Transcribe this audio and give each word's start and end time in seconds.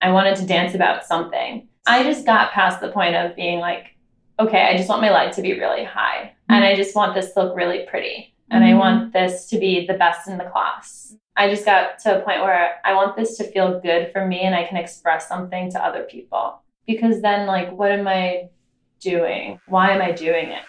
I 0.00 0.10
wanted 0.10 0.36
to 0.36 0.46
dance 0.46 0.74
about 0.74 1.04
something. 1.04 1.68
I 1.86 2.02
just 2.02 2.26
got 2.26 2.52
past 2.52 2.80
the 2.80 2.92
point 2.92 3.16
of 3.16 3.34
being 3.34 3.58
like, 3.58 3.96
okay, 4.38 4.62
I 4.62 4.76
just 4.76 4.88
want 4.88 5.02
my 5.02 5.10
leg 5.10 5.32
to 5.34 5.42
be 5.42 5.58
really 5.58 5.84
high. 5.84 6.32
Mm-hmm. 6.32 6.54
And 6.54 6.64
I 6.64 6.76
just 6.76 6.94
want 6.94 7.14
this 7.14 7.32
to 7.32 7.42
look 7.42 7.56
really 7.56 7.86
pretty. 7.88 8.34
And 8.50 8.62
mm-hmm. 8.62 8.76
I 8.76 8.78
want 8.78 9.12
this 9.12 9.48
to 9.50 9.58
be 9.58 9.86
the 9.86 9.94
best 9.94 10.28
in 10.28 10.38
the 10.38 10.44
class. 10.44 11.14
I 11.36 11.48
just 11.48 11.64
got 11.64 11.98
to 12.00 12.20
a 12.20 12.24
point 12.24 12.42
where 12.42 12.76
I 12.84 12.94
want 12.94 13.16
this 13.16 13.36
to 13.38 13.44
feel 13.44 13.80
good 13.80 14.12
for 14.12 14.26
me 14.26 14.40
and 14.40 14.54
I 14.54 14.64
can 14.64 14.76
express 14.76 15.28
something 15.28 15.70
to 15.72 15.84
other 15.84 16.02
people. 16.04 16.60
Because 16.86 17.20
then, 17.20 17.46
like, 17.46 17.70
what 17.70 17.92
am 17.92 18.08
I 18.08 18.48
doing? 19.00 19.60
Why 19.66 19.92
am 19.92 20.02
I 20.02 20.12
doing 20.12 20.48
it? 20.48 20.62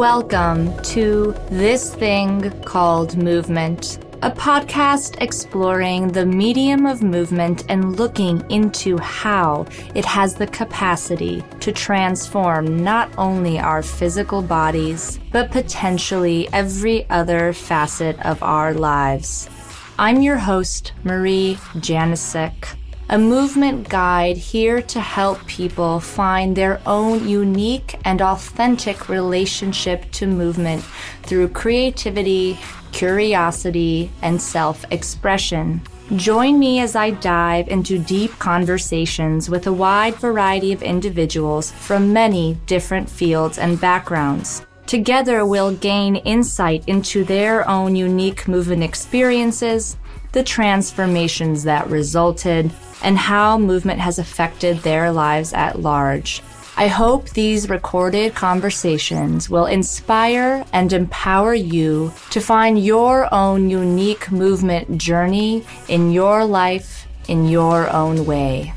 Welcome 0.00 0.82
to 0.84 1.34
This 1.50 1.94
Thing 1.94 2.50
Called 2.62 3.18
Movement, 3.18 3.98
a 4.22 4.30
podcast 4.30 5.20
exploring 5.20 6.08
the 6.08 6.24
medium 6.24 6.86
of 6.86 7.02
movement 7.02 7.66
and 7.68 7.98
looking 7.98 8.42
into 8.50 8.96
how 8.96 9.66
it 9.94 10.06
has 10.06 10.34
the 10.34 10.46
capacity 10.46 11.44
to 11.60 11.70
transform 11.70 12.82
not 12.82 13.10
only 13.18 13.58
our 13.58 13.82
physical 13.82 14.40
bodies, 14.40 15.20
but 15.32 15.50
potentially 15.50 16.48
every 16.50 17.06
other 17.10 17.52
facet 17.52 18.18
of 18.24 18.42
our 18.42 18.72
lives. 18.72 19.50
I'm 19.98 20.22
your 20.22 20.38
host, 20.38 20.92
Marie 21.04 21.58
Janicek 21.74 22.74
a 23.10 23.18
movement 23.18 23.88
guide 23.88 24.36
here 24.36 24.80
to 24.80 25.00
help 25.00 25.44
people 25.48 25.98
find 25.98 26.54
their 26.54 26.80
own 26.86 27.28
unique 27.28 27.96
and 28.04 28.22
authentic 28.22 29.08
relationship 29.08 30.08
to 30.12 30.28
movement 30.28 30.80
through 31.24 31.48
creativity, 31.48 32.56
curiosity, 32.92 34.12
and 34.22 34.40
self 34.40 34.84
expression. 34.92 35.82
Join 36.14 36.60
me 36.60 36.78
as 36.78 36.94
I 36.94 37.10
dive 37.10 37.66
into 37.66 37.98
deep 37.98 38.30
conversations 38.38 39.50
with 39.50 39.66
a 39.66 39.72
wide 39.72 40.14
variety 40.14 40.72
of 40.72 40.82
individuals 40.82 41.72
from 41.72 42.12
many 42.12 42.58
different 42.66 43.10
fields 43.10 43.58
and 43.58 43.80
backgrounds. 43.80 44.64
Together, 44.86 45.44
we'll 45.44 45.74
gain 45.74 46.16
insight 46.16 46.84
into 46.86 47.24
their 47.24 47.68
own 47.68 47.96
unique 47.96 48.46
movement 48.46 48.84
experiences, 48.84 49.96
the 50.32 50.42
transformations 50.42 51.64
that 51.64 51.88
resulted, 51.88 52.70
and 53.02 53.18
how 53.18 53.58
movement 53.58 54.00
has 54.00 54.18
affected 54.18 54.78
their 54.78 55.10
lives 55.10 55.52
at 55.52 55.80
large. 55.80 56.42
I 56.76 56.86
hope 56.86 57.30
these 57.30 57.68
recorded 57.68 58.34
conversations 58.34 59.50
will 59.50 59.66
inspire 59.66 60.64
and 60.72 60.92
empower 60.92 61.54
you 61.54 62.12
to 62.30 62.40
find 62.40 62.82
your 62.82 63.32
own 63.34 63.68
unique 63.68 64.30
movement 64.30 64.96
journey 64.96 65.64
in 65.88 66.10
your 66.10 66.44
life 66.44 67.06
in 67.28 67.48
your 67.48 67.88
own 67.90 68.24
way. 68.26 68.72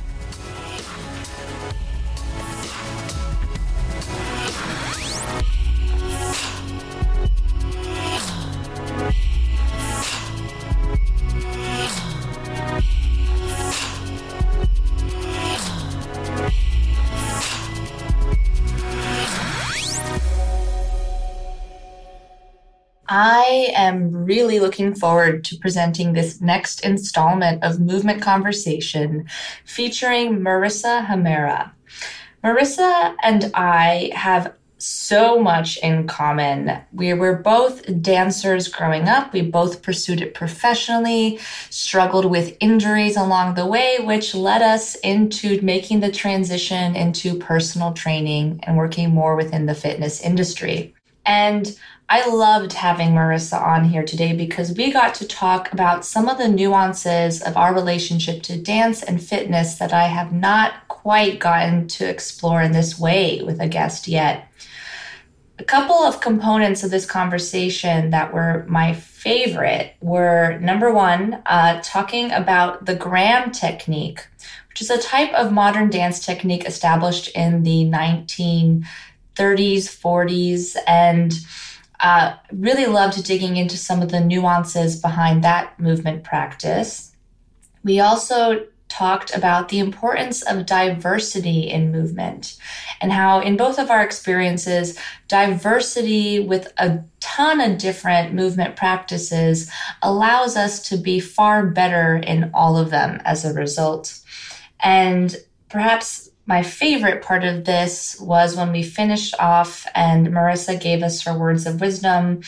Really 24.26 24.60
looking 24.60 24.94
forward 24.94 25.44
to 25.46 25.58
presenting 25.58 26.14
this 26.14 26.42
next 26.42 26.84
installment 26.86 27.64
of 27.64 27.80
Movement 27.80 28.22
Conversation 28.22 29.28
featuring 29.66 30.40
Marissa 30.40 31.06
Hamera. 31.06 31.72
Marissa 32.44 33.16
and 33.24 33.52
I 33.54 34.12
have 34.14 34.54
so 34.84 35.40
much 35.40 35.78
in 35.78 36.06
common. 36.08 36.78
We 36.92 37.14
were 37.14 37.38
both 37.38 38.02
dancers 38.02 38.68
growing 38.68 39.08
up. 39.08 39.32
We 39.32 39.42
both 39.42 39.82
pursued 39.82 40.22
it 40.22 40.34
professionally, 40.34 41.40
struggled 41.70 42.26
with 42.26 42.58
injuries 42.60 43.16
along 43.16 43.54
the 43.54 43.66
way, 43.66 44.00
which 44.02 44.36
led 44.36 44.62
us 44.62 44.96
into 44.96 45.62
making 45.62 46.02
the 46.02 46.12
transition 46.12 46.98
into 46.98 47.40
personal 47.40 47.94
training 47.94 48.60
and 48.64 48.76
working 48.76 49.12
more 49.12 49.38
within 49.38 49.68
the 49.68 49.76
fitness 49.76 50.20
industry. 50.20 50.94
And 51.26 51.80
I 52.10 52.28
loved 52.30 52.74
having 52.74 53.12
Marissa 53.12 53.62
on 53.62 53.86
here 53.86 54.04
today 54.04 54.34
because 54.36 54.74
we 54.74 54.92
got 54.92 55.16
to 55.16 55.28
talk 55.28 55.72
about 55.72 56.06
some 56.06 56.28
of 56.28 56.38
the 56.38 56.50
nuances 56.50 57.42
of 57.42 57.56
our 57.56 57.74
relationship 57.74 58.44
to 58.44 58.62
dance 58.62 59.02
and 59.02 59.24
fitness 59.24 59.76
that 59.76 59.94
I 59.94 60.08
have 60.08 60.34
not 60.34 60.88
quite 60.90 61.40
gotten 61.40 61.88
to 61.90 62.08
explore 62.08 62.62
in 62.62 62.74
this 62.74 63.00
way 63.00 63.42
with 63.42 63.60
a 63.62 63.68
guest 63.68 64.08
yet. 64.08 64.48
A 65.60 65.64
couple 65.64 65.96
of 65.96 66.20
components 66.20 66.84
of 66.84 66.92
this 66.92 67.06
conversation 67.06 68.10
that 68.10 68.34
were 68.34 68.66
my 68.68 68.94
favorite 68.94 69.96
were 70.02 70.60
number 70.60 70.92
one, 70.92 71.42
uh, 71.46 71.80
talking 71.84 72.32
about 72.32 72.86
the 72.86 72.96
Graham 72.96 73.52
technique, 73.52 74.28
which 74.68 74.82
is 74.82 74.90
a 74.90 75.02
type 75.02 75.34
of 75.34 75.54
modern 75.54 75.90
dance 75.90 76.26
technique 76.26 76.66
established 76.66 77.30
in 77.30 77.64
the 77.64 77.86
1930s, 77.86 78.84
40s, 79.38 80.76
and 80.86 81.34
uh, 82.04 82.36
really 82.52 82.86
loved 82.86 83.24
digging 83.24 83.58
into 83.58 83.78
some 83.78 84.02
of 84.02 84.12
the 84.12 84.20
nuances 84.20 85.00
behind 85.00 85.44
that 85.44 85.80
movement 85.80 86.24
practice. 86.24 87.16
We 87.84 88.00
also 88.00 88.68
talked 88.90 89.36
about 89.36 89.70
the 89.70 89.80
importance 89.80 90.44
of 90.44 90.68
diversity 90.68 91.62
in 91.62 91.92
movement 91.92 92.58
and 93.02 93.12
how, 93.12 93.40
in 93.40 93.58
both 93.58 93.80
of 93.80 93.90
our 93.90 94.04
experiences, 94.04 95.00
diversity 95.28 96.40
with 96.40 96.72
a 96.78 97.04
ton 97.20 97.60
of 97.60 97.80
different 97.80 98.34
movement 98.34 98.76
practices 98.76 99.72
allows 100.04 100.56
us 100.56 100.88
to 100.90 100.98
be 100.98 101.20
far 101.20 101.66
better 101.66 102.18
in 102.18 102.52
all 102.54 102.78
of 102.78 102.92
them 102.92 103.20
as 103.26 103.44
a 103.46 103.54
result. 103.54 104.20
And 104.82 105.36
perhaps 105.70 106.23
my 106.46 106.62
favorite 106.62 107.24
part 107.24 107.44
of 107.44 107.66
this 107.66 108.20
was 108.20 108.56
when 108.56 108.72
we 108.72 108.84
finished 108.84 109.34
off 109.40 109.88
and 109.96 110.28
Marissa 110.28 110.80
gave 110.80 111.02
us 111.02 111.24
her 111.24 111.38
words 111.38 111.66
of 111.66 111.80
wisdom. 111.80 112.42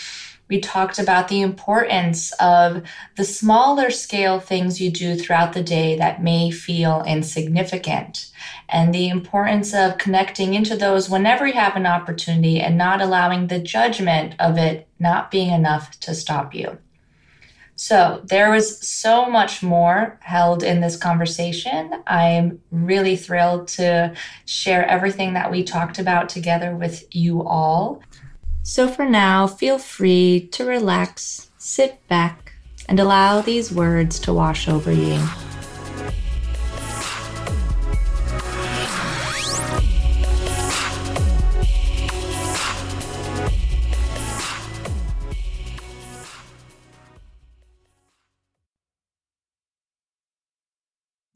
We 0.48 0.60
talked 0.60 1.00
about 1.00 1.28
the 1.28 1.42
importance 1.42 2.32
of 2.34 2.84
the 3.16 3.24
smaller 3.24 3.90
scale 3.90 4.40
things 4.40 4.80
you 4.80 4.92
do 4.92 5.16
throughout 5.16 5.54
the 5.54 5.64
day 5.64 5.98
that 5.98 6.22
may 6.22 6.52
feel 6.52 7.04
insignificant 7.08 8.32
and 8.70 8.94
the 8.94 9.10
importance 9.10 9.74
of 9.74 9.98
connecting 9.98 10.54
into 10.54 10.76
those 10.76 11.10
whenever 11.10 11.48
you 11.48 11.54
have 11.54 11.76
an 11.76 11.88
opportunity 11.88 12.60
and 12.60 12.78
not 12.78 13.02
allowing 13.02 13.48
the 13.48 13.60
judgment 13.60 14.36
of 14.40 14.58
it 14.58 14.88
not 15.00 15.32
being 15.32 15.52
enough 15.52 16.00
to 16.02 16.14
stop 16.14 16.54
you. 16.54 16.78
So 17.76 18.22
there 18.24 18.52
was 18.52 18.88
so 18.88 19.30
much 19.30 19.62
more 19.62 20.18
held 20.22 20.64
in 20.64 20.80
this 20.80 20.96
conversation. 20.96 22.02
I'm 22.08 22.62
really 22.72 23.18
thrilled 23.18 23.68
to 23.70 24.16
share 24.46 24.86
everything 24.86 25.34
that 25.34 25.52
we 25.52 25.64
talked 25.64 26.00
about 26.00 26.30
together 26.30 26.76
with 26.76 27.04
you 27.14 27.44
all. 27.44 28.02
So 28.64 28.88
for 28.88 29.08
now, 29.08 29.46
feel 29.46 29.78
free 29.78 30.48
to 30.54 30.66
relax, 30.66 31.52
sit 31.58 32.08
back, 32.08 32.54
and 32.88 33.00
allow 33.00 33.42
these 33.42 33.72
words 33.72 34.20
to 34.22 34.34
wash 34.34 34.68
over 34.70 34.92
you. 34.92 35.22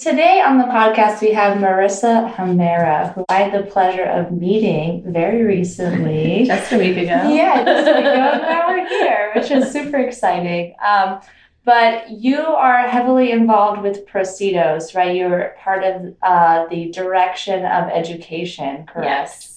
Today 0.09 0.41
on 0.41 0.57
the 0.57 0.63
podcast, 0.63 1.21
we 1.21 1.33
have 1.33 1.59
Marissa 1.59 2.33
Hamera, 2.33 3.13
who 3.13 3.23
I 3.29 3.43
had 3.43 3.53
the 3.53 3.69
pleasure 3.69 4.05
of 4.05 4.31
meeting 4.31 5.03
very 5.05 5.43
recently. 5.43 6.45
just 6.47 6.71
a 6.71 6.79
week 6.79 6.97
ago. 6.97 7.29
Yeah, 7.29 7.63
just 7.63 7.87
a 7.87 7.91
week 7.91 8.05
ago. 8.05 8.39
now 8.41 8.69
we're 8.69 8.89
here, 8.89 9.31
which 9.35 9.51
is 9.51 9.71
super 9.71 9.97
exciting. 9.97 10.73
Um, 10.83 11.21
but 11.63 12.09
you 12.09 12.39
are 12.39 12.87
heavily 12.87 13.29
involved 13.29 13.83
with 13.83 14.07
Proceedos, 14.07 14.95
right? 14.95 15.15
You're 15.15 15.53
part 15.59 15.83
of 15.83 16.15
uh, 16.23 16.65
the 16.71 16.89
direction 16.89 17.63
of 17.63 17.89
education, 17.89 18.87
correct? 18.87 19.05
Yes. 19.05 19.48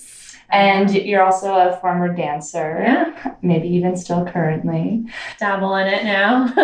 And 0.52 0.94
you're 0.94 1.22
also 1.22 1.54
a 1.54 1.78
former 1.80 2.14
dancer. 2.14 2.82
Yeah. 2.84 3.34
Maybe 3.40 3.68
even 3.68 3.96
still 3.96 4.26
currently. 4.26 5.06
Dabble 5.38 5.74
in 5.76 5.88
it 5.88 6.04
now. 6.04 6.46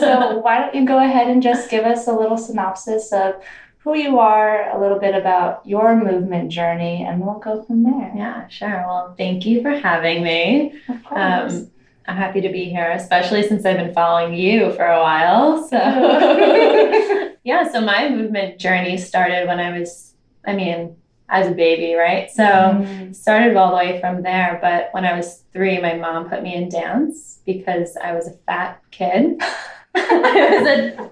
so, 0.00 0.38
why 0.42 0.58
don't 0.58 0.74
you 0.74 0.84
go 0.84 0.98
ahead 0.98 1.28
and 1.28 1.40
just 1.40 1.70
give 1.70 1.84
us 1.84 2.08
a 2.08 2.12
little 2.12 2.36
synopsis 2.36 3.12
of 3.12 3.40
who 3.78 3.96
you 3.96 4.18
are, 4.18 4.68
a 4.76 4.80
little 4.80 4.98
bit 4.98 5.14
about 5.14 5.64
your 5.64 5.96
movement 5.96 6.50
journey, 6.50 7.04
and 7.08 7.20
we'll 7.20 7.38
go 7.38 7.62
from 7.62 7.84
there. 7.84 8.12
Yeah, 8.14 8.48
sure. 8.48 8.84
Well, 8.86 9.14
thank 9.16 9.46
you 9.46 9.62
for 9.62 9.70
having 9.70 10.24
me. 10.24 10.74
Of 10.88 11.04
course. 11.04 11.54
Um, 11.54 11.70
I'm 12.08 12.16
happy 12.16 12.40
to 12.40 12.48
be 12.48 12.64
here, 12.64 12.90
especially 12.90 13.46
since 13.46 13.64
I've 13.64 13.76
been 13.76 13.92
following 13.92 14.34
you 14.34 14.72
for 14.72 14.84
a 14.84 14.98
while. 14.98 15.68
So, 15.68 15.76
yeah, 17.44 17.70
so 17.70 17.82
my 17.82 18.08
movement 18.08 18.58
journey 18.58 18.96
started 18.96 19.46
when 19.46 19.60
I 19.60 19.78
was, 19.78 20.14
I 20.44 20.54
mean, 20.54 20.96
as 21.30 21.46
a 21.46 21.50
baby, 21.52 21.94
right? 21.94 22.30
So, 22.30 22.42
Mm. 22.44 23.14
started 23.14 23.56
all 23.56 23.70
the 23.70 23.76
way 23.76 24.00
from 24.00 24.22
there. 24.22 24.58
But 24.62 24.88
when 24.92 25.04
I 25.04 25.14
was 25.16 25.42
three, 25.52 25.78
my 25.80 25.94
mom 25.94 26.28
put 26.28 26.42
me 26.42 26.54
in 26.54 26.68
dance 26.68 27.40
because 27.44 27.96
I 28.02 28.12
was 28.14 28.26
a 28.28 28.32
fat 28.46 28.80
kid. 28.90 29.40
I 29.94 30.58
was 30.58 30.66
a, 30.68 31.10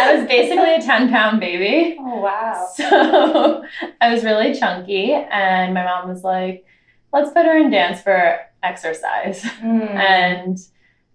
I 0.00 0.16
was 0.16 0.26
basically 0.28 0.74
a 0.74 0.80
10 0.82 1.08
pound 1.10 1.40
baby. 1.40 1.96
Oh, 2.00 2.20
wow. 2.20 2.66
So 2.74 3.64
I 4.00 4.12
was 4.12 4.24
really 4.24 4.54
chunky, 4.58 5.12
and 5.12 5.72
my 5.74 5.84
mom 5.84 6.08
was 6.08 6.24
like, 6.24 6.64
let's 7.12 7.30
put 7.30 7.46
her 7.46 7.56
in 7.56 7.70
dance 7.70 8.00
for 8.00 8.38
exercise. 8.62 9.42
Mm. 9.62 9.88
And 9.90 10.58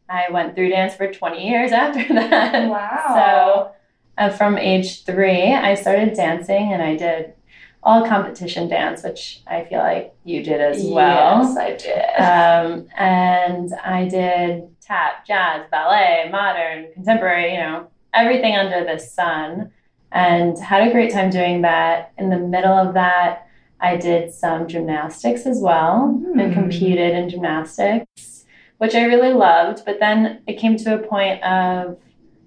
I 0.10 0.26
went 0.32 0.56
through 0.56 0.70
dance 0.70 0.96
for 0.96 1.12
20 1.12 1.48
years 1.48 1.72
after 1.72 2.14
that. 2.14 2.70
Wow. 2.70 3.14
So 3.16 3.72
uh, 4.24 4.30
from 4.30 4.58
age 4.58 5.04
three, 5.06 5.54
I 5.54 5.76
started 5.76 6.14
dancing 6.16 6.72
and 6.74 6.82
I 6.82 6.96
did 6.96 7.34
all 7.86 8.08
competition 8.08 8.68
dance, 8.70 9.04
which 9.04 9.42
I 9.46 9.66
feel 9.66 9.80
like 9.80 10.14
you 10.24 10.42
did 10.44 10.62
as 10.62 10.84
well. 10.86 11.44
Yes, 11.44 11.58
I 11.58 11.70
did. 11.76 12.22
Um, 12.22 12.88
and 12.98 13.74
I 13.84 14.08
did 14.08 14.70
tap, 14.82 15.26
jazz, 15.26 15.66
ballet, 15.70 16.30
modern, 16.32 16.92
contemporary, 16.94 17.54
you 17.54 17.60
know, 17.60 17.88
everything 18.14 18.56
under 18.56 18.84
the 18.86 19.00
sun. 19.00 19.72
And 20.12 20.58
had 20.60 20.88
a 20.88 20.92
great 20.92 21.12
time 21.12 21.30
doing 21.32 21.64
that. 21.64 22.14
In 22.18 22.30
the 22.30 22.38
middle 22.38 22.72
of 22.74 22.94
that, 22.94 23.48
I 23.80 23.98
did 23.98 24.32
some 24.34 24.68
gymnastics 24.68 25.46
as 25.46 25.60
well 25.60 26.08
Hmm. 26.08 26.40
and 26.40 26.54
competed 26.54 27.14
in 27.16 27.30
gymnastics, 27.30 28.46
which 28.78 28.96
I 28.96 29.06
really 29.06 29.34
loved. 29.34 29.84
But 29.86 30.00
then 30.00 30.42
it 30.48 30.54
came 30.60 30.78
to 30.78 30.96
a 30.96 31.00
point 31.00 31.44
of 31.44 31.98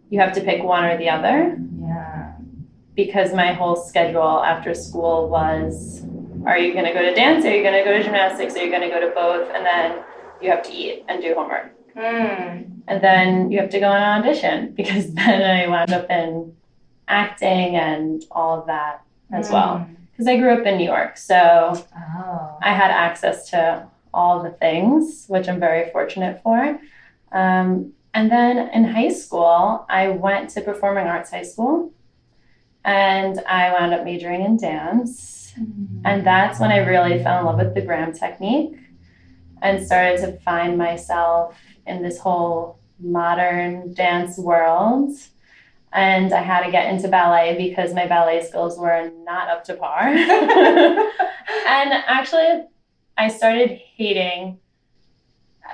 you 0.08 0.20
have 0.20 0.32
to 0.34 0.40
pick 0.40 0.62
one 0.62 0.84
or 0.84 0.96
the 0.96 1.10
other 1.10 1.58
yeah. 1.80 1.85
Because 2.96 3.32
my 3.34 3.52
whole 3.52 3.76
schedule 3.76 4.42
after 4.42 4.74
school 4.74 5.28
was 5.28 6.02
are 6.46 6.58
you 6.58 6.72
going 6.72 6.84
to 6.84 6.92
go 6.92 7.02
to 7.02 7.12
dance? 7.14 7.44
Are 7.44 7.54
you 7.54 7.62
going 7.62 7.74
to 7.74 7.84
go 7.84 7.96
to 7.96 8.02
gymnastics? 8.02 8.54
Are 8.54 8.64
you 8.64 8.70
going 8.70 8.82
to 8.82 8.88
go 8.88 9.00
to 9.00 9.12
both? 9.14 9.50
And 9.52 9.66
then 9.66 10.02
you 10.40 10.48
have 10.50 10.62
to 10.62 10.72
eat 10.72 11.04
and 11.08 11.20
do 11.20 11.34
homework. 11.34 11.72
Mm. 11.96 12.82
And 12.86 13.02
then 13.02 13.50
you 13.50 13.58
have 13.58 13.70
to 13.70 13.80
go 13.80 13.88
on 13.88 13.96
an 13.96 14.22
audition 14.22 14.72
because 14.76 15.12
then 15.12 15.42
I 15.42 15.66
wound 15.68 15.92
up 15.92 16.08
in 16.08 16.54
acting 17.08 17.76
and 17.76 18.24
all 18.30 18.60
of 18.60 18.66
that 18.66 19.02
as 19.32 19.50
well. 19.50 19.78
Mm. 19.78 19.96
Because 20.12 20.28
I 20.28 20.36
grew 20.36 20.52
up 20.52 20.64
in 20.64 20.78
New 20.78 20.84
York. 20.84 21.16
So 21.16 21.84
Oh. 22.16 22.58
I 22.62 22.72
had 22.72 22.90
access 22.90 23.50
to 23.50 23.86
all 24.14 24.42
the 24.42 24.50
things, 24.50 25.26
which 25.28 25.48
I'm 25.48 25.60
very 25.60 25.90
fortunate 25.90 26.40
for. 26.42 26.78
Um, 27.32 27.92
and 28.14 28.30
then 28.30 28.70
in 28.72 28.84
high 28.84 29.10
school, 29.10 29.84
I 29.90 30.08
went 30.08 30.50
to 30.50 30.60
Performing 30.62 31.06
Arts 31.06 31.30
High 31.30 31.42
School 31.42 31.92
and 32.86 33.40
I 33.40 33.72
wound 33.72 33.92
up 33.92 34.04
majoring 34.04 34.42
in 34.42 34.56
dance. 34.56 35.52
And 36.04 36.24
that's 36.24 36.60
when 36.60 36.70
I 36.70 36.78
really 36.78 37.22
fell 37.22 37.40
in 37.40 37.46
love 37.46 37.58
with 37.58 37.74
the 37.74 37.80
Graham 37.80 38.12
technique 38.12 38.76
and 39.60 39.84
started 39.84 40.20
to 40.20 40.38
find 40.40 40.78
myself 40.78 41.56
in 41.86 42.02
this 42.02 42.18
whole 42.18 42.78
modern 43.00 43.92
dance 43.94 44.38
world. 44.38 45.12
And 45.92 46.32
I 46.32 46.42
had 46.42 46.64
to 46.64 46.70
get 46.70 46.92
into 46.92 47.08
ballet 47.08 47.56
because 47.56 47.92
my 47.94 48.06
ballet 48.06 48.44
skills 48.46 48.78
were 48.78 49.10
not 49.24 49.48
up 49.48 49.64
to 49.64 49.74
par. 49.74 50.02
and 50.08 51.10
actually, 51.66 52.66
I 53.16 53.28
started 53.28 53.70
hating 53.96 54.58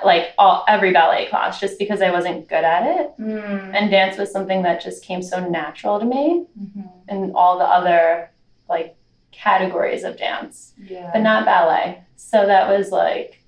like 0.04 0.28
all 0.38 0.64
every 0.68 0.92
ballet 0.92 1.26
class 1.28 1.60
just 1.60 1.78
because 1.78 2.00
I 2.00 2.10
wasn't 2.10 2.48
good 2.48 2.64
at 2.64 2.86
it. 2.86 3.12
Mm. 3.20 3.74
And 3.74 3.90
dance 3.90 4.16
was 4.16 4.32
something 4.32 4.62
that 4.62 4.82
just 4.82 5.04
came 5.04 5.22
so 5.22 5.46
natural 5.46 5.98
to 5.98 6.06
me 6.06 6.46
Mhm. 6.58 6.91
In 7.12 7.32
all 7.34 7.58
the 7.58 7.64
other 7.64 8.30
like 8.68 8.96
categories 9.30 10.04
of 10.04 10.16
dance 10.16 10.72
Yeah. 10.78 11.10
but 11.12 11.20
not 11.20 11.44
ballet. 11.44 12.02
So 12.16 12.46
that 12.46 12.68
was 12.68 12.90
like, 12.90 13.38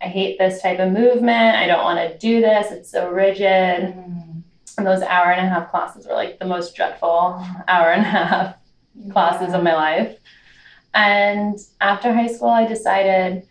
I 0.00 0.06
hate 0.06 0.38
this 0.38 0.60
type 0.62 0.78
of 0.78 0.92
movement. 0.92 1.56
I 1.56 1.66
don't 1.66 1.82
want 1.84 1.98
to 2.10 2.18
do 2.18 2.40
this. 2.40 2.70
It's 2.70 2.90
so 2.90 3.10
rigid. 3.10 3.94
Mm. 3.94 4.42
And 4.78 4.86
those 4.86 5.02
hour 5.02 5.32
and 5.32 5.46
a 5.46 5.48
half 5.48 5.70
classes 5.70 6.06
were 6.06 6.14
like 6.14 6.38
the 6.38 6.44
most 6.44 6.74
dreadful 6.76 7.42
hour 7.68 7.92
and 7.92 8.02
a 8.02 8.04
half 8.04 8.54
classes 9.12 9.54
of 9.54 9.62
my 9.62 9.74
life. 9.74 10.18
And 10.94 11.58
after 11.80 12.12
high 12.12 12.26
school, 12.26 12.48
I 12.50 12.66
decided, 12.66 13.46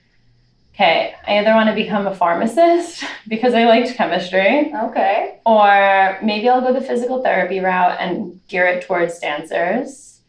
okay, 0.75 1.15
I 1.25 1.37
either 1.39 1.53
want 1.53 1.69
to 1.69 1.75
become 1.75 2.05
a 2.05 2.13
pharmacist 2.13 3.03
because 3.27 3.53
I 3.53 3.63
liked 3.65 3.95
chemistry, 3.95 4.73
Okay. 4.75 5.39
or 5.45 6.17
maybe 6.21 6.49
I'll 6.49 6.61
go 6.61 6.73
the 6.73 6.81
physical 6.81 7.23
therapy 7.23 7.59
route 7.59 7.97
and 7.99 8.39
gear 8.47 8.67
it 8.67 8.83
towards 8.85 9.19
dancers, 9.19 10.19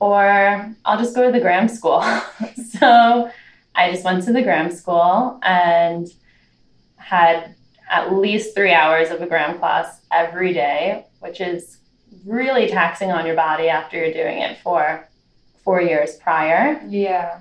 or 0.00 0.74
I'll 0.84 0.98
just 0.98 1.14
go 1.14 1.24
to 1.24 1.32
the 1.32 1.40
Graham 1.40 1.68
School. 1.68 2.02
so 2.78 3.30
I 3.76 3.92
just 3.92 4.04
went 4.04 4.24
to 4.24 4.32
the 4.32 4.42
Graham 4.42 4.70
School 4.72 5.38
and 5.42 6.08
had 6.96 7.54
at 7.88 8.12
least 8.14 8.54
three 8.54 8.72
hours 8.72 9.10
of 9.10 9.20
a 9.22 9.26
Graham 9.26 9.58
class 9.58 10.00
every 10.12 10.52
day, 10.52 11.06
which 11.20 11.40
is 11.40 11.78
really 12.26 12.66
taxing 12.68 13.10
on 13.12 13.24
your 13.26 13.36
body 13.36 13.68
after 13.68 13.96
you're 13.96 14.12
doing 14.12 14.38
it 14.38 14.58
for 14.58 15.06
four 15.64 15.80
years 15.80 16.16
prior 16.16 16.80
Yeah. 16.88 17.40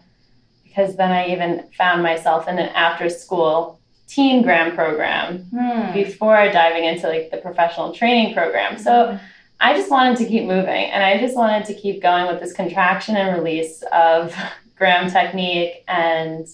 Because 0.70 0.96
then 0.96 1.12
I 1.12 1.28
even 1.30 1.66
found 1.78 2.04
myself 2.04 2.48
in 2.48 2.58
an 2.60 2.70
after 2.70 3.10
school 3.10 3.80
teen 4.08 4.42
Graham 4.42 4.76
program 4.76 5.46
Mm. 5.54 5.94
before 5.94 6.50
diving 6.52 6.84
into 6.86 7.08
like 7.08 7.32
the 7.32 7.38
professional 7.38 7.92
training 7.94 8.34
program. 8.34 8.78
So 8.78 9.20
I 9.60 9.74
just 9.76 9.92
wanted 9.92 10.18
to 10.20 10.26
keep 10.26 10.46
moving 10.46 10.86
and 10.86 11.04
I 11.04 11.18
just 11.20 11.36
wanted 11.36 11.66
to 11.66 11.74
keep 11.74 12.02
going 12.02 12.28
with 12.28 12.40
this 12.40 12.54
contraction 12.54 13.16
and 13.18 13.36
release 13.36 13.84
of 13.92 14.34
Graham 14.78 15.10
technique 15.12 15.84
and 15.88 16.48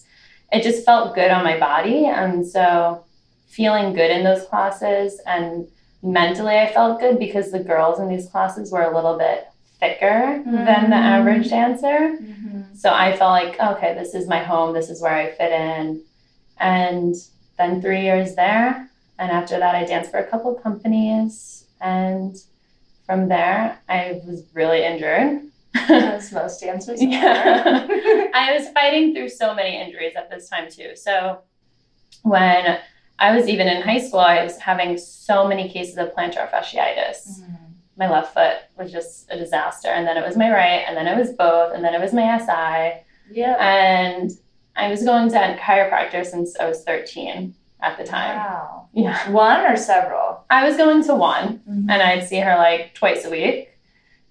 it 0.51 0.63
just 0.63 0.83
felt 0.85 1.13
good 1.15 1.29
on 1.31 1.43
my 1.43 1.59
body 1.59 2.05
and 2.05 2.45
so 2.45 3.03
feeling 3.47 3.93
good 3.93 4.09
in 4.11 4.23
those 4.23 4.43
classes 4.47 5.21
and 5.27 5.67
mentally 6.01 6.57
I 6.57 6.73
felt 6.73 6.99
good 6.99 7.19
because 7.19 7.51
the 7.51 7.59
girls 7.63 7.99
in 7.99 8.09
these 8.09 8.27
classes 8.27 8.71
were 8.71 8.81
a 8.83 8.93
little 8.95 9.17
bit 9.17 9.45
thicker 9.79 10.41
than 10.45 10.89
the 10.89 10.95
Mhm. 10.95 11.11
average 11.15 11.49
dancer. 11.49 12.17
Mhm. 12.21 12.75
So 12.77 12.91
I 12.93 13.15
felt 13.15 13.31
like, 13.31 13.59
okay, 13.59 13.93
this 13.93 14.13
is 14.13 14.27
my 14.27 14.39
home, 14.39 14.73
this 14.73 14.89
is 14.89 15.01
where 15.01 15.13
I 15.13 15.31
fit 15.31 15.51
in. 15.51 16.01
And 16.59 17.15
then 17.57 17.81
three 17.81 18.01
years 18.01 18.35
there. 18.35 18.89
And 19.19 19.31
after 19.31 19.57
that, 19.59 19.75
I 19.75 19.83
danced 19.85 20.11
for 20.11 20.17
a 20.19 20.23
couple 20.27 20.55
of 20.55 20.61
companies. 20.63 21.65
And 21.81 22.35
from 23.05 23.27
there, 23.27 23.77
I 23.89 24.21
was 24.25 24.43
really 24.53 24.83
injured. 24.83 25.41
As 25.89 26.31
most 26.39 26.61
dancers. 26.61 27.01
Yeah. 27.01 27.85
I 28.33 28.53
was 28.57 28.69
fighting 28.69 29.13
through 29.13 29.29
so 29.29 29.53
many 29.53 29.75
injuries 29.81 30.13
at 30.15 30.29
this 30.29 30.49
time, 30.49 30.69
too. 30.69 30.95
So 30.95 31.39
when 32.23 32.79
I 33.19 33.35
was 33.35 33.47
even 33.47 33.67
in 33.67 33.81
high 33.81 33.99
school, 33.99 34.19
I 34.21 34.43
was 34.43 34.57
having 34.59 34.97
so 34.97 35.47
many 35.47 35.69
cases 35.69 35.97
of 35.97 36.13
plantar 36.15 36.49
fasciitis 36.49 37.41
Mm. 37.41 37.57
My 37.97 38.09
left 38.09 38.33
foot 38.33 38.57
was 38.77 38.91
just 38.91 39.29
a 39.31 39.37
disaster. 39.37 39.87
And 39.89 40.05
then 40.07 40.17
it 40.17 40.25
was 40.25 40.35
my 40.37 40.51
right, 40.51 40.83
and 40.87 40.95
then 40.97 41.07
it 41.07 41.17
was 41.17 41.31
both, 41.33 41.73
and 41.73 41.83
then 41.83 41.93
it 41.93 42.01
was 42.01 42.13
my 42.13 42.37
SI. 42.37 43.01
Yeah. 43.31 43.55
And 43.59 44.31
I 44.75 44.89
was 44.89 45.03
going 45.03 45.29
to 45.29 45.35
a 45.37 45.57
chiropractor 45.57 46.25
since 46.25 46.57
I 46.59 46.67
was 46.67 46.83
13 46.83 47.55
at 47.81 47.97
the 47.97 48.03
time. 48.03 48.37
Wow. 48.37 48.87
Yeah. 48.93 49.29
One 49.31 49.61
or 49.65 49.77
several? 49.77 50.43
I 50.49 50.65
was 50.67 50.75
going 50.77 51.03
to 51.05 51.15
one, 51.15 51.59
Mhm. 51.69 51.89
and 51.89 52.01
I'd 52.01 52.23
see 52.27 52.39
her 52.39 52.55
like 52.57 52.93
twice 52.93 53.25
a 53.25 53.29
week 53.29 53.69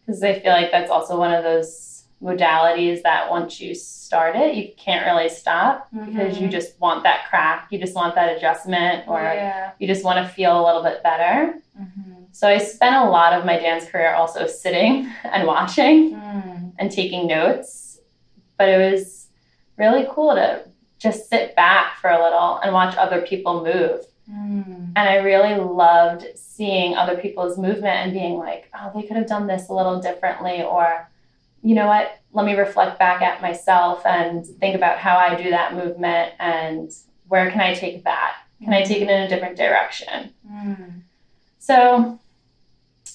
because 0.06 0.22
I 0.22 0.38
feel 0.40 0.52
like 0.52 0.70
that's 0.70 0.90
also 0.90 1.18
one 1.18 1.32
of 1.32 1.44
those 1.44 2.04
modalities 2.22 3.02
that 3.02 3.30
once 3.30 3.60
you 3.60 3.74
start 3.74 4.34
it, 4.36 4.54
you 4.54 4.68
can't 4.78 5.04
really 5.06 5.28
stop 5.28 5.88
because 6.06 6.38
you 6.40 6.48
Mhm. 6.48 6.52
just 6.52 6.80
want 6.80 7.02
that 7.02 7.26
crack, 7.28 7.66
you 7.70 7.78
just 7.78 7.94
want 7.94 8.14
that 8.14 8.36
adjustment, 8.36 9.06
or 9.08 9.20
yeah. 9.20 9.70
you 9.78 9.86
just 9.86 10.04
want 10.04 10.24
to 10.26 10.32
feel 10.32 10.58
a 10.58 10.64
little 10.64 10.82
bit 10.82 11.02
better. 11.02 11.54
Mhm. 11.78 12.13
So 12.34 12.48
I 12.48 12.58
spent 12.58 12.96
a 12.96 13.08
lot 13.08 13.32
of 13.32 13.44
my 13.44 13.56
dance 13.58 13.84
career 13.84 14.12
also 14.14 14.46
sitting 14.46 15.08
and 15.24 15.46
watching. 15.46 16.14
Mm. 16.14 16.72
and 16.78 16.90
taking 16.90 17.28
notes. 17.28 18.00
But 18.58 18.68
it 18.68 18.92
was 18.92 19.28
really 19.78 20.06
cool 20.10 20.34
to 20.34 20.64
just 20.98 21.28
sit 21.28 21.54
back 21.54 21.98
for 22.00 22.10
a 22.10 22.22
little 22.22 22.58
and 22.58 22.72
watch 22.72 22.96
other 22.96 23.22
people 23.22 23.62
move. 23.64 24.04
Mm. 24.28 24.92
And 24.96 25.08
I 25.08 25.16
really 25.16 25.54
loved 25.60 26.26
seeing 26.34 26.96
other 26.96 27.16
people's 27.16 27.56
movement 27.56 27.96
and 27.96 28.12
being 28.12 28.34
like, 28.34 28.68
oh, 28.74 28.90
they 28.94 29.06
could 29.06 29.16
have 29.16 29.28
done 29.28 29.46
this 29.46 29.68
a 29.68 29.72
little 29.72 30.00
differently. 30.00 30.62
Or, 30.62 31.08
you 31.62 31.74
know 31.74 31.86
what? 31.86 32.18
let 32.34 32.44
me 32.44 32.54
reflect 32.54 32.98
back 32.98 33.22
at 33.22 33.40
myself 33.40 34.04
and 34.04 34.44
think 34.44 34.74
about 34.74 34.98
how 34.98 35.16
I 35.16 35.40
do 35.40 35.50
that 35.50 35.72
movement 35.72 36.32
and 36.40 36.90
where 37.28 37.48
can 37.50 37.60
I 37.60 37.74
take 37.74 38.02
that? 38.04 38.34
Can 38.62 38.72
I 38.72 38.82
take 38.82 39.02
it 39.02 39.08
in 39.08 39.22
a 39.22 39.28
different 39.28 39.56
direction? 39.56 40.34
Mm. 40.50 41.02
So, 41.60 42.18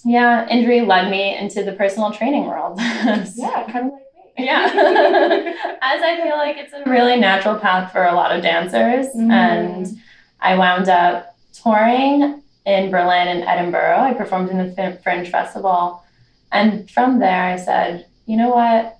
yeah, 0.06 0.48
injury 0.50 0.82
led 0.82 1.10
me 1.10 1.36
into 1.38 1.64
the 1.64 1.74
personal 1.74 2.12
training 2.12 2.46
world. 2.46 2.80
Yeah, 3.36 3.64
kind 3.72 3.88
of 3.88 3.94
like 3.94 4.38
me. 4.38 4.46
Yeah. 4.46 4.66
As 5.82 6.02
I 6.02 6.20
feel 6.24 6.38
like 6.38 6.58
it's 6.58 6.74
a 6.74 6.90
really 6.90 7.18
natural 7.18 7.56
path 7.60 7.92
for 7.92 8.06
a 8.06 8.14
lot 8.14 8.32
of 8.36 8.42
dancers. 8.42 9.08
Mhm. 9.16 9.32
And 9.32 9.98
I 10.40 10.56
wound 10.58 10.88
up 10.90 11.36
touring 11.54 12.42
in 12.66 12.92
Berlin 12.92 13.28
and 13.28 13.44
Edinburgh. 13.44 13.98
I 14.00 14.14
performed 14.14 14.50
in 14.50 14.58
the 14.58 15.00
Fringe 15.04 15.30
Festival. 15.30 16.04
And 16.52 16.90
from 16.90 17.20
there, 17.20 17.44
I 17.44 17.58
said, 17.58 18.06
you 18.26 18.38
know 18.38 18.50
what? 18.50 18.98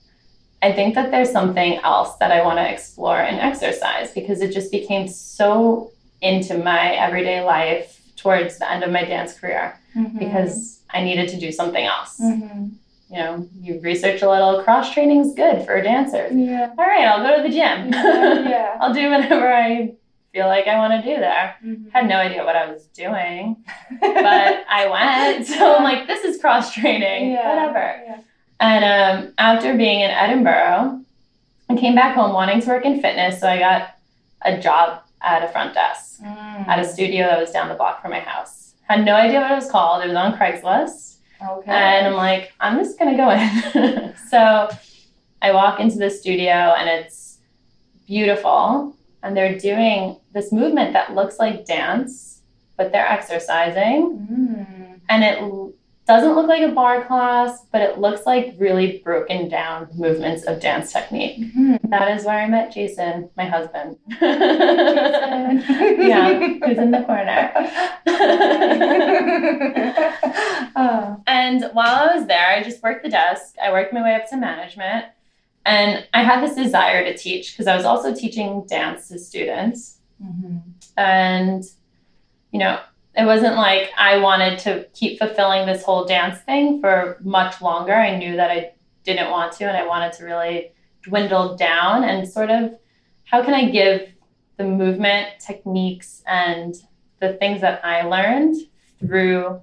I 0.62 0.74
think 0.74 0.96
that 0.96 1.12
there's 1.12 1.32
something 1.32 1.76
else 1.86 2.18
that 2.18 2.32
I 2.32 2.44
want 2.44 2.58
to 2.60 2.70
explore 2.70 3.22
in 3.22 3.36
exercise 3.36 4.12
because 4.12 4.42
it 4.42 4.52
just 4.52 4.72
became 4.72 5.08
so 5.08 5.92
into 6.22 6.58
my 6.58 6.92
everyday 6.96 7.42
life 7.42 8.02
towards 8.18 8.60
the 8.60 8.70
end 8.70 8.84
of 8.84 8.92
my 8.92 9.06
dance 9.06 9.34
career 9.40 9.80
Mhm. 9.96 10.20
because 10.20 10.79
I 10.92 11.04
needed 11.04 11.30
to 11.30 11.40
do 11.40 11.52
something 11.52 11.86
else. 11.86 12.20
Mhm. 12.20 12.72
You 13.10 13.18
know, 13.18 13.48
you 13.62 13.80
research 13.82 14.22
a 14.22 14.30
little, 14.30 14.62
cross 14.64 14.94
training 14.94 15.22
is 15.22 15.34
good 15.34 15.66
for 15.66 15.82
dancers. 15.82 16.32
Yeah. 16.36 16.70
All 16.78 16.86
right, 16.86 17.06
I'll 17.08 17.24
go 17.26 17.38
to 17.38 17.42
the 17.44 17.50
gym. 17.50 17.90
yeah. 17.92 18.78
I'll 18.80 18.94
do 18.94 19.10
whatever 19.10 19.52
I 19.52 19.94
feel 20.32 20.46
like 20.46 20.68
I 20.68 20.78
want 20.78 20.94
to 21.04 21.10
do 21.16 21.20
there. 21.20 21.56
Mhm. 21.66 21.92
Had 21.92 22.08
no 22.08 22.18
idea 22.18 22.44
what 22.46 22.56
I 22.56 22.72
was 22.72 22.86
doing, 22.88 23.58
but 24.02 24.64
I 24.70 24.88
went. 24.90 25.48
So 25.48 25.76
I'm 25.76 25.84
like, 25.84 26.06
this 26.08 26.24
is 26.24 26.40
cross 26.40 26.72
training, 26.74 27.32
Yeah. 27.32 27.50
whatever. 27.50 28.04
Yeah. 28.06 28.18
And 28.60 28.84
um, 29.26 29.34
after 29.38 29.76
being 29.76 30.02
in 30.02 30.12
Edinburgh, 30.12 31.02
I 31.70 31.76
came 31.78 31.96
back 31.96 32.14
home 32.16 32.34
wanting 32.34 32.62
to 32.62 32.68
work 32.68 32.86
in 32.86 33.02
fitness. 33.02 33.40
So 33.40 33.48
I 33.48 33.58
got 33.58 33.96
a 34.44 34.58
job 34.60 35.02
at 35.22 35.44
a 35.44 35.48
front 35.50 35.74
desk 35.74 36.22
Mm. 36.22 36.68
at 36.68 36.80
a 36.80 36.84
studio 36.86 37.28
that 37.28 37.40
was 37.40 37.52
down 37.52 37.70
the 37.70 37.76
block 37.76 38.02
from 38.02 38.12
my 38.12 38.20
house. 38.20 38.69
Had 38.90 39.06
no 39.06 39.14
idea 39.14 39.40
what 39.40 39.52
it 39.52 39.56
was 39.56 39.70
called. 39.70 40.04
It 40.04 40.08
was 40.08 40.16
on 40.16 40.36
Craigslist. 40.38 41.18
Okay. 41.42 41.72
And 41.72 42.08
I'm 42.08 42.16
like, 42.16 42.52
I'm 42.60 42.78
just 42.78 42.98
gonna 42.98 43.16
go 43.16 43.30
in. 43.30 44.14
so 44.30 44.68
I 45.42 45.52
walk 45.52 45.80
into 45.80 45.98
the 45.98 46.10
studio 46.10 46.52
and 46.52 46.90
it's 46.90 47.38
beautiful. 48.08 48.96
And 49.22 49.38
they're 49.38 49.58
doing 49.58 50.18
this 50.34 50.52
movement 50.52 50.94
that 50.94 51.14
looks 51.14 51.40
like 51.40 51.66
dance, 51.66 52.42
but 52.78 52.92
they're 52.92 53.08
exercising. 53.08 54.28
Mm. 54.32 55.00
And 55.10 55.24
it 55.24 55.69
doesn't 56.10 56.34
look 56.34 56.48
like 56.48 56.64
a 56.64 56.70
bar 56.74 57.06
class, 57.06 57.66
but 57.72 57.82
it 57.82 58.00
looks 58.00 58.26
like 58.26 58.56
really 58.58 58.98
broken 59.06 59.48
down 59.48 59.88
movements 59.94 60.44
of 60.44 60.60
dance 60.60 60.92
technique. 60.92 61.38
Mhm. 61.40 61.78
That 61.90 62.18
is 62.18 62.26
where 62.26 62.40
I 62.40 62.48
met 62.48 62.72
Jason, 62.74 63.30
my 63.38 63.46
husband. 63.46 63.98
yeah, 64.20 65.52
who's 66.66 66.80
in 66.80 66.90
the 66.90 67.04
corner. 67.04 67.52
oh. 70.76 71.22
And 71.28 71.64
while 71.74 72.10
I 72.10 72.16
was 72.16 72.26
there, 72.26 72.50
I 72.50 72.64
just 72.64 72.82
worked 72.82 73.04
the 73.04 73.10
desk. 73.10 73.54
I 73.64 73.72
worked 73.72 73.94
my 73.94 74.02
way 74.02 74.16
up 74.16 74.28
to 74.30 74.38
management. 74.38 75.06
And 75.66 76.08
I 76.14 76.24
had 76.24 76.42
this 76.44 76.56
desire 76.56 77.04
to 77.04 77.16
teach 77.16 77.52
because 77.54 77.68
I 77.68 77.76
was 77.76 77.86
also 77.86 78.16
teaching 78.16 78.66
dance 78.68 79.10
to 79.10 79.20
students. 79.20 79.98
Mhm. 80.24 80.62
And, 80.98 81.64
you 82.52 82.60
know, 82.60 82.80
it 83.16 83.26
wasn't 83.26 83.56
like 83.56 83.90
I 83.98 84.18
wanted 84.18 84.60
to 84.60 84.86
keep 84.94 85.20
fulfilling 85.20 85.66
this 85.66 85.84
whole 85.84 86.06
dance 86.06 86.40
thing 86.40 86.80
for 86.80 87.18
much 87.22 87.62
longer. 87.62 87.94
I 87.94 88.18
knew 88.18 88.36
that 88.36 88.52
I 88.52 88.72
didn't 89.04 89.32
want 89.32 89.52
to, 89.54 89.66
and 89.66 89.76
I 89.76 89.86
wanted 89.88 90.14
to 90.14 90.26
really 90.26 90.72
dwindle 91.04 91.56
down 91.56 92.04
and 92.04 92.28
sort 92.28 92.50
of 92.50 92.76
how 93.26 93.44
can 93.44 93.54
I 93.54 93.70
give 93.70 94.10
the 94.58 94.64
movement 94.64 95.28
techniques 95.40 96.24
and 96.28 96.76
the 97.20 97.34
things 97.34 97.62
that 97.62 97.84
I 97.84 98.04
learned 98.04 98.56
through 99.00 99.62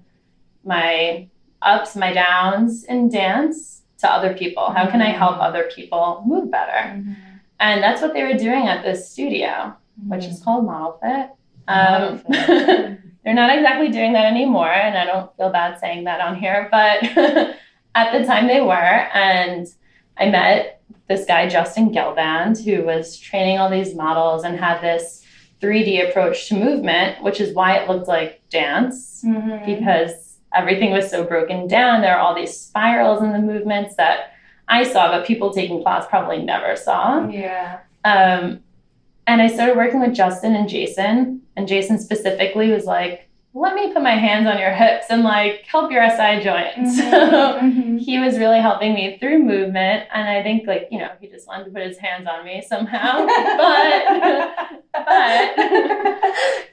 my 0.64 1.28
ups, 1.62 1.96
my 1.96 2.12
downs 2.12 2.84
in 2.84 3.08
dance 3.08 3.82
to 3.98 4.10
other 4.10 4.34
people? 4.34 4.70
How 4.70 4.90
can 4.90 5.00
I 5.02 5.10
help 5.10 5.38
other 5.40 5.70
people 5.74 6.22
move 6.26 6.50
better? 6.50 6.94
Mhm. 6.94 7.16
And 7.60 7.82
that's 7.82 8.02
what 8.02 8.12
they 8.12 8.22
were 8.22 8.34
doing 8.38 8.68
at 8.68 8.82
this 8.82 9.08
studio, 9.10 9.74
which 10.08 10.24
is 10.24 10.42
called 10.42 10.66
Model 10.66 10.98
Fit. 11.02 11.30
Um, 11.68 12.18
Fit. 12.18 13.00
they're 13.26 13.34
not 13.34 13.52
exactly 13.54 13.88
doing 13.88 14.12
that 14.12 14.24
anymore, 14.24 14.70
and 14.72 14.96
I 14.96 15.04
don't 15.04 15.36
feel 15.36 15.50
bad 15.50 15.80
saying 15.80 16.04
that 16.04 16.20
on 16.20 16.36
here, 16.36 16.68
but 16.70 17.02
at 17.96 18.12
the 18.16 18.24
time 18.24 18.46
they 18.46 18.60
were. 18.60 18.72
And 18.72 19.66
I 20.16 20.30
met 20.30 20.80
this 21.08 21.24
guy, 21.26 21.48
Justin 21.48 21.90
Gelband, 21.90 22.64
who 22.64 22.84
was 22.84 23.18
training 23.18 23.58
all 23.58 23.68
these 23.68 23.96
models 23.96 24.44
and 24.44 24.56
had 24.56 24.80
this 24.80 25.24
3D 25.60 26.08
approach 26.08 26.48
to 26.48 26.54
movement, 26.54 27.20
which 27.24 27.40
is 27.40 27.52
why 27.52 27.76
it 27.78 27.88
looked 27.88 28.06
like 28.06 28.42
dance 28.48 29.24
Mhm. 29.26 29.66
because 29.66 30.38
everything 30.54 30.92
was 30.92 31.10
so 31.10 31.24
broken 31.24 31.66
down. 31.66 32.02
There 32.02 32.14
are 32.16 32.20
all 32.20 32.34
these 32.34 32.56
spirals 32.56 33.24
in 33.24 33.32
the 33.32 33.40
movements 33.40 33.96
that 33.96 34.34
I 34.68 34.84
saw, 34.84 35.08
but 35.10 35.26
people 35.26 35.52
taking 35.52 35.82
class 35.82 36.06
probably 36.06 36.44
never 36.44 36.76
saw. 36.76 37.26
Yeah. 37.28 37.78
Um, 38.04 38.60
and 39.26 39.42
I 39.42 39.48
started 39.48 39.76
working 39.76 40.00
with 40.00 40.14
Justin 40.14 40.54
and 40.54 40.68
Jason, 40.68 41.42
and 41.56 41.66
Jason 41.68 41.98
specifically 41.98 42.70
was 42.70 42.84
like, 42.84 43.28
"Let 43.54 43.74
me 43.74 43.92
put 43.92 44.02
my 44.02 44.16
hands 44.16 44.46
on 44.46 44.58
your 44.58 44.70
hips 44.70 45.06
and 45.10 45.22
like 45.24 45.64
help 45.66 45.90
your 45.90 46.02
SI 46.08 46.40
joint." 46.42 46.88
So 46.96 47.58
Mhm. 47.60 47.98
he 47.98 48.18
was 48.18 48.38
really 48.38 48.60
helping 48.60 48.94
me 48.94 49.16
through 49.18 49.38
movement, 49.40 50.04
and 50.12 50.28
I 50.28 50.42
think 50.42 50.66
like 50.66 50.88
you 50.90 50.98
know 50.98 51.10
he 51.20 51.26
just 51.28 51.46
wanted 51.48 51.64
to 51.64 51.70
put 51.70 51.82
his 51.82 51.98
hands 51.98 52.26
on 52.28 52.44
me 52.44 52.62
somehow, 52.66 53.26
but 53.26 54.04
but 54.92 55.04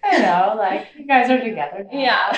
I 0.05 0.17
know, 0.21 0.55
like 0.57 0.87
you 0.97 1.05
guys 1.05 1.29
are 1.29 1.39
together 1.39 1.85
now. 1.91 1.99
Yeah. 1.99 2.29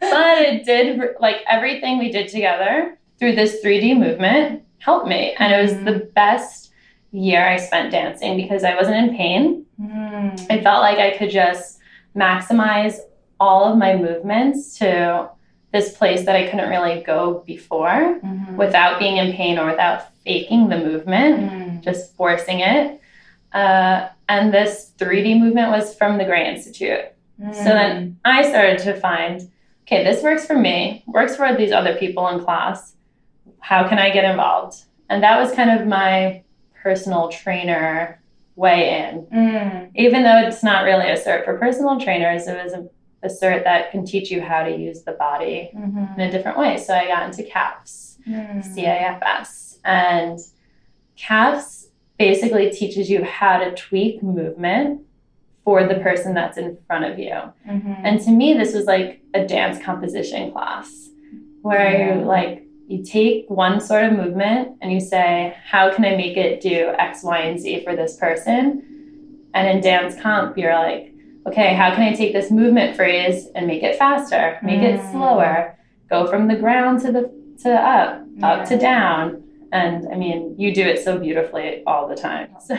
but 0.00 0.38
it 0.42 0.64
did 0.64 1.00
like 1.20 1.36
everything 1.48 1.98
we 1.98 2.10
did 2.10 2.28
together 2.28 2.98
through 3.18 3.34
this 3.34 3.62
3D 3.64 3.96
movement 3.98 4.62
helped 4.78 5.06
me 5.08 5.34
and 5.38 5.52
it 5.52 5.60
was 5.62 5.72
the 5.84 6.08
best 6.14 6.67
year 7.12 7.46
I 7.46 7.56
spent 7.56 7.90
dancing 7.92 8.36
because 8.36 8.64
I 8.64 8.74
wasn't 8.74 8.96
in 8.96 9.16
pain. 9.16 9.64
Mm. 9.80 10.46
I 10.50 10.60
felt 10.62 10.82
like 10.82 10.98
I 10.98 11.16
could 11.16 11.30
just 11.30 11.78
maximize 12.16 12.96
all 13.40 13.64
of 13.70 13.78
my 13.78 13.96
movements 13.96 14.78
to 14.78 15.28
this 15.72 15.96
place 15.96 16.24
that 16.26 16.34
I 16.34 16.48
couldn't 16.48 16.70
really 16.70 17.02
go 17.02 17.42
before 17.46 18.18
Mhm. 18.22 18.56
without 18.56 18.98
being 18.98 19.18
in 19.18 19.32
pain 19.34 19.58
or 19.58 19.66
without 19.66 20.06
faking 20.24 20.68
the 20.68 20.78
movement 20.78 21.50
Mm. 21.52 21.80
just 21.82 22.16
forcing 22.16 22.60
it. 22.60 23.00
Uh, 23.52 24.08
and 24.28 24.52
this 24.52 24.92
3D 24.98 25.38
movement 25.38 25.70
was 25.70 25.94
from 25.94 26.18
the 26.18 26.24
Gray 26.24 26.48
Institute. 26.48 27.04
So 27.52 27.64
then 27.64 28.16
I 28.24 28.42
started 28.42 28.78
to 28.80 28.94
find, 28.94 29.42
okay, 29.86 30.02
this 30.02 30.22
works 30.24 30.44
for 30.44 30.56
me, 30.58 31.04
works 31.06 31.36
for 31.36 31.54
these 31.54 31.70
other 31.70 31.94
people 31.94 32.26
in 32.28 32.40
class. 32.40 32.94
How 33.60 33.86
can 33.88 33.98
I 33.98 34.10
get 34.10 34.24
involved? 34.24 34.82
And 35.08 35.22
that 35.22 35.38
was 35.40 35.52
kind 35.52 35.70
of 35.70 35.86
my 35.86 36.42
personal 36.92 37.28
trainer 37.28 38.18
way 38.56 38.80
in. 39.00 39.26
Mm. 39.26 39.90
Even 39.94 40.22
though 40.22 40.38
it's 40.46 40.62
not 40.64 40.84
really 40.84 41.08
a 41.08 41.16
cert 41.24 41.44
for 41.44 41.58
personal 41.58 42.00
trainers, 42.00 42.46
it 42.48 42.56
was 42.64 42.72
a, 42.72 42.82
a 43.22 43.28
cert 43.28 43.62
that 43.64 43.90
can 43.92 44.06
teach 44.06 44.30
you 44.30 44.40
how 44.40 44.62
to 44.64 44.72
use 44.74 45.02
the 45.02 45.12
body 45.12 45.70
Mhm. 45.76 46.14
in 46.16 46.20
a 46.28 46.30
different 46.34 46.56
way. 46.58 46.72
So 46.78 46.94
I 46.94 47.06
got 47.06 47.22
into 47.28 47.42
CAFS. 47.42 48.16
Mm. 48.26 48.64
CIFS. 48.74 49.78
And 49.84 50.38
CAFS 51.16 51.88
basically 52.18 52.70
teaches 52.70 53.10
you 53.10 53.22
how 53.22 53.58
to 53.58 53.68
tweak 53.74 54.22
movement 54.22 55.02
for 55.64 55.86
the 55.86 55.96
person 55.96 56.32
that's 56.34 56.56
in 56.56 56.78
front 56.86 57.04
of 57.04 57.18
you. 57.18 57.36
Mhm. 57.68 58.00
And 58.02 58.20
to 58.22 58.30
me, 58.30 58.54
this 58.54 58.72
was 58.74 58.86
like 58.86 59.20
a 59.34 59.44
dance 59.46 59.78
composition 59.88 60.50
class 60.52 60.88
where 61.62 61.90
Yeah. 61.92 62.14
you 62.14 62.24
like, 62.24 62.62
you 62.88 63.04
take 63.04 63.44
one 63.48 63.80
sort 63.80 64.04
of 64.04 64.12
movement 64.14 64.76
and 64.80 64.90
you 64.90 64.98
say, 64.98 65.54
how 65.64 65.92
can 65.94 66.04
I 66.06 66.16
make 66.16 66.36
it 66.38 66.60
do 66.62 66.92
X, 66.98 67.22
Y, 67.22 67.38
and 67.38 67.60
Z 67.60 67.84
for 67.84 67.94
this 67.94 68.16
person? 68.16 68.82
And 69.52 69.68
in 69.68 69.80
dance 69.82 70.18
comp, 70.20 70.56
you're 70.56 70.74
like, 70.74 71.12
okay, 71.46 71.74
how 71.74 71.94
can 71.94 72.02
I 72.02 72.14
take 72.14 72.32
this 72.32 72.50
movement 72.50 72.96
phrase 72.96 73.48
and 73.54 73.66
make 73.66 73.82
it 73.82 73.96
faster, 73.98 74.58
make 74.62 74.80
it 74.82 75.00
Mm. 75.00 75.10
slower, 75.12 75.78
go 76.08 76.26
from 76.26 76.48
the 76.48 76.56
ground 76.56 77.00
to 77.02 77.12
the 77.12 77.30
to 77.62 77.72
up, 77.74 78.24
up 78.42 78.66
to 78.68 78.78
down. 78.78 79.42
And 79.72 80.08
I 80.10 80.16
mean, 80.16 80.54
you 80.58 80.74
do 80.74 80.82
it 80.82 81.04
so 81.04 81.18
beautifully 81.18 81.82
all 81.86 82.08
the 82.08 82.16
time. 82.16 82.48
So, 82.60 82.74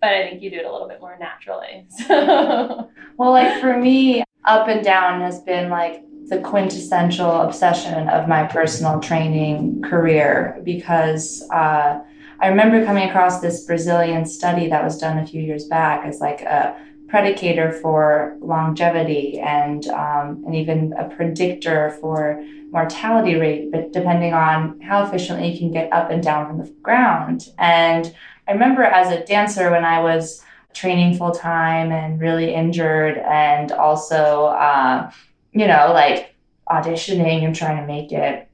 but 0.00 0.10
I 0.10 0.28
think 0.28 0.42
you 0.42 0.50
do 0.50 0.56
it 0.56 0.64
a 0.64 0.72
little 0.72 0.88
bit 0.88 1.00
more 1.00 1.16
naturally. 1.18 1.86
So, 1.88 2.90
Well, 3.18 3.30
like 3.30 3.60
for 3.60 3.76
me, 3.78 4.24
up 4.44 4.66
and 4.68 4.82
down 4.84 5.20
has 5.20 5.40
been 5.42 5.70
like 5.70 6.02
the 6.32 6.40
quintessential 6.40 7.42
obsession 7.42 8.08
of 8.08 8.26
my 8.26 8.42
personal 8.44 8.98
training 9.00 9.82
career 9.82 10.58
because 10.64 11.46
uh, 11.52 12.00
I 12.40 12.48
remember 12.48 12.86
coming 12.86 13.06
across 13.06 13.42
this 13.42 13.66
Brazilian 13.66 14.24
study 14.24 14.66
that 14.68 14.82
was 14.82 14.96
done 14.96 15.18
a 15.18 15.26
few 15.26 15.42
years 15.42 15.66
back 15.66 16.06
as 16.06 16.20
like 16.20 16.40
a 16.40 16.74
predicator 17.08 17.78
for 17.82 18.38
longevity 18.40 19.38
and 19.40 19.86
um, 19.88 20.42
and 20.46 20.54
even 20.54 20.94
a 20.94 21.06
predictor 21.14 21.90
for 22.00 22.42
mortality 22.70 23.34
rate, 23.34 23.70
but 23.70 23.92
depending 23.92 24.32
on 24.32 24.80
how 24.80 25.04
efficiently 25.04 25.52
you 25.52 25.58
can 25.58 25.70
get 25.70 25.92
up 25.92 26.10
and 26.10 26.22
down 26.22 26.46
from 26.46 26.56
the 26.56 26.70
ground. 26.82 27.48
And 27.58 28.14
I 28.48 28.52
remember 28.52 28.82
as 28.82 29.12
a 29.12 29.22
dancer 29.26 29.70
when 29.70 29.84
I 29.84 30.00
was 30.00 30.42
training 30.72 31.18
full 31.18 31.32
time 31.32 31.92
and 31.92 32.18
really 32.18 32.54
injured, 32.54 33.18
and 33.18 33.70
also, 33.72 34.46
uh, 34.46 35.10
you 35.52 35.66
know, 35.66 35.92
like 35.92 36.34
auditioning 36.68 37.44
and 37.44 37.54
trying 37.54 37.78
to 37.78 37.86
make 37.86 38.12
it. 38.12 38.48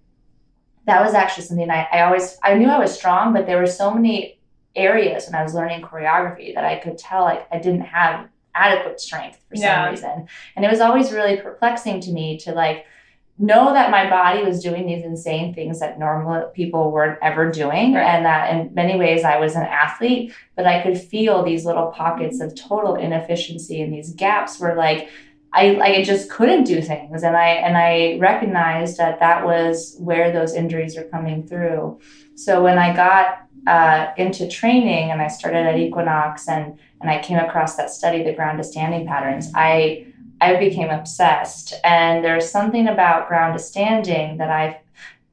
That 0.87 1.05
was 1.05 1.15
actually 1.15 1.45
something 1.45 1.71
I, 1.71 1.87
I 1.93 2.03
always 2.03 2.39
I 2.43 2.55
knew 2.55 2.69
I 2.69 2.79
was 2.79 2.97
strong, 2.97 3.33
but 3.33 3.47
there 3.47 3.59
were 3.59 3.67
so 3.67 3.93
many 3.93 4.39
areas 4.75 5.27
when 5.27 5.35
I 5.35 5.43
was 5.43 5.55
learning 5.55 5.83
choreography 5.83 6.55
that 6.55 6.65
I 6.65 6.77
could 6.77 6.99
tell 6.99 7.23
like 7.23 7.47
I 7.53 7.59
didn't 7.59 7.83
have 7.83 8.29
adequate 8.55 9.01
strength 9.01 9.39
for 9.49 9.57
some 9.57 9.65
yeah. 9.65 9.91
reason. 9.91 10.29
And 10.57 10.65
it 10.65 10.71
was 10.71 10.81
always 10.81 11.13
really 11.13 11.37
perplexing 11.37 12.01
to 12.03 12.11
me 12.11 12.39
to 12.39 12.53
like 12.53 12.87
know 13.39 13.73
that 13.73 13.91
my 13.91 14.11
body 14.11 14.43
was 14.43 14.63
doing 14.63 14.87
these 14.87 15.05
insane 15.05 15.55
things 15.55 15.79
that 15.79 15.99
normal 15.99 16.49
people 16.49 16.91
weren't 16.91 17.19
ever 17.23 17.51
doing 17.51 17.95
right. 17.95 18.03
and 18.03 18.27
that 18.27 18.53
in 18.53 18.75
many 18.75 18.99
ways 18.99 19.23
I 19.23 19.39
was 19.39 19.55
an 19.55 19.63
athlete 19.63 20.35
but 20.57 20.67
I 20.67 20.83
could 20.83 20.99
feel 20.99 21.45
these 21.45 21.65
little 21.65 21.93
pockets 21.93 22.41
mm-hmm. 22.41 22.49
of 22.49 22.57
total 22.57 22.97
inefficiency 22.97 23.81
and 23.81 23.93
these 23.93 24.13
gaps 24.13 24.59
where 24.59 24.75
like 24.75 25.09
I 25.53 25.79
I 25.81 26.03
just 26.03 26.31
couldn't 26.31 26.65
do 26.65 26.81
things 26.83 27.23
and 27.23 27.37
I 27.37 27.49
and 27.49 27.77
I 27.77 28.19
recognized 28.21 28.99
that 28.99 29.21
that 29.21 29.45
was 29.45 29.97
where 29.99 30.33
those 30.33 30.55
injuries 30.55 30.97
were 30.97 31.05
coming 31.05 31.47
through 31.47 32.01
so 32.35 32.63
when 32.63 32.79
I 32.79 32.95
got 32.95 33.43
uh, 33.67 34.13
into 34.17 34.49
training 34.49 35.11
and 35.11 35.21
I 35.21 35.29
started 35.29 35.67
at 35.67 35.79
Equinox 35.79 36.49
and 36.49 36.79
and 37.01 37.11
I 37.11 37.23
came 37.23 37.39
across 37.39 37.77
that 37.77 37.91
study 37.91 38.23
the 38.23 38.35
ground 38.35 38.59
to 38.59 38.65
standing 38.65 39.07
patterns 39.07 39.51
I 39.55 40.07
I 40.41 40.57
became 40.57 40.91
obsessed. 40.91 41.75
And 41.85 42.25
there's 42.25 42.51
something 42.51 42.89
about 42.89 43.29
ground 43.29 43.59
to 43.59 43.63
standing 43.63 44.39
that 44.39 44.51
I 44.51 44.81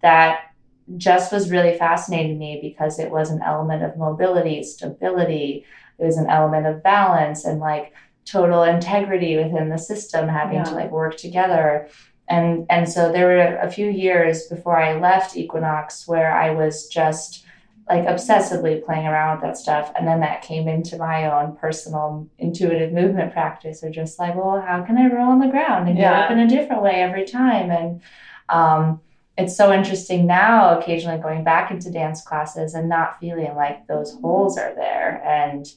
that 0.02 0.52
just 0.98 1.32
was 1.32 1.50
really 1.50 1.78
fascinating 1.78 2.38
me 2.38 2.60
because 2.62 3.00
it 3.00 3.10
was 3.10 3.32
an 3.32 3.42
element 3.42 3.84
of 3.84 3.98
mobility, 3.98 4.62
stability. 4.64 5.66
It 5.98 6.04
was 6.06 6.18
an 6.18 6.30
element 6.30 6.68
of 6.68 6.84
balance 6.84 7.46
and 7.46 7.60
like 7.60 7.94
total 8.26 8.64
integrity 8.64 9.38
within 9.38 9.70
the 9.70 9.78
system, 9.78 10.28
having 10.28 10.58
yeah. 10.58 10.64
to 10.64 10.72
like 10.72 10.92
work 10.92 11.18
together. 11.18 11.88
And 12.28 12.66
and 12.70 12.90
so 12.90 13.12
there 13.12 13.28
were 13.28 13.58
a 13.58 13.72
few 13.72 13.88
years 13.90 14.48
before 14.48 14.78
I 14.78 15.00
left 15.00 15.38
Equinox 15.38 16.08
where 16.08 16.34
I 16.34 16.50
was 16.52 16.88
just 16.88 17.46
like 17.88 18.06
obsessively 18.06 18.84
playing 18.84 19.06
around 19.06 19.38
with 19.38 19.44
that 19.44 19.58
stuff. 19.58 19.92
And 19.96 20.08
then 20.08 20.20
that 20.22 20.42
came 20.42 20.68
into 20.68 20.98
my 20.98 21.32
own 21.32 21.56
personal 21.56 22.28
intuitive 22.40 22.92
movement 22.92 23.32
practice 23.32 23.84
or 23.84 23.92
just 23.92 24.18
like, 24.18 24.36
well, 24.36 24.60
how 24.60 24.84
can 24.84 24.98
I 24.98 25.14
roll 25.14 25.30
on 25.30 25.40
the 25.40 25.48
ground 25.48 25.88
and 25.88 25.98
yeah. 25.98 26.12
get 26.12 26.24
up 26.24 26.32
in 26.32 26.40
a 26.40 26.48
different 26.48 26.82
way 26.82 26.96
every 26.96 27.26
time? 27.26 27.70
And 27.70 28.02
um, 28.50 29.02
it's 29.38 29.56
so 29.56 29.72
interesting 29.72 30.26
now, 30.26 30.80
occasionally 30.80 31.22
going 31.22 31.44
back 31.44 31.70
into 31.70 31.92
dance 31.92 32.24
classes 32.24 32.74
and 32.74 32.90
not 32.90 33.20
feeling 33.20 33.54
like 33.56 33.86
those 33.86 34.18
holes 34.20 34.58
are 34.58 34.74
there. 34.74 35.22
And 35.24 35.68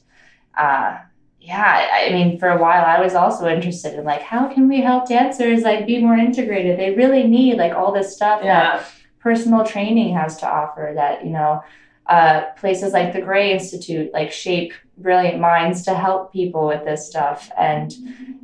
uh, 0.57 0.97
yeah, 1.41 1.87
I 1.93 2.11
mean, 2.11 2.37
for 2.37 2.49
a 2.49 2.59
while 2.59 2.85
I 2.85 2.99
was 2.99 3.15
also 3.15 3.47
interested 3.47 3.97
in 3.97 4.03
like, 4.05 4.21
how 4.21 4.53
can 4.53 4.67
we 4.67 4.81
help 4.81 5.07
dancers 5.07 5.63
like 5.63 5.87
be 5.87 6.01
more 6.01 6.17
integrated? 6.17 6.77
They 6.77 6.95
really 6.95 7.23
need 7.23 7.57
like 7.57 7.73
all 7.73 7.93
this 7.93 8.15
stuff 8.15 8.41
yeah. 8.43 8.77
that 8.77 8.91
personal 9.19 9.65
training 9.65 10.13
has 10.15 10.37
to 10.37 10.47
offer 10.47 10.91
that, 10.95 11.23
you 11.25 11.31
know, 11.31 11.63
uh, 12.07 12.45
places 12.57 12.91
like 12.91 13.13
the 13.13 13.21
Gray 13.21 13.53
Institute 13.53 14.11
like 14.13 14.31
shape 14.31 14.73
brilliant 14.97 15.39
minds 15.39 15.83
to 15.83 15.93
help 15.93 16.33
people 16.33 16.67
with 16.67 16.83
this 16.83 17.07
stuff, 17.07 17.51
and 17.57 17.93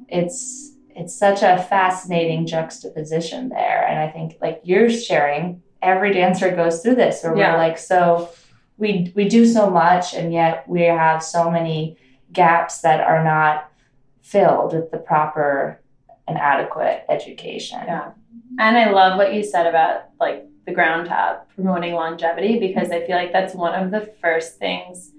it's 0.07 0.73
it's 0.95 1.13
such 1.13 1.41
a 1.41 1.61
fascinating 1.63 2.45
juxtaposition 2.45 3.49
there. 3.49 3.85
And 3.87 3.99
I 3.99 4.09
think 4.09 4.37
like 4.39 4.61
you're 4.63 4.89
sharing, 4.89 5.61
every 5.81 6.13
dancer 6.13 6.55
goes 6.55 6.81
through 6.81 6.95
this, 6.95 7.23
where 7.23 7.35
yeah. 7.35 7.53
we're 7.53 7.57
like 7.57 7.77
so 7.77 8.29
we 8.77 9.11
we 9.15 9.27
do 9.27 9.45
so 9.47 9.69
much, 9.69 10.13
and 10.13 10.31
yet 10.31 10.67
we 10.69 10.83
have 10.83 11.23
so 11.23 11.49
many 11.49 11.97
gaps 12.35 12.81
that 12.81 13.01
are 13.01 13.23
not 13.23 13.71
filled 14.21 14.73
with 14.73 14.91
the 14.91 14.97
proper 14.97 15.81
and 16.27 16.37
adequate 16.37 17.05
education. 17.09 17.79
Yeah. 17.85 18.11
And 18.59 18.77
I 18.77 18.91
love 18.91 19.17
what 19.17 19.33
you 19.33 19.43
said 19.43 19.67
about 19.67 20.05
like 20.19 20.45
the 20.65 20.73
ground 20.73 21.07
tab 21.07 21.47
promoting 21.53 21.93
longevity 21.93 22.59
because 22.59 22.89
I 22.91 23.05
feel 23.05 23.15
like 23.15 23.31
that's 23.31 23.53
one 23.53 23.75
of 23.75 23.91
the 23.91 24.11
first 24.21 24.57
things 24.57 25.11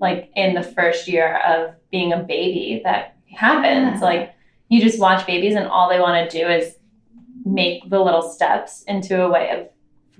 like 0.00 0.30
in 0.34 0.54
the 0.54 0.62
first 0.62 1.06
year 1.06 1.38
of 1.46 1.74
being 1.90 2.12
a 2.12 2.18
baby 2.18 2.80
that 2.84 3.16
happens. 3.34 4.00
Yeah. 4.00 4.06
Like 4.06 4.34
you 4.68 4.80
just 4.80 4.98
watch 4.98 5.26
babies 5.26 5.54
and 5.54 5.66
all 5.66 5.88
they 5.88 6.00
want 6.00 6.28
to 6.28 6.38
do 6.38 6.48
is 6.48 6.76
make 7.44 7.88
the 7.88 8.00
little 8.00 8.22
steps 8.22 8.82
into 8.84 9.22
a 9.22 9.30
way 9.30 9.50
of 9.50 9.68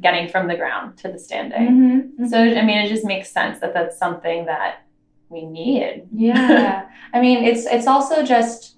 getting 0.01 0.29
from 0.29 0.49
the 0.49 0.57
ground 0.57 0.97
to 0.99 1.11
the 1.11 1.19
standing. 1.19 1.69
Mm-hmm. 1.69 1.99
Mm-hmm. 1.99 2.27
So 2.27 2.39
I 2.39 2.63
mean 2.63 2.79
it 2.79 2.89
just 2.89 3.05
makes 3.05 3.31
sense 3.31 3.59
that 3.61 3.75
that's 3.75 3.99
something 3.99 4.47
that 4.47 4.85
we 5.31 5.47
need. 5.47 6.07
Yeah. 6.13 6.89
I 7.15 7.21
mean 7.21 7.45
it's 7.45 7.65
it's 7.67 7.87
also 7.87 8.23
just 8.23 8.77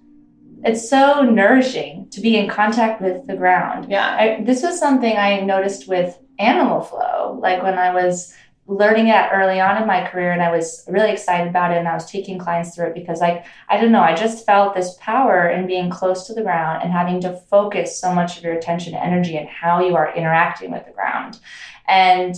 it's 0.64 0.88
so 0.88 1.22
nourishing 1.22 2.08
to 2.10 2.20
be 2.20 2.36
in 2.36 2.48
contact 2.48 3.02
with 3.02 3.26
the 3.26 3.34
ground. 3.34 3.90
Yeah. 3.90 4.16
I, 4.16 4.44
this 4.44 4.62
was 4.62 4.78
something 4.78 5.16
I 5.16 5.40
noticed 5.40 5.88
with 5.88 6.16
animal 6.38 6.82
flow. 6.82 7.38
Like 7.40 7.62
when 7.64 7.78
I 7.78 7.92
was 7.92 8.32
learning 8.68 9.08
it 9.08 9.28
early 9.32 9.60
on 9.60 9.80
in 9.80 9.88
my 9.88 10.06
career 10.06 10.30
and 10.30 10.40
I 10.40 10.52
was 10.52 10.84
really 10.88 11.10
excited 11.10 11.48
about 11.48 11.72
it 11.72 11.78
and 11.78 11.88
I 11.88 11.94
was 11.94 12.08
taking 12.08 12.38
clients 12.38 12.74
through 12.74 12.88
it 12.88 12.94
because 12.94 13.20
like 13.20 13.44
I 13.68 13.80
don't 13.80 13.90
know, 13.90 14.02
I 14.02 14.14
just 14.14 14.46
felt 14.46 14.74
this 14.74 14.96
power 15.00 15.48
in 15.48 15.66
being 15.66 15.90
close 15.90 16.26
to 16.28 16.34
the 16.34 16.42
ground 16.42 16.82
and 16.82 16.92
having 16.92 17.20
to 17.22 17.36
focus 17.50 17.98
so 17.98 18.14
much 18.14 18.38
of 18.38 18.44
your 18.44 18.54
attention 18.54 18.94
and 18.94 19.02
energy 19.02 19.36
and 19.36 19.48
how 19.48 19.84
you 19.84 19.96
are 19.96 20.14
interacting 20.14 20.70
with 20.70 20.86
the 20.86 20.92
ground. 20.92 21.40
And 21.88 22.36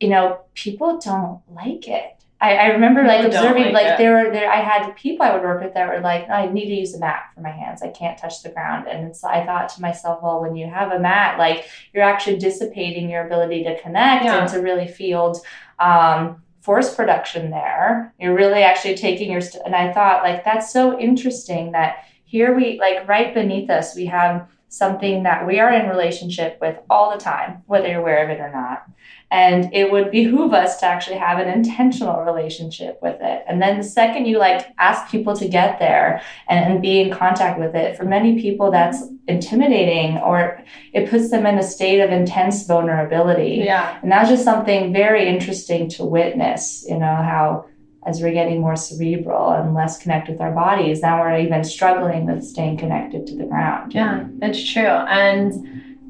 you 0.00 0.08
know, 0.08 0.40
people 0.54 0.98
don't 0.98 1.40
like 1.50 1.88
it. 1.88 2.15
I, 2.40 2.56
I 2.56 2.66
remember 2.66 3.02
like 3.02 3.24
observing 3.24 3.72
like, 3.72 3.72
like 3.72 3.98
there 3.98 4.12
were 4.12 4.30
there 4.30 4.50
I 4.50 4.60
had 4.60 4.94
people 4.94 5.24
I 5.24 5.32
would 5.32 5.42
work 5.42 5.62
with 5.62 5.72
that 5.72 5.88
were 5.88 6.00
like 6.00 6.28
I 6.28 6.46
need 6.46 6.66
to 6.66 6.74
use 6.74 6.94
a 6.94 6.98
mat 6.98 7.24
for 7.34 7.40
my 7.40 7.50
hands. 7.50 7.82
I 7.82 7.88
can't 7.88 8.18
touch 8.18 8.42
the 8.42 8.50
ground. 8.50 8.86
And 8.88 9.16
so 9.16 9.28
I 9.28 9.46
thought 9.46 9.70
to 9.70 9.80
myself 9.80 10.22
well 10.22 10.42
when 10.42 10.54
you 10.54 10.68
have 10.68 10.92
a 10.92 10.98
mat 10.98 11.38
like 11.38 11.66
you're 11.94 12.04
actually 12.04 12.38
dissipating 12.38 13.08
your 13.08 13.26
ability 13.26 13.64
to 13.64 13.80
connect 13.80 14.26
yeah. 14.26 14.42
and 14.42 14.50
to 14.52 14.58
really 14.58 14.86
field 14.86 15.38
um, 15.78 16.42
force 16.60 16.94
production 16.94 17.50
there. 17.50 18.12
You're 18.20 18.34
really 18.34 18.62
actually 18.62 18.96
taking 18.96 19.32
your 19.32 19.40
st- 19.40 19.64
and 19.64 19.74
I 19.74 19.92
thought 19.94 20.22
like 20.22 20.44
that's 20.44 20.70
so 20.70 20.98
interesting 20.98 21.72
that 21.72 22.04
here 22.24 22.54
we 22.54 22.78
like 22.78 23.08
right 23.08 23.32
beneath 23.32 23.70
us 23.70 23.96
we 23.96 24.04
have 24.06 24.46
something 24.68 25.22
that 25.22 25.46
we 25.46 25.58
are 25.58 25.72
in 25.72 25.88
relationship 25.88 26.58
with 26.60 26.76
all 26.90 27.12
the 27.12 27.18
time 27.18 27.62
whether 27.66 27.88
you're 27.88 28.00
aware 28.00 28.24
of 28.24 28.30
it 28.30 28.40
or 28.40 28.50
not 28.50 28.86
and 29.30 29.74
it 29.74 29.90
would 29.90 30.12
behoove 30.12 30.52
us 30.52 30.78
to 30.78 30.86
actually 30.86 31.16
have 31.16 31.40
an 31.40 31.48
intentional 31.48 32.22
relationship 32.22 32.98
with 33.02 33.16
it. 33.20 33.44
And 33.48 33.60
then 33.60 33.78
the 33.78 33.84
second 33.84 34.26
you 34.26 34.38
like 34.38 34.66
ask 34.78 35.10
people 35.10 35.34
to 35.36 35.48
get 35.48 35.80
there 35.80 36.22
and, 36.48 36.72
and 36.72 36.82
be 36.82 37.00
in 37.00 37.12
contact 37.12 37.58
with 37.58 37.74
it, 37.74 37.96
for 37.96 38.04
many 38.04 38.40
people 38.40 38.70
that's 38.70 39.02
intimidating 39.26 40.18
or 40.18 40.62
it 40.92 41.10
puts 41.10 41.30
them 41.30 41.44
in 41.44 41.58
a 41.58 41.62
state 41.62 42.00
of 42.00 42.10
intense 42.10 42.66
vulnerability. 42.66 43.62
Yeah. 43.64 43.98
And 44.00 44.12
that's 44.12 44.28
just 44.28 44.44
something 44.44 44.92
very 44.92 45.26
interesting 45.26 45.88
to 45.90 46.04
witness, 46.04 46.84
you 46.88 46.96
know, 46.96 47.16
how 47.16 47.66
as 48.06 48.22
we're 48.22 48.32
getting 48.32 48.60
more 48.60 48.76
cerebral 48.76 49.50
and 49.50 49.74
less 49.74 49.98
connected 49.98 50.32
with 50.32 50.40
our 50.40 50.52
bodies, 50.52 51.02
now 51.02 51.20
we're 51.20 51.38
even 51.38 51.64
struggling 51.64 52.26
with 52.26 52.44
staying 52.44 52.76
connected 52.76 53.26
to 53.26 53.36
the 53.36 53.44
ground. 53.44 53.92
Yeah, 53.92 54.26
that's 54.38 54.64
true. 54.72 54.82
And 54.82 55.52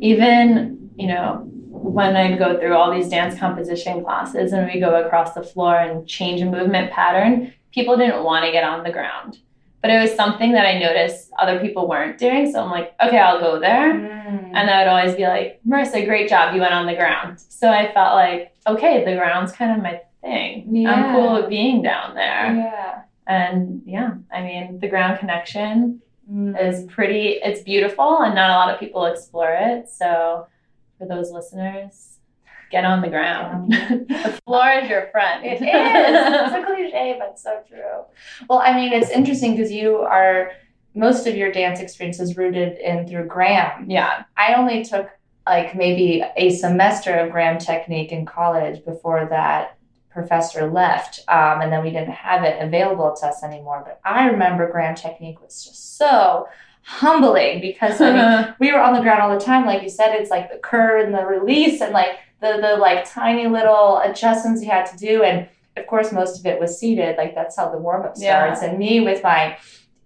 even, 0.01 0.91
you 0.97 1.09
know, 1.09 1.49
when 1.71 2.15
I'd 2.15 2.39
go 2.39 2.59
through 2.59 2.75
all 2.75 2.93
these 2.93 3.09
dance 3.09 3.39
composition 3.39 4.05
classes 4.05 4.53
and 4.53 4.71
we 4.71 4.79
go 4.79 5.03
across 5.05 5.33
the 5.33 5.43
floor 5.43 5.77
and 5.77 6.07
change 6.07 6.43
a 6.43 6.45
movement 6.45 6.93
pattern, 6.93 7.55
people 7.73 7.97
didn't 7.97 8.25
want 8.25 8.45
to 8.45 8.53
get 8.53 8.65
on 8.65 8.85
the 8.85 8.93
ground. 8.93 9.39
But 9.81 9.91
it 9.91 10.01
was 10.01 10.15
something 10.15 10.53
that 10.53 10.67
I 10.67 10.79
noticed 10.79 11.31
other 11.39 11.61
people 11.61 11.89
weren't 11.89 12.19
doing. 12.19 12.51
So 12.51 12.61
I'm 12.61 12.71
like, 12.71 12.95
okay, 13.01 13.19
I'll 13.19 13.41
go 13.41 13.61
there. 13.61 13.95
Mm. 13.95 14.51
And 14.53 14.69
I 14.69 14.83
would 14.83 14.91
always 14.91 15.15
be 15.15 15.27
like, 15.27 15.61
Marissa, 15.67 16.05
great 16.05 16.29
job. 16.29 16.55
You 16.55 16.61
went 16.61 16.75
on 16.75 16.87
the 16.87 16.95
ground. 16.95 17.41
So 17.41 17.71
I 17.71 17.93
felt 17.93 18.15
like, 18.15 18.53
okay, 18.67 19.05
the 19.05 19.15
ground's 19.15 19.53
kind 19.53 19.77
of 19.77 19.83
my 19.83 20.01
thing. 20.21 20.75
Yeah. 20.75 20.93
I'm 20.93 21.15
cool 21.15 21.35
with 21.35 21.49
being 21.49 21.83
down 21.83 22.15
there. 22.15 22.55
Yeah. 22.55 23.03
And 23.27 23.83
yeah, 23.85 24.15
I 24.33 24.43
mean, 24.43 24.79
the 24.79 24.89
ground 24.89 25.19
connection 25.19 26.01
mm. 26.31 26.61
is 26.61 26.85
pretty, 26.85 27.41
it's 27.43 27.63
beautiful 27.63 28.23
and 28.23 28.35
not 28.35 28.51
a 28.51 28.55
lot 28.55 28.73
of 28.73 28.79
people 28.79 29.05
explore 29.07 29.53
it. 29.53 29.89
So 29.89 30.47
for 30.99 31.07
those 31.07 31.31
listeners, 31.31 32.19
get 32.71 32.85
on 32.85 33.01
the 33.01 33.09
ground. 33.09 33.73
the 34.09 34.41
floor 34.45 34.71
is 34.83 34.89
your 34.89 35.09
friend. 35.09 35.45
It 35.45 35.55
is. 35.55 35.61
It's 35.63 36.55
a 36.55 36.65
cliche, 36.67 37.17
but 37.19 37.39
so 37.39 37.63
true. 37.69 38.05
Well, 38.49 38.59
I 38.59 38.75
mean, 38.75 38.93
it's 38.93 39.11
interesting 39.11 39.57
because 39.57 39.73
you 39.73 39.99
are 39.99 40.53
most 40.95 41.27
of 41.27 41.37
your 41.37 41.53
dance 41.53 41.81
experience 41.81 42.21
is 42.21 42.37
rooted 42.37 42.79
in 42.79 43.07
through 43.07 43.27
Graham. 43.27 43.91
Yeah. 43.91 44.25
I 44.37 44.55
only 44.55 44.85
took 44.85 45.11
like 45.47 45.77
maybe 45.77 46.25
a 46.37 46.51
semester 46.51 47.15
of 47.15 47.31
Graham 47.31 47.59
technique 47.59 48.13
in 48.13 48.25
college 48.25 48.85
before 48.85 49.27
that 49.31 49.76
professor 50.17 50.69
left, 50.71 51.21
um, 51.29 51.61
and 51.61 51.73
then 51.73 51.85
we 51.85 51.91
didn't 51.91 52.11
have 52.11 52.43
it 52.43 52.61
available 52.61 53.15
to 53.21 53.27
us 53.27 53.45
anymore. 53.45 53.83
But 53.87 54.01
I 54.05 54.27
remember 54.27 54.71
Graham 54.71 54.97
technique 54.97 55.41
was 55.41 55.65
just 55.65 55.97
so 55.97 56.49
humbling 56.83 57.61
because 57.61 58.01
I 58.01 58.13
mean, 58.13 58.55
we 58.61 58.73
were 58.73 58.81
on 58.81 58.95
the 58.95 59.01
ground 59.01 59.23
all 59.23 59.39
the 59.39 59.45
time. 59.45 59.67
Like 59.67 59.83
you 59.83 59.91
said, 59.91 60.15
it's 60.15 60.31
like 60.31 60.51
the 60.51 60.59
curve 60.59 61.05
and 61.05 61.15
the 61.15 61.25
release 61.25 61.81
and 61.81 61.93
like 61.93 62.19
the 62.41 62.59
the 62.61 62.77
like 62.81 63.09
tiny 63.09 63.47
little 63.47 63.99
adjustments 63.99 64.63
you 64.63 64.71
had 64.71 64.87
to 64.87 64.97
do. 64.97 65.23
And 65.23 65.49
of 65.77 65.87
course, 65.87 66.13
most 66.13 66.41
of 66.41 66.47
it 66.47 66.59
was 66.59 66.79
seated. 66.79 67.17
Like 67.17 67.35
that's 67.35 67.57
how 67.57 67.71
the 67.71 67.79
warm 67.79 68.03
up 68.03 68.17
starts. 68.17 68.63
Yeah. 68.63 68.71
And 68.71 68.79
me 68.79 69.01
with 69.01 69.23
my 69.23 69.59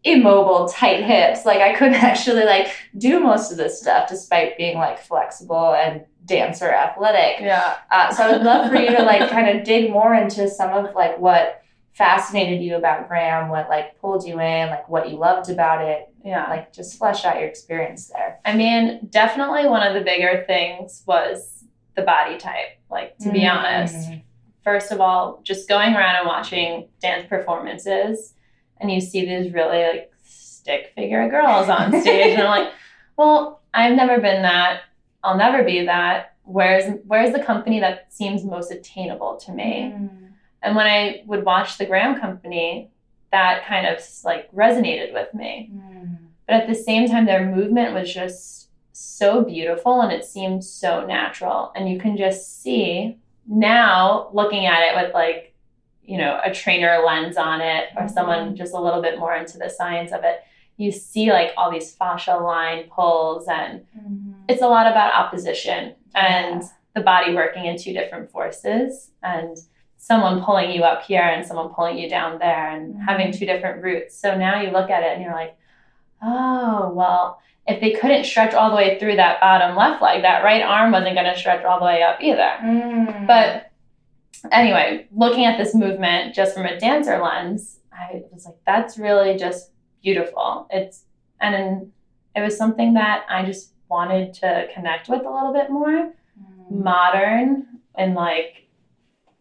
immobile, 0.02 0.68
tight 0.68 1.04
hips, 1.04 1.44
like 1.44 1.60
I 1.60 1.74
couldn't 1.74 1.94
actually 2.02 2.44
like 2.44 2.68
do 2.96 3.20
most 3.20 3.50
of 3.52 3.58
this 3.58 3.80
stuff 3.80 4.08
despite 4.08 4.56
being 4.56 4.76
like 4.76 4.98
flexible 5.00 5.74
and 5.74 6.04
dancer 6.26 6.70
athletic. 6.70 7.40
yeah. 7.40 7.78
Uh, 7.90 8.12
so 8.12 8.24
I 8.24 8.32
would 8.32 8.42
love 8.42 8.70
for 8.70 8.76
you 8.76 8.90
to 8.96 9.02
like 9.02 9.30
kind 9.30 9.58
of 9.58 9.64
dig 9.64 9.90
more 9.90 10.14
into 10.14 10.48
some 10.48 10.72
of 10.72 10.94
like 10.94 11.18
what 11.18 11.62
fascinated 11.92 12.62
you 12.62 12.76
about 12.76 13.08
Graham, 13.08 13.48
what 13.48 13.68
like 13.68 13.98
pulled 14.00 14.24
you 14.24 14.40
in, 14.40 14.70
like 14.70 14.88
what 14.88 15.10
you 15.10 15.16
loved 15.16 15.50
about 15.50 15.84
it. 15.84 16.08
Yeah. 16.24 16.48
Like 16.48 16.72
just 16.72 16.98
flesh 16.98 17.24
out 17.24 17.36
your 17.38 17.48
experience 17.48 18.08
there. 18.08 18.38
I 18.44 18.54
mean, 18.54 19.08
definitely 19.10 19.66
one 19.66 19.86
of 19.86 19.94
the 19.94 20.00
bigger 20.00 20.44
things 20.46 21.02
was 21.06 21.64
the 21.96 22.02
body 22.02 22.38
type. 22.38 22.78
Like, 22.90 23.16
to 23.18 23.30
be 23.30 23.46
honest, 23.46 24.08
first 24.64 24.92
of 24.92 25.00
all, 25.00 25.40
just 25.42 25.68
going 25.68 25.94
around 25.94 26.16
and 26.16 26.26
watching 26.26 26.88
dance 27.00 27.26
performances, 27.28 28.34
and 28.78 28.90
you 28.90 29.00
see 29.00 29.24
these 29.24 29.52
really 29.52 29.82
like 29.82 30.12
stick 30.24 30.92
figure 30.94 31.28
girls 31.28 31.68
on 31.68 32.00
stage, 32.00 32.34
and 32.34 32.42
I'm 32.42 32.64
like, 32.64 32.72
well, 33.16 33.60
I've 33.72 33.94
never 33.94 34.20
been 34.20 34.42
that. 34.42 34.82
I'll 35.22 35.36
never 35.36 35.62
be 35.62 35.84
that. 35.86 36.34
Where's 36.44 36.98
where's 37.06 37.32
the 37.32 37.42
company 37.42 37.80
that 37.80 38.12
seems 38.12 38.44
most 38.44 38.70
attainable 38.72 39.36
to 39.36 39.52
me? 39.52 39.92
Mm. 39.94 40.28
And 40.62 40.76
when 40.76 40.86
I 40.86 41.22
would 41.26 41.44
watch 41.44 41.78
the 41.78 41.86
Graham 41.86 42.18
Company, 42.20 42.90
that 43.32 43.64
kind 43.66 43.86
of 43.86 44.02
like 44.24 44.50
resonated 44.52 45.12
with 45.12 45.32
me. 45.34 45.70
Mm. 45.72 46.16
But 46.46 46.56
at 46.56 46.68
the 46.68 46.74
same 46.74 47.08
time, 47.08 47.26
their 47.26 47.46
movement 47.46 47.94
was 47.94 48.12
just 48.12 48.68
so 48.92 49.42
beautiful 49.44 50.00
and 50.02 50.12
it 50.12 50.24
seemed 50.24 50.64
so 50.64 51.06
natural. 51.06 51.72
And 51.76 51.88
you 51.88 51.98
can 51.98 52.16
just 52.16 52.62
see 52.62 53.18
now 53.46 54.28
looking 54.32 54.66
at 54.66 54.80
it 54.82 54.94
with 54.96 55.14
like, 55.14 55.54
you 56.02 56.18
know, 56.18 56.40
a 56.44 56.52
trainer 56.52 57.02
lens 57.06 57.36
on 57.36 57.60
it 57.60 57.88
or 57.96 58.02
Mhm. 58.02 58.10
someone 58.10 58.56
just 58.56 58.74
a 58.74 58.80
little 58.80 59.00
bit 59.00 59.18
more 59.18 59.34
into 59.36 59.58
the 59.58 59.70
science 59.70 60.12
of 60.12 60.24
it, 60.24 60.42
you 60.80 60.90
see 60.90 61.30
like 61.30 61.50
all 61.58 61.70
these 61.70 61.94
fascia 61.94 62.36
line 62.36 62.84
pulls 62.94 63.46
and 63.48 63.84
Mm. 63.98 64.32
it's 64.48 64.62
a 64.62 64.66
lot 64.66 64.86
about 64.90 65.12
opposition 65.14 65.94
and 66.14 66.62
Yeah. 66.62 66.68
the 66.94 67.00
body 67.02 67.34
working 67.34 67.66
in 67.66 67.76
two 67.76 67.92
different 67.92 68.30
forces 68.30 69.10
and 69.22 69.56
someone 69.98 70.42
pulling 70.42 70.70
you 70.70 70.82
up 70.82 71.02
here 71.02 71.20
and 71.22 71.44
someone 71.44 71.68
pulling 71.68 71.98
you 71.98 72.08
down 72.08 72.38
there 72.38 72.68
and 72.70 72.94
Mhm. 72.94 73.04
having 73.06 73.30
two 73.30 73.44
different 73.44 73.82
roots. 73.82 74.16
So 74.16 74.34
now 74.36 74.60
you 74.62 74.70
look 74.70 74.88
at 74.90 75.02
it 75.02 75.12
and 75.12 75.22
you're 75.22 75.34
like, 75.34 75.54
oh, 76.22 76.90
well, 76.94 77.40
if 77.66 77.80
they 77.80 77.90
couldn't 77.92 78.24
stretch 78.24 78.54
all 78.54 78.70
the 78.70 78.76
way 78.76 78.98
through 78.98 79.16
that 79.16 79.38
bottom 79.40 79.76
left 79.76 80.00
leg, 80.02 80.22
that 80.22 80.42
right 80.42 80.62
arm 80.62 80.92
wasn't 80.92 81.14
going 81.14 81.26
to 81.32 81.36
stretch 81.38 81.62
all 81.64 81.78
the 81.78 81.84
way 81.84 82.02
up 82.02 82.22
either. 82.22 82.50
Mm. 82.62 83.26
But 83.26 83.66
anyway, 84.50 85.06
looking 85.12 85.44
at 85.44 85.58
this 85.58 85.74
movement 85.74 86.34
just 86.34 86.54
from 86.54 86.64
a 86.64 86.78
dancer 86.78 87.18
lens, 87.22 87.80
I 87.92 88.22
was 88.32 88.46
like, 88.46 88.56
that's 88.66 88.96
really 88.98 89.36
just 89.36 89.70
beautiful. 90.02 90.66
It's 90.70 91.04
and 91.40 91.90
it 92.36 92.40
was 92.40 92.56
something 92.56 92.94
that 92.94 93.24
I 93.28 93.44
just 93.44 93.72
wanted 93.88 94.34
to 94.34 94.68
connect 94.74 95.08
with 95.08 95.22
a 95.24 95.30
little 95.30 95.52
bit 95.52 95.70
more. 95.70 96.12
Mm. 96.70 96.82
Modern 96.84 97.66
and 97.96 98.14
like 98.14 98.68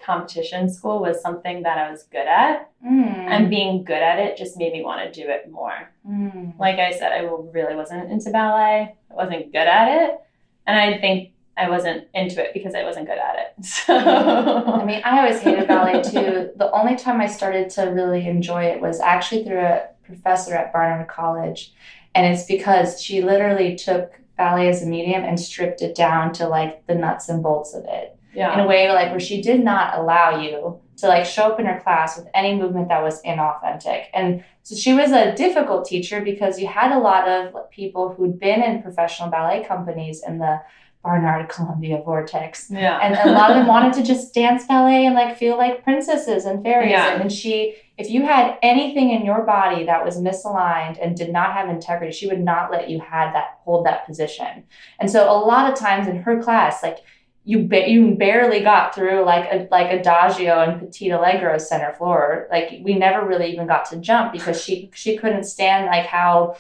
competition 0.01 0.69
school 0.69 0.99
was 0.99 1.21
something 1.21 1.63
that 1.63 1.77
I 1.77 1.91
was 1.91 2.03
good 2.03 2.27
at, 2.27 2.69
Mm. 2.83 3.13
and 3.29 3.49
being 3.49 3.83
good 3.83 4.01
at 4.01 4.17
it 4.19 4.37
just 4.37 4.57
made 4.57 4.71
me 4.71 4.81
want 4.81 5.01
to 5.13 5.21
do 5.23 5.27
it 5.29 5.51
more. 5.51 5.91
Mm. 6.07 6.57
Like 6.57 6.79
I 6.79 6.91
said, 6.91 7.11
I 7.11 7.19
really 7.51 7.75
wasn't 7.75 8.09
into 8.09 8.29
ballet. 8.31 8.95
I 9.11 9.13
wasn't 9.13 9.51
good 9.51 9.67
at 9.67 9.87
it, 10.03 10.19
and 10.65 10.79
I 10.79 10.97
think 10.99 11.31
I 11.57 11.69
wasn't 11.69 12.07
into 12.13 12.41
it 12.41 12.53
because 12.53 12.73
I 12.73 12.83
wasn't 12.85 13.07
good 13.07 13.17
at 13.17 13.35
it. 13.35 13.65
So 13.65 13.93
I 13.97 14.85
mean, 14.85 15.01
I 15.03 15.19
always 15.19 15.41
hated 15.41 15.67
ballet 15.67 16.01
too. 16.01 16.51
The 16.55 16.71
only 16.71 16.95
time 16.95 17.19
I 17.19 17.27
started 17.27 17.69
to 17.71 17.81
really 17.87 18.25
enjoy 18.25 18.63
it 18.63 18.79
was 18.79 19.01
actually 19.01 19.43
through 19.43 19.59
a 19.59 19.89
professor 20.09 20.53
at 20.55 20.73
Barnard 20.73 21.07
College. 21.07 21.73
And 22.15 22.25
it's 22.33 22.45
because 22.45 23.01
she 23.01 23.21
literally 23.21 23.75
took 23.75 24.19
ballet 24.37 24.69
as 24.69 24.81
a 24.81 24.85
medium 24.85 25.23
and 25.23 25.39
stripped 25.39 25.81
it 25.81 25.95
down 25.95 26.33
to 26.33 26.47
like 26.47 26.85
the 26.87 26.95
nuts 26.95 27.29
and 27.29 27.43
bolts 27.43 27.73
of 27.73 27.85
it 27.85 28.17
in 28.53 28.59
a 28.59 28.67
way 28.67 28.89
like 28.91 29.11
where 29.11 29.19
she 29.19 29.41
did 29.41 29.63
not 29.63 29.97
allow 29.97 30.39
you 30.39 30.79
to 30.97 31.07
like 31.07 31.25
show 31.25 31.51
up 31.51 31.59
in 31.59 31.65
her 31.65 31.79
class 31.79 32.17
with 32.17 32.27
any 32.33 32.55
movement 32.55 32.89
that 32.89 33.01
was 33.01 33.21
inauthentic. 33.23 34.05
And 34.13 34.43
so 34.63 34.75
she 34.75 34.93
was 34.93 35.11
a 35.11 35.33
difficult 35.35 35.85
teacher 35.85 36.21
because 36.21 36.59
you 36.59 36.67
had 36.67 36.91
a 36.91 36.99
lot 36.99 37.27
of 37.27 37.69
people 37.71 38.13
who'd 38.13 38.39
been 38.39 38.61
in 38.61 38.81
professional 38.81 39.29
ballet 39.29 39.63
companies 39.63 40.21
in 40.25 40.39
the 40.39 40.61
Barnard 41.03 41.47
Columbia 41.47 42.01
vortex. 42.03 42.69
Yeah, 42.69 42.99
and 43.01 43.15
a 43.29 43.31
lot 43.31 43.51
of 43.51 43.57
them 43.57 43.67
wanted 43.75 43.93
to 43.93 44.03
just 44.03 44.33
dance 44.33 44.65
ballet 44.65 45.05
and 45.05 45.15
like 45.15 45.37
feel 45.37 45.57
like 45.57 45.83
princesses 45.83 46.45
and 46.45 46.61
fairies. 46.61 46.91
Yeah. 46.91 47.19
and 47.19 47.31
she 47.31 47.75
if 47.97 48.09
you 48.09 48.25
had 48.25 48.57
anything 48.61 49.11
in 49.11 49.25
your 49.25 49.43
body 49.43 49.85
that 49.85 50.05
was 50.05 50.17
misaligned 50.17 50.97
and 51.01 51.15
did 51.15 51.31
not 51.31 51.53
have 51.53 51.69
integrity 51.69 52.11
she 52.13 52.27
would 52.27 52.39
not 52.39 52.71
let 52.71 52.89
you 52.89 52.99
had 52.99 53.33
that 53.33 53.59
hold 53.63 53.85
that 53.85 54.05
position. 54.05 54.63
And 54.99 55.09
so 55.09 55.29
a 55.29 55.39
lot 55.39 55.71
of 55.71 55.77
times 55.77 56.07
in 56.07 56.17
her 56.23 56.41
class 56.41 56.83
like 56.83 56.99
you 57.45 57.67
ba- 57.67 57.89
you 57.89 58.15
barely 58.15 58.59
got 58.59 58.93
through 58.93 59.23
like 59.23 59.49
a 59.51 59.67
like 59.71 59.91
adagio 59.91 60.59
and 60.59 60.81
petit 60.81 61.09
allegro 61.11 61.57
center 61.57 61.93
floor. 61.93 62.47
Like 62.51 62.81
we 62.83 62.95
never 62.95 63.25
really 63.25 63.51
even 63.53 63.67
got 63.67 63.85
to 63.91 63.97
jump 63.97 64.33
because 64.33 64.61
she 64.61 64.91
she 64.93 65.17
couldn't 65.17 65.45
stand 65.45 65.85
like 65.85 66.05
how 66.05 66.57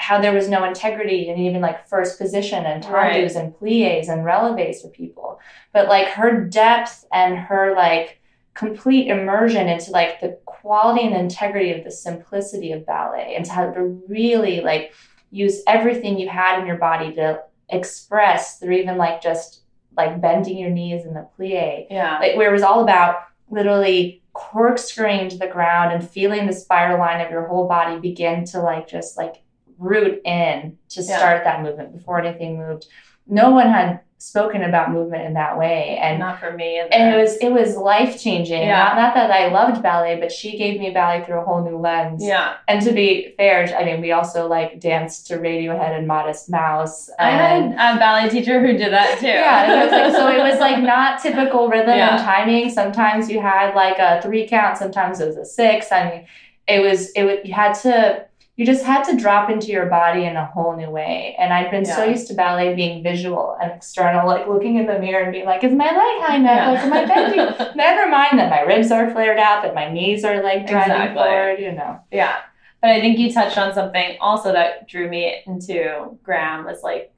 how 0.00 0.20
there 0.20 0.32
was 0.32 0.48
no 0.48 0.64
integrity 0.64 1.28
in 1.28 1.38
even 1.38 1.60
like 1.60 1.86
first 1.86 2.18
position 2.18 2.64
and 2.64 2.84
Right. 2.86 3.30
and 3.36 3.56
plies 3.58 4.08
and 4.08 4.24
releves 4.24 4.80
for 4.82 4.88
people. 4.88 5.38
But 5.72 5.88
like 5.88 6.08
her 6.08 6.40
depth 6.46 7.04
and 7.12 7.36
her 7.36 7.74
like 7.76 8.20
complete 8.54 9.08
immersion 9.08 9.68
into 9.68 9.90
like 9.90 10.20
the 10.20 10.38
quality 10.46 11.06
and 11.06 11.14
integrity 11.14 11.72
of 11.72 11.84
the 11.84 11.90
simplicity 11.90 12.72
of 12.72 12.84
ballet 12.86 13.34
and 13.36 13.44
to 13.44 13.52
how 13.52 13.70
to 13.70 13.82
really 14.08 14.60
like 14.60 14.92
use 15.30 15.62
everything 15.68 16.18
you 16.18 16.28
had 16.28 16.58
in 16.60 16.66
your 16.66 16.76
body 16.78 17.14
to 17.14 17.40
express 17.68 18.58
through 18.58 18.72
even 18.72 18.96
like 18.96 19.22
just 19.22 19.60
like 19.96 20.20
bending 20.20 20.56
your 20.58 20.70
knees 20.70 21.04
in 21.04 21.14
the 21.14 21.26
plie. 21.38 21.86
Yeah, 21.90 22.18
like 22.18 22.36
where 22.36 22.48
it 22.48 22.52
was 22.52 22.62
all 22.62 22.82
about 22.82 23.16
literally 23.50 24.22
corkscrewing 24.32 25.28
to 25.28 25.36
the 25.38 25.46
ground 25.46 25.92
and 25.92 26.08
feeling 26.08 26.46
the 26.46 26.52
spiral 26.52 26.98
line 26.98 27.20
of 27.20 27.30
your 27.30 27.46
whole 27.46 27.68
body 27.68 27.98
begin 28.00 28.44
to 28.46 28.60
like 28.60 28.88
just 28.88 29.16
like 29.16 29.42
root 29.80 30.20
in 30.24 30.76
to 30.90 31.02
Yeah. 31.02 31.16
start 31.16 31.44
that 31.44 31.62
movement 31.62 31.92
before 31.96 32.20
anything 32.20 32.58
moved. 32.58 32.86
No 33.26 33.50
one 33.50 33.68
had 33.70 34.00
spoken 34.18 34.62
about 34.62 34.90
movement 34.92 35.24
in 35.24 35.32
that 35.32 35.56
way, 35.56 35.96
and 36.02 36.18
not 36.18 36.38
for 36.38 36.52
me. 36.52 36.78
Either. 36.78 36.90
and 36.92 37.14
it 37.14 37.16
was 37.18 37.36
it 37.38 37.50
was 37.50 37.74
life 37.74 38.20
changing. 38.20 38.60
Yeah. 38.60 38.76
Not, 38.76 38.96
not 38.96 39.14
that 39.14 39.30
I 39.30 39.48
loved 39.48 39.82
ballet, 39.82 40.20
but 40.20 40.30
she 40.30 40.58
gave 40.58 40.78
me 40.78 40.90
ballet 40.90 41.24
through 41.24 41.38
a 41.40 41.44
whole 41.44 41.62
new 41.64 41.78
lens. 41.78 42.22
yeah. 42.22 42.54
And 42.68 42.82
to 42.82 42.92
be 42.92 43.32
fair, 43.38 43.74
I 43.78 43.82
mean, 43.84 44.02
we 44.02 44.12
also 44.12 44.46
like 44.46 44.78
danced 44.78 45.26
to 45.28 45.38
Radiohead 45.38 45.96
and 45.96 46.06
Modest 46.06 46.50
Mouse. 46.50 47.08
I 47.18 47.30
and- 47.30 47.72
had 47.78 47.96
a 47.96 47.98
ballet 47.98 48.28
teacher 48.28 48.60
who 48.60 48.76
did 48.76 48.92
that 48.92 49.18
too. 49.20 49.26
yeah, 49.28 49.72
it 49.72 49.84
was 49.84 49.92
like, 49.92 50.12
so 50.12 50.28
it 50.28 50.42
was 50.50 50.60
like 50.60 50.82
not 50.94 51.22
typical 51.22 51.68
rhythm 51.70 51.96
Yeah. 51.96 52.16
and 52.16 52.22
timing. 52.22 52.68
Sometimes 52.68 53.30
you 53.30 53.40
had 53.40 53.74
like 53.74 53.98
a 53.98 54.20
three 54.20 54.46
count, 54.46 54.76
sometimes 54.76 55.20
it 55.20 55.26
was 55.28 55.38
a 55.38 55.46
six. 55.46 55.90
I 55.92 56.10
mean, 56.10 56.26
it 56.68 56.80
was 56.82 57.10
it 57.12 57.24
was 57.24 57.38
you 57.44 57.54
had 57.54 57.72
to 57.86 58.26
you 58.60 58.66
just 58.66 58.84
had 58.84 59.02
to 59.04 59.16
drop 59.16 59.48
into 59.48 59.68
your 59.68 59.86
body 59.86 60.26
in 60.26 60.36
a 60.36 60.44
whole 60.44 60.76
new 60.76 60.90
way. 60.90 61.34
And 61.38 61.50
I'd 61.50 61.70
been 61.70 61.86
so 61.86 62.04
used 62.04 62.26
to 62.26 62.34
ballet 62.34 62.74
being 62.74 63.02
visual 63.02 63.56
and 63.58 63.72
external, 63.72 64.26
like 64.26 64.48
looking 64.48 64.76
in 64.76 64.84
the 64.84 64.98
mirror 64.98 65.22
and 65.22 65.32
being 65.32 65.46
like, 65.46 65.64
is 65.64 65.72
my 65.72 65.86
leg 65.86 65.94
high 65.96 66.36
enough? 66.36 66.74
Like, 66.74 66.84
am 66.84 66.92
I 66.92 67.06
bending? 67.06 67.66
Never 67.74 68.10
mind 68.10 68.38
that 68.38 68.50
my 68.50 68.60
ribs 68.60 68.90
are 68.90 69.10
flared 69.12 69.38
out, 69.38 69.62
that 69.62 69.74
my 69.74 69.90
knees 69.90 70.26
are 70.26 70.42
like 70.42 70.66
driving 70.66 70.92
Exactly. 70.92 71.22
forward, 71.22 71.58
you 71.58 71.72
know. 71.72 72.00
Yeah. 72.12 72.36
But 72.82 72.90
I 72.90 73.00
think 73.00 73.18
you 73.18 73.32
touched 73.32 73.56
on 73.56 73.72
something 73.72 74.18
also 74.20 74.52
that 74.52 74.86
drew 74.86 75.08
me 75.08 75.36
into 75.46 76.18
Graham 76.22 76.66
was 76.66 76.82
like 76.82 77.14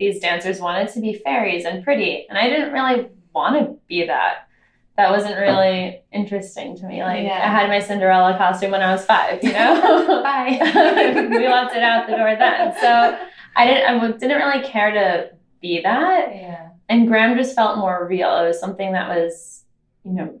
these 0.00 0.18
dancers 0.18 0.58
wanted 0.58 0.88
to 0.94 1.00
be 1.00 1.14
fairies 1.14 1.66
and 1.66 1.84
pretty. 1.84 2.26
And 2.28 2.36
I 2.36 2.48
didn't 2.48 2.72
really 2.72 3.10
want 3.32 3.60
to 3.60 3.76
be 3.86 4.08
that. 4.08 4.48
That 4.96 5.10
wasn't 5.10 5.36
really 5.36 6.02
interesting 6.12 6.76
to 6.76 6.86
me. 6.86 7.02
Like 7.02 7.24
Yeah. 7.24 7.42
I 7.44 7.48
had 7.48 7.68
my 7.68 7.80
Cinderella 7.80 8.36
costume 8.36 8.70
when 8.70 8.82
I 8.82 8.92
was 8.92 9.04
five, 9.04 9.42
you 9.42 9.52
know? 9.52 10.22
Bye. 10.22 10.58
we 11.30 11.48
left 11.48 11.74
it 11.74 11.82
out 11.82 12.06
the 12.06 12.16
door 12.16 12.36
then. 12.36 12.74
So 12.80 13.18
I 13.56 13.66
didn't 13.66 13.84
I 13.86 14.12
didn't 14.12 14.36
really 14.38 14.64
care 14.64 14.92
to 14.92 15.30
be 15.60 15.80
that. 15.82 16.28
yeah. 16.34 16.68
And 16.88 17.08
Graham 17.08 17.36
just 17.36 17.56
felt 17.56 17.78
more 17.78 18.06
real. 18.08 18.36
It 18.38 18.48
was 18.48 18.60
something 18.60 18.92
that 18.92 19.08
was, 19.08 19.64
you 20.04 20.12
know, 20.12 20.40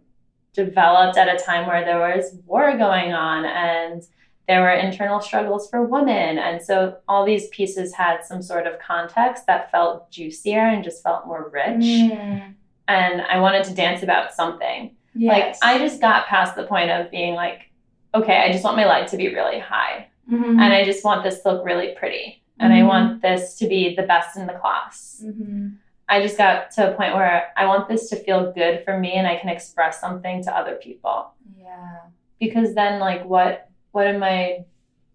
developed 0.52 1.16
at 1.16 1.34
a 1.34 1.42
time 1.42 1.66
where 1.66 1.84
there 1.84 1.98
was 1.98 2.36
war 2.46 2.76
going 2.76 3.12
on 3.12 3.44
and 3.44 4.02
there 4.46 4.60
were 4.60 4.70
internal 4.70 5.20
struggles 5.20 5.68
for 5.70 5.84
women. 5.84 6.38
And 6.38 6.62
so 6.62 6.98
all 7.08 7.24
these 7.24 7.48
pieces 7.48 7.94
had 7.94 8.24
some 8.24 8.42
sort 8.42 8.66
of 8.66 8.78
context 8.78 9.46
that 9.46 9.70
felt 9.70 10.10
juicier 10.10 10.60
and 10.60 10.84
just 10.84 11.02
felt 11.02 11.26
more 11.26 11.50
rich. 11.52 11.80
Mm. 11.82 12.54
And 12.88 13.22
I 13.22 13.38
wanted 13.40 13.64
to 13.64 13.74
dance 13.74 14.02
about 14.02 14.32
something. 14.34 14.94
Yes. 15.14 15.60
Like 15.62 15.76
I 15.76 15.78
just 15.78 16.00
got 16.00 16.26
past 16.26 16.54
the 16.56 16.64
point 16.64 16.90
of 16.90 17.10
being 17.10 17.34
like, 17.34 17.70
okay, 18.14 18.38
I 18.38 18.52
just 18.52 18.64
want 18.64 18.76
my 18.76 18.86
leg 18.86 19.08
to 19.08 19.16
be 19.16 19.34
really 19.34 19.58
high. 19.58 20.08
Mhm. 20.30 20.60
And 20.60 20.72
I 20.72 20.84
just 20.84 21.04
want 21.04 21.22
this 21.24 21.42
to 21.42 21.52
look 21.52 21.64
really 21.64 21.94
pretty. 21.96 22.42
And 22.60 22.72
I 22.72 22.80
Mhm. 22.80 22.88
want 22.88 23.22
this 23.22 23.56
to 23.58 23.66
be 23.66 23.94
the 23.94 24.02
best 24.04 24.36
in 24.36 24.46
the 24.46 24.52
class. 24.54 25.22
Mhm. 25.24 25.76
I 26.08 26.20
just 26.20 26.36
got 26.38 26.70
to 26.72 26.92
a 26.92 26.94
point 26.94 27.14
where 27.14 27.48
I 27.56 27.66
want 27.66 27.88
this 27.88 28.10
to 28.10 28.16
feel 28.16 28.52
good 28.52 28.84
for 28.84 28.98
me 28.98 29.14
and 29.14 29.26
I 29.26 29.36
can 29.36 29.48
express 29.48 30.00
something 30.00 30.42
to 30.44 30.54
other 30.56 30.74
people. 30.76 31.30
Yeah. 31.58 32.00
Because 32.38 32.74
then 32.74 33.00
like 33.00 33.24
what 33.24 33.68
what 33.92 34.06
am 34.08 34.22
I 34.24 34.64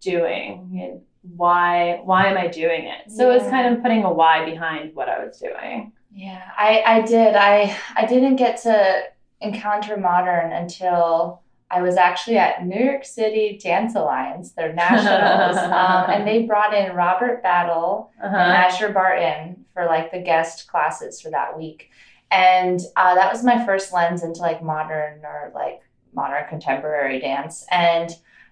doing? 0.02 0.80
And 0.82 1.02
why 1.38 2.02
why 2.04 2.28
am 2.28 2.38
I 2.38 2.48
doing 2.48 2.86
it? 2.86 3.12
So 3.12 3.32
it's 3.32 3.46
Yeah. 3.46 3.52
kind 3.52 3.76
of 3.76 3.82
putting 3.84 4.04
a 4.04 4.12
why 4.12 4.46
behind 4.46 4.96
what 4.96 5.10
I 5.10 5.24
was 5.24 5.38
doing. 5.40 5.92
Yeah, 6.12 6.42
I, 6.58 6.84
I 6.86 7.02
did. 7.02 7.36
I 7.36 7.78
I 7.96 8.06
didn't 8.06 8.38
get 8.38 8.62
to 8.64 9.04
encounter 9.42 9.96
modern 9.98 10.52
until 10.52 11.42
I 11.72 11.82
was 11.84 11.98
actually 11.98 12.38
at 12.38 12.66
New 12.66 12.84
York 12.84 13.06
City 13.06 13.60
Dance 13.62 13.96
Alliance, 13.96 14.52
their 14.54 14.74
nationals, 14.74 15.58
um, 15.58 16.10
and 16.10 16.28
they 16.28 16.44
brought 16.44 16.74
in 16.74 16.96
Robert 16.96 17.44
Battle 17.44 18.12
and 18.22 18.36
Uh-huh. 18.36 18.38
Asher 18.44 18.90
Barton 18.92 19.66
for 19.74 19.86
like 19.86 20.12
the 20.12 20.20
guest 20.20 20.68
classes 20.68 21.22
for 21.22 21.30
that 21.30 21.58
week, 21.58 21.90
and 22.32 22.80
uh, 22.96 23.14
that 23.16 23.32
was 23.32 23.44
my 23.44 23.64
first 23.66 23.94
lens 23.94 24.24
into 24.24 24.42
like 24.42 24.64
modern 24.64 25.24
or 25.24 25.52
like 25.54 25.82
modern 26.14 26.48
contemporary 26.50 27.20
dance, 27.20 27.66
and 27.70 28.10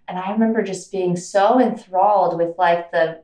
and 0.08 0.18
I 0.20 0.32
remember 0.32 0.62
just 0.62 0.92
being 0.92 1.18
so 1.18 1.60
enthralled 1.60 2.38
with 2.38 2.56
like 2.58 2.92
the 2.92 3.22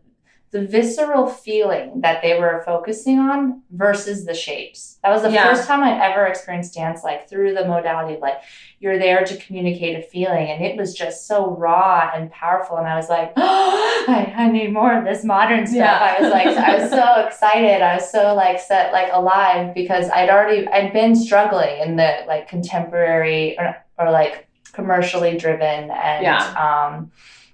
the 0.53 0.65
visceral 0.65 1.27
feeling 1.27 1.99
that 2.01 2.21
they 2.21 2.39
were 2.39 2.61
focusing 2.65 3.19
on 3.19 3.61
versus 3.71 4.25
the 4.25 4.33
shapes. 4.35 4.99
That 5.03 5.09
was 5.11 5.23
the 5.23 5.31
Yeah. 5.31 5.49
first 5.49 5.67
time 5.67 5.83
I'd 5.83 5.99
ever 5.99 6.25
experienced 6.27 6.75
dance 6.75 7.03
like 7.03 7.27
through 7.27 7.53
the 7.55 7.65
modality 7.65 8.13
of 8.15 8.21
like 8.21 8.37
you're 8.79 8.99
there 8.99 9.23
to 9.25 9.35
communicate 9.37 9.97
a 9.97 10.01
feeling 10.03 10.47
and 10.49 10.63
it 10.63 10.77
was 10.77 10.93
just 10.93 11.25
so 11.27 11.49
raw 11.57 12.11
and 12.15 12.31
powerful 12.31 12.77
and 12.77 12.87
I 12.87 12.95
was 12.95 13.09
like, 13.09 13.33
oh, 13.35 14.05
I, 14.07 14.33
I 14.37 14.51
need 14.51 14.71
more 14.71 14.95
of 14.97 15.03
this 15.05 15.23
modern 15.25 15.65
stuff. 15.65 15.77
Yeah. 15.77 16.15
I 16.17 16.21
was 16.21 16.31
like 16.31 16.47
I 16.47 16.75
was 16.79 16.89
so 16.91 17.05
excited. 17.27 17.81
I 17.81 17.95
was 17.95 18.09
so 18.11 18.35
like 18.35 18.59
set 18.59 18.93
like 18.93 19.09
alive 19.11 19.73
because 19.73 20.07
I'd 20.11 20.29
already 20.29 20.67
I'd 20.67 20.93
been 20.93 21.15
struggling 21.15 21.79
in 21.79 21.95
the 21.95 22.23
like 22.27 22.47
contemporary 22.47 23.57
or, 23.59 23.75
or 23.97 24.11
like 24.11 24.47
commercially 24.71 25.37
driven 25.37 25.89
and 25.91 26.23
Yeah. 26.23 26.43
um 26.67 27.11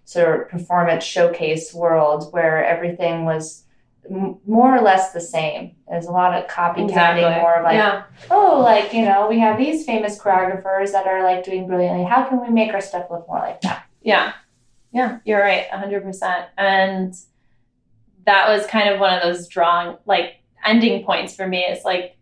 sort 0.09 0.41
of 0.41 0.49
performance 0.49 1.03
showcase 1.03 1.71
world 1.71 2.33
where 2.33 2.65
everything 2.65 3.25
was 3.25 3.63
m- 4.09 4.39
more 4.47 4.75
or 4.75 4.81
less 4.81 5.13
the 5.13 5.21
same. 5.21 5.75
There's 5.87 6.07
a 6.07 6.11
lot 6.11 6.33
of 6.33 6.49
copycatting, 6.49 7.39
more 7.41 7.57
of 7.57 7.63
like, 7.63 7.75
yeah. 7.75 8.05
oh, 8.31 8.59
like, 8.59 8.91
you 8.91 9.03
know, 9.03 9.27
we 9.29 9.37
have 9.37 9.59
these 9.59 9.85
famous 9.85 10.17
choreographers 10.17 10.93
that 10.93 11.05
are 11.05 11.21
like 11.23 11.43
doing 11.43 11.67
brilliantly. 11.67 12.05
How 12.05 12.23
can 12.27 12.41
we 12.41 12.49
make 12.49 12.73
our 12.73 12.81
stuff 12.81 13.05
look 13.11 13.27
more 13.27 13.37
like 13.37 13.61
that? 13.61 13.85
Yeah. 14.01 14.33
Yeah, 14.91 15.19
you're 15.25 15.39
right, 15.41 15.69
100%. 15.69 16.45
And 16.57 17.13
that 18.25 18.49
was 18.49 18.65
kind 18.65 18.89
of 18.89 18.99
one 18.99 19.13
of 19.13 19.21
those 19.21 19.47
drawing, 19.47 19.97
like, 20.07 20.37
ending 20.65 21.05
points 21.05 21.35
for 21.35 21.47
me. 21.47 21.59
It's 21.59 21.85
like, 21.85 22.17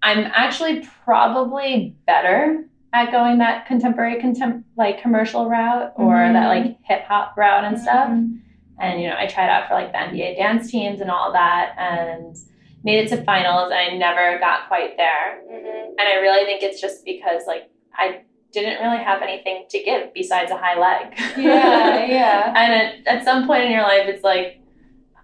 I'm 0.00 0.30
actually 0.32 0.86
probably 1.04 1.96
better 2.06 2.68
at 2.92 3.10
going 3.12 3.38
that 3.38 3.66
contemporary, 3.66 4.20
contem- 4.20 4.64
like, 4.76 5.00
commercial 5.00 5.48
route 5.48 5.92
or 5.96 6.14
Mhm. 6.16 6.32
that, 6.32 6.48
like, 6.48 6.76
hip 6.82 7.04
hop 7.04 7.36
route 7.36 7.64
and 7.64 7.78
stuff. 7.78 8.08
Mhm. 8.08 8.38
And, 8.80 9.00
you 9.00 9.08
know, 9.08 9.16
I 9.16 9.26
tried 9.26 9.48
out 9.48 9.68
for, 9.68 9.74
like, 9.74 9.92
the 9.92 9.98
NBA 10.00 10.34
dance 10.34 10.70
teams 10.70 11.00
and 11.00 11.10
all 11.10 11.32
that 11.32 11.74
and 11.78 12.34
made 12.82 13.04
it 13.04 13.08
to 13.10 13.22
finals 13.24 13.70
and 13.70 13.74
I 13.74 13.96
never 13.96 14.38
got 14.38 14.66
quite 14.66 14.96
there. 14.96 15.38
And 15.50 16.00
I 16.00 16.14
really 16.20 16.44
think 16.46 16.62
it's 16.62 16.80
just 16.80 17.04
because, 17.04 17.46
like, 17.46 17.68
I 17.94 18.22
didn't 18.52 18.82
really 18.82 19.02
have 19.04 19.22
anything 19.22 19.66
to 19.68 19.82
give 19.82 20.12
besides 20.14 20.50
a 20.50 20.56
high 20.56 20.76
leg. 20.78 21.14
Yeah, 21.36 22.04
yeah. 22.06 22.52
and 22.56 22.72
at, 22.72 23.18
at 23.18 23.24
some 23.24 23.46
point 23.46 23.64
in 23.64 23.70
your 23.70 23.82
life, 23.82 24.08
it's 24.08 24.24
like, 24.24 24.58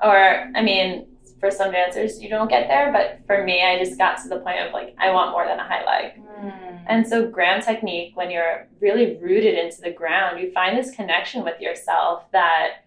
or 0.03 0.51
I 0.55 0.63
mean, 0.63 1.07
for 1.41 1.51
some 1.51 1.73
dancers, 1.73 2.21
you 2.23 2.29
don't 2.29 2.49
get 2.49 2.69
there, 2.69 2.93
but 2.93 3.21
for 3.27 3.45
me, 3.45 3.63
I 3.63 3.79
just 3.79 3.99
got 3.99 4.23
to 4.23 4.29
the 4.29 4.39
point 4.39 4.61
of 4.61 4.73
like, 4.73 4.95
I 4.99 5.11
want 5.11 5.33
more 5.33 5.47
than 5.47 5.59
a 5.59 5.65
high 5.65 5.85
leg. 5.85 6.13
Mm. 6.27 6.85
And 6.87 7.07
so, 7.07 7.29
Graham 7.29 7.61
technique, 7.61 8.17
when 8.17 8.31
you're 8.31 8.69
really 8.81 9.17
rooted 9.17 9.59
into 9.59 9.81
the 9.81 9.91
ground, 9.91 10.41
you 10.41 10.53
find 10.53 10.79
this 10.79 10.95
connection 10.95 11.45
with 11.45 11.61
yourself 11.61 12.31
that, 12.33 12.85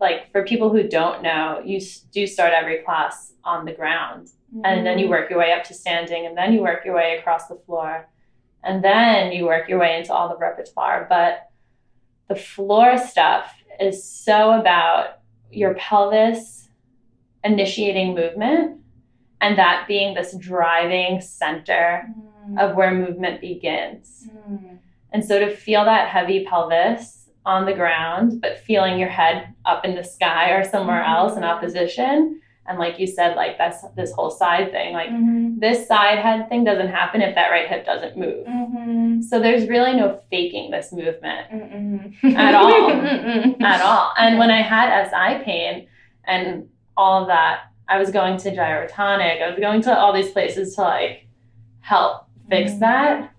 like, 0.00 0.30
for 0.32 0.44
people 0.44 0.70
who 0.70 0.82
don't 0.82 1.22
know, 1.22 1.62
you 1.64 1.80
do 2.12 2.26
start 2.26 2.52
every 2.52 2.78
class 2.78 3.32
on 3.44 3.64
the 3.64 3.72
ground 3.72 4.30
and 4.64 4.86
then 4.86 4.98
you 4.98 5.08
work 5.08 5.28
your 5.28 5.38
way 5.38 5.52
up 5.52 5.62
to 5.64 5.74
standing 5.74 6.26
and 6.26 6.36
then 6.36 6.52
you 6.52 6.62
work 6.62 6.84
your 6.84 6.94
way 6.94 7.18
across 7.18 7.48
the 7.48 7.54
floor 7.66 8.08
and 8.64 8.82
then 8.82 9.30
you 9.32 9.44
work 9.44 9.68
your 9.68 9.78
way 9.78 9.98
into 9.98 10.12
all 10.12 10.28
the 10.28 10.36
repertoire 10.36 11.06
but 11.08 11.50
the 12.28 12.34
floor 12.34 12.96
stuff 12.96 13.54
is 13.80 14.02
so 14.02 14.58
about 14.58 15.20
your 15.50 15.74
pelvis 15.74 16.67
initiating 17.44 18.14
movement 18.14 18.76
and 19.40 19.56
that 19.58 19.84
being 19.88 20.14
this 20.14 20.34
driving 20.36 21.20
center 21.20 22.08
Mm. 22.48 22.58
of 22.58 22.76
where 22.76 22.92
movement 22.92 23.40
begins 23.42 24.28
Mm. 24.48 24.78
and 25.12 25.24
so 25.24 25.38
to 25.38 25.50
feel 25.54 25.84
that 25.84 26.08
heavy 26.08 26.44
pelvis 26.46 27.28
on 27.44 27.64
the 27.66 27.72
ground, 27.74 28.40
but 28.42 28.58
feeling 28.58 28.98
your 28.98 29.08
head 29.08 29.48
up 29.64 29.84
in 29.84 29.94
the 29.94 30.04
sky 30.04 30.50
or 30.50 30.64
somewhere 30.64 31.02
else 31.02 31.36
in 31.36 31.44
opposition. 31.44 32.40
And 32.66 32.78
like 32.78 32.98
you 32.98 33.06
said, 33.06 33.34
like 33.36 33.56
that's 33.56 33.82
this 33.96 34.12
whole 34.12 34.30
side 34.30 34.70
thing. 34.70 34.92
Like 34.92 35.08
Mhm. 35.08 35.58
this 35.58 35.86
side 35.86 36.18
head 36.18 36.48
thing 36.50 36.64
doesn't 36.64 36.88
happen 36.88 37.22
if 37.22 37.34
that 37.34 37.48
right 37.50 37.66
hip 37.66 37.86
doesn't 37.86 38.18
move. 38.18 38.46
Mhm. 38.46 39.22
So 39.22 39.40
there's 39.40 39.66
really 39.68 39.94
no 39.94 40.16
faking 40.30 40.70
this 40.70 40.92
movement. 40.92 41.46
At 42.36 42.54
all. 42.54 42.90
At 43.72 43.80
all. 43.82 44.12
And 44.18 44.38
when 44.38 44.50
I 44.50 44.60
had 44.60 44.90
SI 45.08 45.42
pain 45.44 45.86
and 46.26 46.68
all 46.98 47.22
of 47.22 47.28
that, 47.28 47.60
I 47.88 47.96
was 47.98 48.10
going 48.10 48.36
to 48.38 48.50
gyrotonic. 48.54 49.40
I 49.40 49.48
was 49.48 49.58
going 49.58 49.80
to 49.82 49.96
all 49.98 50.12
these 50.12 50.30
places 50.30 50.74
to 50.74 50.82
like 50.82 51.26
help 51.80 52.26
fix 52.50 52.72
Mhm. 52.72 52.80
that. 52.80 53.30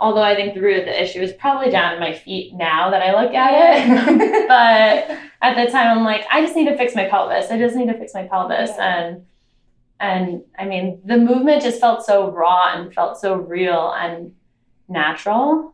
Although 0.00 0.22
I 0.22 0.34
think 0.34 0.54
the 0.54 0.60
root 0.60 0.80
of 0.80 0.84
the 0.86 1.00
issue 1.00 1.20
is 1.20 1.32
probably 1.34 1.70
down 1.70 1.94
in 1.94 2.00
my 2.00 2.12
feet 2.12 2.54
now 2.54 2.90
that 2.90 3.02
I 3.02 3.22
look 3.22 3.32
at 3.34 3.52
it. 3.54 4.48
but 4.48 5.16
at 5.40 5.54
the 5.54 5.70
time 5.70 5.96
I'm 5.96 6.02
like, 6.04 6.24
I 6.28 6.40
just 6.40 6.56
need 6.56 6.64
to 6.68 6.76
fix 6.76 6.96
my 6.96 7.04
pelvis. 7.04 7.52
I 7.52 7.58
just 7.58 7.76
need 7.76 7.86
to 7.86 7.94
fix 7.96 8.12
my 8.14 8.24
pelvis. 8.26 8.70
Yeah. 8.76 8.96
And 8.96 9.26
and 10.00 10.42
I 10.58 10.64
mean 10.64 11.00
the 11.04 11.18
movement 11.18 11.62
just 11.62 11.80
felt 11.80 12.04
so 12.04 12.32
raw 12.32 12.72
and 12.74 12.92
felt 12.92 13.20
so 13.20 13.34
real 13.34 13.92
and 13.92 14.34
natural. 14.88 15.72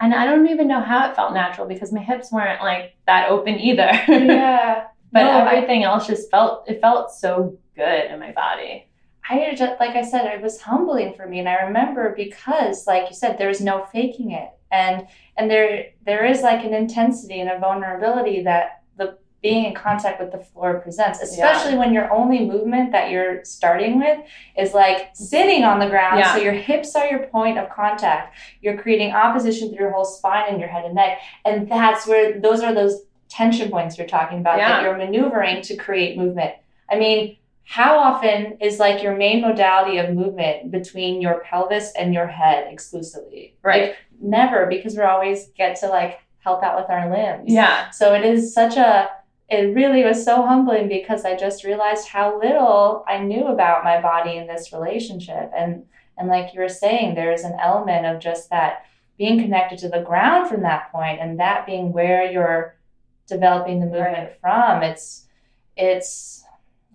And 0.00 0.14
I 0.14 0.24
don't 0.24 0.48
even 0.48 0.66
know 0.66 0.80
how 0.80 1.08
it 1.08 1.14
felt 1.14 1.34
natural 1.34 1.68
because 1.68 1.92
my 1.92 2.00
hips 2.00 2.32
weren't 2.32 2.62
like 2.62 2.96
that 3.06 3.30
open 3.30 3.60
either. 3.60 3.90
yeah. 4.08 4.86
But 5.12 5.24
No, 5.24 5.30
I- 5.30 5.54
everything 5.54 5.82
else 5.84 6.06
just 6.06 6.30
felt 6.30 6.68
it 6.68 6.80
felt 6.80 7.12
so 7.12 7.56
good 7.76 8.10
in 8.10 8.18
my 8.20 8.32
body. 8.32 8.86
I 9.28 9.54
just, 9.54 9.78
like 9.78 9.94
I 9.94 10.02
said, 10.02 10.24
it 10.26 10.42
was 10.42 10.60
humbling 10.60 11.14
for 11.14 11.26
me, 11.26 11.38
and 11.38 11.48
I 11.48 11.62
remember 11.66 12.14
because, 12.16 12.86
like 12.88 13.08
you 13.08 13.14
said, 13.14 13.38
there's 13.38 13.60
no 13.60 13.84
faking 13.92 14.32
it, 14.32 14.48
and 14.72 15.06
and 15.36 15.48
there 15.50 15.86
there 16.04 16.24
is 16.24 16.42
like 16.42 16.64
an 16.64 16.74
intensity 16.74 17.38
and 17.40 17.48
a 17.50 17.58
vulnerability 17.58 18.42
that 18.44 18.82
the 18.96 19.16
being 19.40 19.66
in 19.66 19.74
contact 19.74 20.20
with 20.20 20.32
the 20.32 20.38
floor 20.38 20.80
presents, 20.80 21.20
especially 21.22 21.76
when 21.78 21.92
your 21.94 22.12
only 22.12 22.44
movement 22.44 22.90
that 22.92 23.10
you're 23.10 23.44
starting 23.44 23.98
with 24.00 24.18
is 24.58 24.74
like 24.74 25.10
sitting 25.14 25.62
on 25.64 25.78
the 25.78 25.88
ground. 25.88 26.18
Yeah. 26.18 26.34
So 26.34 26.40
your 26.42 26.52
hips 26.52 26.96
are 26.96 27.06
your 27.06 27.26
point 27.28 27.56
of 27.56 27.70
contact. 27.70 28.36
You're 28.60 28.76
creating 28.78 29.12
opposition 29.12 29.68
through 29.68 29.78
your 29.84 29.92
whole 29.92 30.04
spine 30.04 30.46
and 30.48 30.58
your 30.58 30.68
head 30.68 30.84
and 30.86 30.94
neck, 30.94 31.20
and 31.44 31.68
that's 31.70 32.04
where 32.06 32.40
those 32.40 32.62
are 32.62 32.74
those 32.74 33.02
tension 33.30 33.70
points 33.70 33.96
you're 33.96 34.06
talking 34.06 34.40
about 34.40 34.58
that 34.58 34.82
you're 34.82 34.96
maneuvering 34.96 35.62
to 35.62 35.76
create 35.76 36.18
movement. 36.18 36.52
I 36.90 36.98
mean, 36.98 37.36
how 37.64 37.98
often 37.98 38.58
is 38.60 38.80
like 38.80 39.02
your 39.02 39.16
main 39.16 39.40
modality 39.40 39.98
of 39.98 40.12
movement 40.14 40.72
between 40.72 41.20
your 41.20 41.40
pelvis 41.40 41.92
and 41.96 42.12
your 42.12 42.26
head 42.26 42.66
exclusively? 42.70 43.54
Right. 43.62 43.90
Like, 43.90 43.96
never, 44.20 44.66
because 44.66 44.96
we 44.96 45.02
always 45.02 45.46
get 45.56 45.76
to 45.76 45.88
like 45.88 46.18
help 46.40 46.64
out 46.64 46.80
with 46.80 46.90
our 46.90 47.08
limbs. 47.08 47.52
Yeah. 47.52 47.90
So 47.90 48.12
it 48.14 48.24
is 48.24 48.52
such 48.52 48.76
a, 48.76 49.10
it 49.48 49.74
really 49.74 50.02
was 50.02 50.24
so 50.24 50.44
humbling 50.44 50.88
because 50.88 51.24
I 51.24 51.36
just 51.36 51.62
realized 51.62 52.08
how 52.08 52.40
little 52.40 53.04
I 53.06 53.18
knew 53.18 53.46
about 53.46 53.84
my 53.84 54.00
body 54.00 54.36
in 54.36 54.48
this 54.48 54.72
relationship. 54.72 55.52
And, 55.56 55.84
and 56.18 56.28
like 56.28 56.52
you 56.52 56.60
were 56.60 56.68
saying, 56.68 57.14
there 57.14 57.32
is 57.32 57.44
an 57.44 57.56
element 57.60 58.04
of 58.04 58.20
just 58.20 58.50
that 58.50 58.86
being 59.16 59.40
connected 59.40 59.78
to 59.78 59.88
the 59.88 60.02
ground 60.02 60.48
from 60.48 60.62
that 60.62 60.90
point 60.90 61.20
and 61.20 61.38
that 61.38 61.66
being 61.66 61.92
where 61.92 62.30
you're 62.32 62.74
developing 63.30 63.80
the 63.80 63.86
movement 63.86 64.32
from. 64.40 64.82
It's, 64.82 65.26
it's 65.76 66.44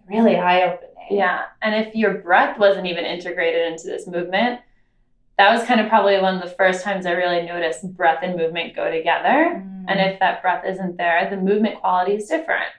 really 0.08 0.36
eye 0.36 0.64
opening. 0.64 0.92
Yeah. 1.10 1.46
And 1.62 1.74
if 1.76 1.96
your 1.96 2.16
breath 2.20 2.60
wasn't 2.60 2.86
even 2.86 3.06
integrated 3.06 3.72
into 3.72 3.88
this 3.88 4.06
movement, 4.08 4.62
that 5.38 5.54
was 5.54 5.68
kind 5.68 5.82
of 5.82 5.90
probably 5.90 6.20
one 6.20 6.36
of 6.36 6.42
the 6.42 6.56
first 6.56 6.84
times 6.84 7.06
I 7.06 7.12
really 7.12 7.46
noticed 7.46 7.92
breath 7.96 8.20
and 8.22 8.38
movement 8.38 8.76
go 8.76 8.90
together. 8.90 9.62
Mm. 9.64 9.86
And 9.88 10.00
if 10.00 10.20
that 10.20 10.42
breath 10.42 10.64
isn't 10.66 10.98
there, 10.98 11.30
the 11.30 11.38
movement 11.38 11.80
quality 11.80 12.14
is 12.14 12.28
different. 12.28 12.70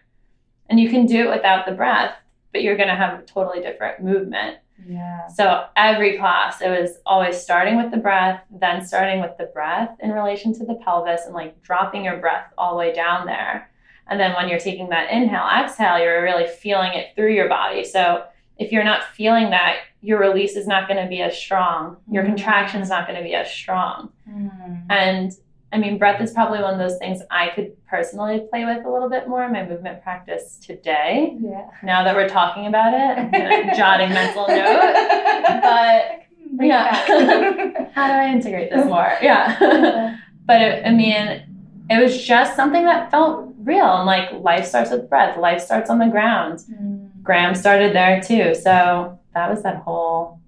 And 0.69 0.81
you 0.81 0.89
can 0.89 1.07
do 1.07 1.29
it 1.29 1.35
without 1.35 1.67
the 1.67 1.73
breath, 1.73 2.15
but 2.53 2.63
you're 2.63 2.77
going 2.77 2.89
to 2.89 2.95
have 2.95 3.19
a 3.19 3.23
totally 3.23 3.61
different 3.61 4.03
movement. 4.03 4.59
Yeah. 4.85 5.27
So 5.29 5.65
every 5.77 6.19
class, 6.19 6.61
it 6.61 6.69
was 6.69 6.99
always 7.07 7.41
starting 7.41 7.77
with 7.77 7.91
the 7.91 7.97
breath, 7.97 8.41
then 8.51 8.85
starting 8.85 9.21
with 9.21 9.37
the 9.39 9.47
breath 9.47 9.97
in 10.01 10.11
relation 10.11 10.53
to 10.55 10.67
the 10.67 10.75
pelvis 10.75 11.23
and 11.25 11.35
like 11.35 11.61
dropping 11.63 12.05
your 12.05 12.19
breath 12.19 12.53
all 12.59 12.73
the 12.73 12.79
way 12.79 12.93
down 12.93 13.27
there. 13.27 13.71
And 14.09 14.21
then 14.21 14.35
when 14.35 14.49
you're 14.49 14.61
taking 14.61 14.89
that 14.91 15.11
inhale, 15.11 15.49
exhale, 15.61 15.99
you're 15.99 16.23
really 16.23 16.47
feeling 16.47 16.93
it 16.95 17.15
through 17.17 17.33
your 17.35 17.49
body. 17.49 17.85
So 17.85 18.25
if 18.59 18.71
you're 18.73 18.85
not 18.85 19.03
feeling 19.15 19.51
that, 19.51 19.77
your 20.03 20.21
release 20.21 20.57
is 20.57 20.67
not 20.67 20.89
going 20.89 21.03
to 21.03 21.09
be 21.09 21.21
as 21.23 21.37
strong. 21.37 21.97
Your 22.11 22.23
Mhm. 22.23 22.27
contraction 22.29 22.81
is 22.81 22.89
not 22.89 23.07
going 23.09 23.19
to 23.19 23.25
be 23.25 23.35
as 23.35 23.51
strong. 23.51 24.13
Mm. 24.31 24.83
And 24.89 25.33
I 25.73 25.79
mean, 25.79 25.99
breath 25.99 26.21
is 26.21 26.33
probably 26.33 26.61
one 26.61 26.75
of 26.75 26.79
those 26.79 26.99
things 26.99 27.21
I 27.31 27.49
could 27.49 27.73
personally 27.87 28.47
play 28.51 28.65
with 28.65 28.85
a 28.85 28.91
little 28.91 29.11
bit 29.11 29.29
more 29.29 29.45
in 29.45 29.53
my 29.53 29.67
movement 29.67 30.03
practice 30.03 30.59
today. 30.63 31.37
Yeah. 31.41 31.69
Now 31.83 32.05
that 32.05 32.15
we're 32.15 32.29
talking 32.29 32.67
about 32.67 32.95
it, 32.95 33.19
I'm 33.19 33.31
kind 33.33 33.71
of 33.71 33.77
jotting 33.77 34.11
mental 34.11 34.47
note. 34.49 35.63
But 35.63 36.27
yeah. 36.65 36.95
how 37.95 38.07
do 38.07 38.13
I 38.13 38.31
integrate 38.31 38.71
this 38.71 38.87
more? 38.87 39.13
Yeah. 39.21 40.19
but 40.47 40.63
it, 40.63 40.87
I 40.87 40.93
mean, 40.93 41.43
it 41.91 42.03
was 42.03 42.25
just 42.25 42.57
something 42.57 42.85
that 42.85 43.11
felt 43.11 43.53
real. 43.59 43.97
And 43.97 44.07
like 44.07 44.33
life 44.33 44.67
starts 44.67 44.91
with 44.91 45.09
breath, 45.09 45.39
life 45.39 45.61
starts 45.61 45.91
on 45.91 45.99
the 45.99 46.09
ground. 46.09 46.61
Mm. 46.71 47.11
Graham 47.23 47.55
started 47.55 47.95
there 47.95 48.23
too. 48.23 48.55
So 48.55 49.19
that 49.35 49.51
was 49.51 49.63
that 49.65 49.79
whole 49.79 50.41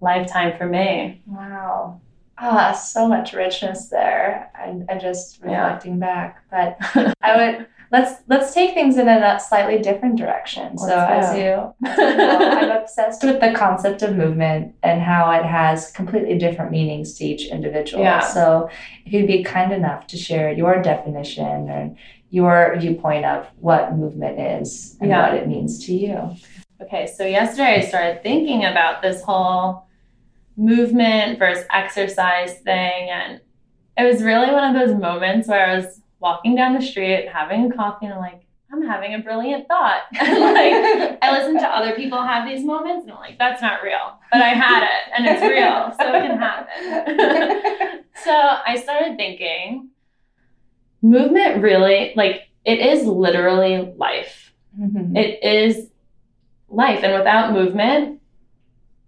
lifetime 0.00 0.56
for 0.56 0.66
me. 0.66 1.22
Wow. 1.26 2.00
Ah, 2.46 2.72
so 2.72 3.08
much 3.08 3.32
richness 3.32 3.88
there. 3.88 4.50
I, 4.54 4.76
I 4.92 4.98
just 4.98 5.40
Yeah. 5.42 5.48
reflecting 5.64 5.98
back, 5.98 6.42
but 6.50 6.76
I 7.22 7.36
would 7.36 7.66
let's 7.90 8.20
let's 8.28 8.52
take 8.52 8.74
things 8.74 8.98
in 8.98 9.08
a 9.08 9.40
slightly 9.40 9.78
different 9.78 10.16
direction. 10.16 10.76
so 10.76 10.86
Let's 10.88 11.28
as 11.28 11.32
go. 11.36 11.38
you, 11.82 11.88
as 11.88 11.98
you 11.98 12.16
know, 12.16 12.38
I'm 12.38 12.70
obsessed 12.82 13.22
with 13.24 13.40
the 13.40 13.52
concept 13.52 14.02
of 14.02 14.14
movement 14.14 14.74
and 14.82 15.00
how 15.00 15.30
it 15.32 15.44
has 15.44 15.90
completely 15.92 16.36
different 16.38 16.70
meanings 16.70 17.14
to 17.14 17.24
each 17.24 17.46
individual. 17.50 18.02
Yeah. 18.02 18.20
So 18.20 18.68
if 19.06 19.12
you'd 19.12 19.26
be 19.26 19.42
kind 19.42 19.72
enough 19.72 20.06
to 20.08 20.16
share 20.18 20.52
your 20.52 20.82
definition 20.82 21.70
or 21.70 21.96
your 22.30 22.76
viewpoint 22.78 23.24
of 23.24 23.46
what 23.60 23.96
movement 23.96 24.38
is 24.38 24.96
and 25.00 25.08
Yeah. 25.10 25.22
what 25.30 25.34
it 25.40 25.48
means 25.48 25.86
to 25.86 25.94
you. 25.94 26.34
Okay, 26.82 27.06
so 27.06 27.24
yesterday 27.24 27.76
I 27.76 27.80
started 27.80 28.22
thinking 28.22 28.64
about 28.64 29.00
this 29.00 29.22
whole 29.22 29.83
movement 30.56 31.38
versus 31.38 31.64
exercise 31.70 32.58
thing. 32.60 33.10
And 33.10 33.40
it 33.96 34.04
was 34.04 34.22
really 34.22 34.50
one 34.50 34.74
of 34.74 34.80
those 34.88 34.98
moments 34.98 35.48
where 35.48 35.66
I 35.66 35.76
was 35.76 36.00
walking 36.20 36.54
down 36.54 36.74
the 36.74 36.82
street 36.82 37.28
having 37.32 37.70
a 37.70 37.74
coffee 37.74 38.06
and 38.06 38.14
I'm 38.14 38.20
like, 38.20 38.40
I'm 38.72 38.82
having 38.82 39.14
a 39.14 39.18
brilliant 39.20 39.68
thought. 39.68 40.02
And 40.20 40.38
like, 40.40 41.18
I 41.22 41.30
listen 41.38 41.58
to 41.58 41.68
other 41.68 41.94
people 41.94 42.20
have 42.20 42.46
these 42.48 42.64
moments 42.64 43.04
and 43.04 43.12
I'm 43.12 43.20
like, 43.20 43.38
that's 43.38 43.62
not 43.62 43.82
real. 43.82 44.18
But 44.32 44.42
I 44.42 44.48
had 44.48 44.82
it 44.82 45.12
and 45.16 45.26
it's 45.26 45.42
real, 45.42 45.92
so 45.98 46.14
it 46.14 46.26
can 46.26 46.38
happen. 46.38 48.04
so 48.24 48.32
I 48.32 48.80
started 48.82 49.16
thinking 49.16 49.90
movement 51.02 51.62
really, 51.62 52.12
like, 52.16 52.48
it 52.64 52.78
is 52.80 53.04
literally 53.06 53.92
life. 53.96 54.52
Mhm. 54.80 55.16
It 55.16 55.44
is 55.44 55.90
life. 56.68 57.00
And 57.04 57.12
without 57.12 57.52
movement, 57.52 58.20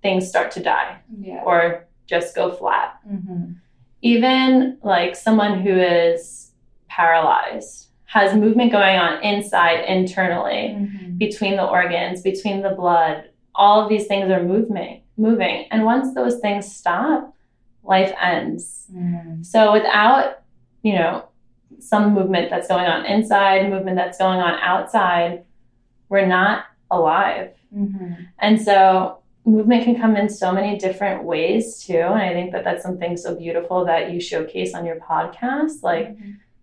things 0.07 0.29
start 0.29 0.49
to 0.53 0.61
die 0.62 0.92
yeah. 1.21 1.42
or 1.49 1.85
just 2.07 2.29
go 2.37 2.45
flat. 2.53 2.90
Mhm. 3.14 3.57
Even 4.03 4.79
like 4.83 5.16
someone 5.16 5.55
who 5.64 5.73
is 5.73 6.53
paralyzed 6.88 7.88
has 8.07 8.35
movement 8.45 8.71
going 8.71 8.97
on 9.07 9.12
inside, 9.23 9.81
internally, 9.99 10.62
Mhm. 10.79 11.19
between 11.19 11.55
the 11.57 11.66
organs, 11.79 12.23
between 12.23 12.62
the 12.62 12.71
blood. 12.83 13.16
All 13.62 13.83
of 13.83 13.88
these 13.88 14.07
things 14.07 14.31
are 14.31 14.42
moving, 14.55 15.03
moving. 15.16 15.66
And 15.73 15.85
once 15.85 16.14
those 16.14 16.37
things 16.45 16.64
stop, 16.81 17.35
life 17.83 18.12
ends. 18.33 18.87
Mhm. 18.95 19.45
So 19.45 19.73
without, 19.73 20.27
you 20.83 20.92
know, 20.99 21.12
some 21.81 22.14
movement 22.19 22.49
that's 22.51 22.69
going 22.69 22.87
on 22.95 23.05
inside, 23.07 23.69
movement 23.75 23.97
that's 23.97 24.19
going 24.19 24.40
on 24.40 24.55
outside, 24.73 25.33
we're 26.09 26.27
not 26.27 26.64
alive. 26.90 27.51
Mhm. 27.75 28.16
And 28.38 28.55
so 28.69 29.19
movement 29.47 29.85
can 29.85 29.99
come 29.99 30.17
in 30.17 30.29
so 30.29 30.53
many 30.53 30.77
different 30.77 31.23
ways 31.25 31.85
too. 31.85 31.99
And 31.99 32.15
I 32.21 32.33
think 32.33 32.53
that 32.53 32.65
that's 32.65 32.83
something 32.83 33.17
so 33.17 33.35
beautiful 33.35 33.85
that 33.85 34.11
you 34.11 34.21
showcase 34.21 34.75
on 34.75 34.85
your 34.85 34.97
podcast. 34.97 35.83
Like 35.83 36.17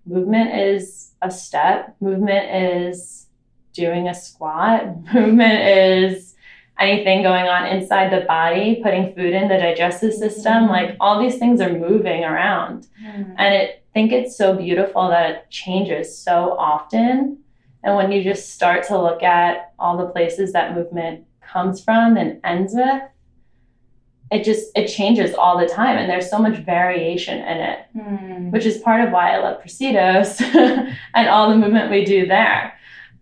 movement 0.06 0.54
is 0.54 1.14
a 1.22 1.32
step, 1.32 1.96
movement 2.02 2.54
is 2.54 3.28
doing 3.74 4.08
a 4.10 4.14
squat, 4.14 4.86
movement 5.14 5.62
is 5.68 6.36
anything 6.80 7.22
going 7.24 7.46
on 7.46 7.68
inside 7.68 8.12
the 8.12 8.26
body, 8.26 8.82
putting 8.84 9.14
food 9.16 9.34
in 9.34 9.48
the 9.48 9.58
digestive 9.58 10.14
system. 10.14 10.66
Mhm. 10.66 10.70
Like 10.70 10.98
all 11.00 11.22
these 11.22 11.38
things 11.38 11.62
are 11.62 11.72
moving 11.72 12.24
around. 12.26 12.88
Mhm. 13.02 13.36
And 13.38 13.56
I 13.56 13.76
think 13.94 14.12
it's 14.12 14.36
so 14.36 14.56
beautiful 14.56 15.08
that 15.10 15.30
it 15.30 15.50
changes 15.50 16.18
so 16.18 16.56
often. 16.60 17.38
And 17.84 17.96
when 17.96 18.12
you 18.12 18.24
just 18.24 18.54
start 18.54 18.86
to 18.88 18.98
look 19.02 19.24
at 19.24 19.72
all 19.80 19.98
the 19.98 20.08
places 20.08 20.52
that 20.54 20.74
movement 20.76 21.26
comes 21.54 21.82
from 21.84 22.18
and 22.18 22.40
ends 22.44 22.74
with, 22.74 23.02
it 24.32 24.44
just 24.44 24.72
it 24.76 24.88
changes 24.88 25.36
all 25.36 25.60
the 25.60 25.68
time 25.68 25.98
and 25.98 26.10
there's 26.10 26.30
so 26.30 26.40
much 26.40 26.58
variation 26.58 27.38
in 27.38 27.58
it, 27.58 27.80
Mhm. 27.96 28.52
which 28.52 28.66
is 28.66 28.80
part 28.80 29.02
of 29.02 29.12
why 29.12 29.32
I 29.36 29.38
love 29.38 29.62
Presidos 29.62 30.42
and 31.14 31.28
all 31.30 31.50
the 31.50 31.56
movement 31.56 31.92
we 31.92 32.04
do 32.04 32.26
there. 32.26 32.74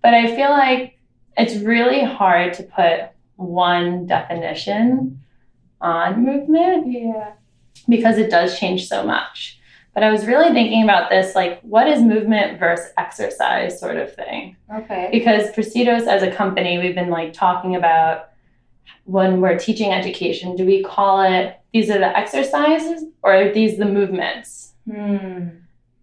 But 0.02 0.14
I 0.14 0.34
feel 0.36 0.50
like 0.52 0.98
it's 1.38 1.56
really 1.58 2.04
hard 2.04 2.54
to 2.54 2.64
put 2.64 3.02
one 3.36 4.06
definition 4.06 5.20
on 5.82 6.24
movement 6.26 6.88
Yeah. 6.92 7.32
because 7.90 8.18
it 8.18 8.30
does 8.32 8.58
change 8.58 8.88
so 8.88 9.04
much. 9.04 9.60
But 9.94 10.04
I 10.04 10.12
was 10.12 10.26
really 10.26 10.54
thinking 10.54 10.84
about 10.84 11.10
this 11.10 11.36
like, 11.36 11.60
what 11.62 11.88
is 11.88 12.02
movement 12.02 12.60
versus 12.60 12.92
exercise 12.98 13.80
sort 13.80 13.98
of 13.98 14.14
thing? 14.16 14.56
Okay. 14.74 15.10
Because 15.12 15.52
Presidos 15.52 16.08
as 16.08 16.24
a 16.24 16.32
company, 16.32 16.78
we've 16.78 16.96
been 16.96 17.10
like 17.10 17.34
talking 17.34 17.76
about 17.76 18.30
when 19.06 19.42
we're 19.42 19.58
teaching 19.58 19.92
education, 19.92 20.56
do 20.56 20.66
we 20.66 20.84
call 20.84 21.22
it 21.22 21.60
these 21.74 21.90
are 21.90 22.00
the 22.00 22.18
exercises 22.18 23.06
or 23.22 23.34
are 23.34 23.52
these 23.52 23.78
the 23.78 23.86
movements? 23.86 24.74
Hmm. 24.90 25.50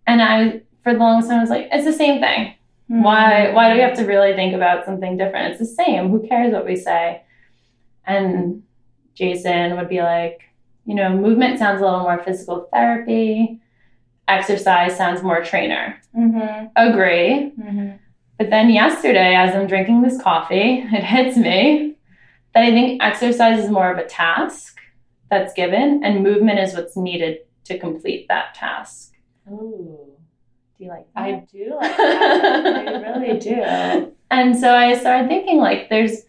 And 0.07 0.23
I, 0.23 0.63
for 0.83 0.93
the 0.93 0.99
longest 0.99 1.31
time, 1.31 1.39
I 1.39 1.43
was 1.43 1.51
like, 1.51 1.69
it's 1.73 1.85
the 1.85 1.93
same 1.93 2.21
thing. 2.21 2.55
Why, 2.89 3.53
why 3.53 3.69
do 3.69 3.75
we 3.75 3.83
have 3.83 3.97
to 3.99 4.05
really 4.05 4.33
think 4.33 4.55
about 4.55 4.87
something 4.87 5.19
different? 5.19 5.51
It's 5.51 5.59
the 5.59 5.85
same. 5.85 6.09
Who 6.09 6.27
cares 6.27 6.55
what 6.55 6.65
we 6.65 6.75
say? 6.75 7.23
And 8.07 8.63
Jason 9.15 9.77
would 9.77 9.91
be 9.91 10.01
like, 10.01 10.41
you 10.87 10.95
know, 10.95 11.11
movement 11.11 11.59
sounds 11.59 11.83
a 11.83 11.85
little 11.85 12.01
more 12.01 12.23
physical 12.25 12.67
therapy. 12.73 13.61
Exercise 14.29 14.97
sounds 14.97 15.23
more 15.23 15.43
trainer. 15.43 16.01
Mm-hmm. 16.17 16.67
Agree. 16.77 17.53
Mm-hmm. 17.59 17.97
But 18.39 18.51
then 18.51 18.71
yesterday, 18.71 19.35
as 19.35 19.55
I'm 19.55 19.67
drinking 19.67 20.03
this 20.03 20.21
coffee, 20.21 20.85
it 20.93 21.03
hits 21.03 21.37
me 21.37 21.97
that 22.55 22.63
I 22.63 22.71
think 22.71 23.03
exercise 23.03 23.65
is 23.65 23.71
more 23.71 23.91
of 23.91 23.99
a 23.99 24.07
task 24.07 24.79
that's 25.31 25.53
given, 25.53 26.03
and 26.05 26.23
movement 26.23 26.59
is 26.59 26.75
what's 26.75 26.97
needed 26.97 27.39
to 27.65 27.79
complete 27.79 28.27
that 28.29 28.55
task. 28.55 29.13
Ooh. 29.51 30.15
Do 30.79 30.85
you 30.85 30.91
like 30.91 31.07
I 31.17 31.45
do 31.53 31.77
like 31.77 31.97
that. 31.97 32.95
I 33.05 33.19
really 33.19 33.39
do. 33.39 34.13
And 34.31 34.57
so 34.57 34.75
I 34.75 34.97
started 34.97 35.29
thinking 35.29 35.59
like 35.59 35.91
there's 35.91 36.23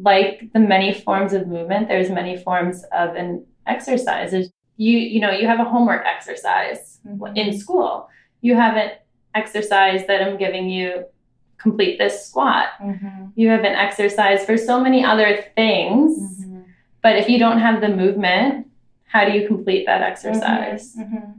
like 0.00 0.50
the 0.52 0.60
many 0.60 0.94
forms 0.94 1.32
of 1.32 1.48
movement, 1.48 1.88
there's 1.88 2.10
many 2.10 2.36
forms 2.36 2.84
of 2.92 3.14
an 3.16 3.44
exercise. 3.66 4.30
There's, 4.30 4.50
you 4.86 4.96
you 5.14 5.20
know, 5.20 5.30
you 5.40 5.46
have 5.52 5.60
a 5.66 5.68
homework 5.74 6.02
exercise 6.14 6.98
Mhm. 7.06 7.36
in 7.36 7.48
school. 7.62 8.08
You 8.40 8.54
have 8.64 8.74
an 8.84 8.90
exercise 9.34 10.06
that 10.08 10.22
I'm 10.24 10.36
giving 10.44 10.66
you 10.76 11.04
complete 11.58 11.98
this 11.98 12.14
squat. 12.26 12.68
Mm-hmm. 12.80 13.26
You 13.40 13.48
have 13.54 13.64
an 13.70 13.76
exercise 13.86 14.40
for 14.48 14.56
so 14.56 14.80
many 14.80 15.04
other 15.04 15.30
things. 15.54 16.10
Mm-hmm. 16.18 16.60
But 17.02 17.16
if 17.16 17.28
you 17.28 17.38
don't 17.38 17.60
have 17.66 17.80
the 17.82 17.88
movement, 18.02 18.66
how 19.04 19.22
do 19.26 19.32
you 19.32 19.46
complete 19.46 19.84
that 19.90 20.02
exercise? 20.02 20.96
Mm-hmm. 20.96 21.32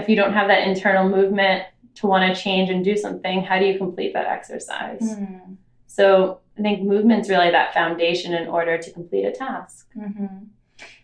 If 0.00 0.08
you 0.08 0.16
don't 0.16 0.32
have 0.32 0.48
that 0.48 0.66
internal 0.66 1.08
movement 1.08 1.62
to 1.98 2.06
want 2.08 2.22
to 2.34 2.40
change 2.44 2.68
and 2.70 2.84
do 2.84 2.96
something, 2.96 3.42
how 3.42 3.58
do 3.60 3.66
you 3.66 3.78
complete 3.78 4.12
that 4.14 4.26
exercise? 4.26 5.02
Mm-hmm. 5.02 5.54
So 5.86 6.40
I 6.58 6.62
think 6.62 6.82
movement's 6.82 7.28
really 7.28 7.50
that 7.50 7.72
foundation 7.72 8.34
in 8.34 8.48
order 8.48 8.78
to 8.78 8.90
complete 8.90 9.24
a 9.24 9.32
task. 9.32 9.86
Mm-hmm. 9.96 10.36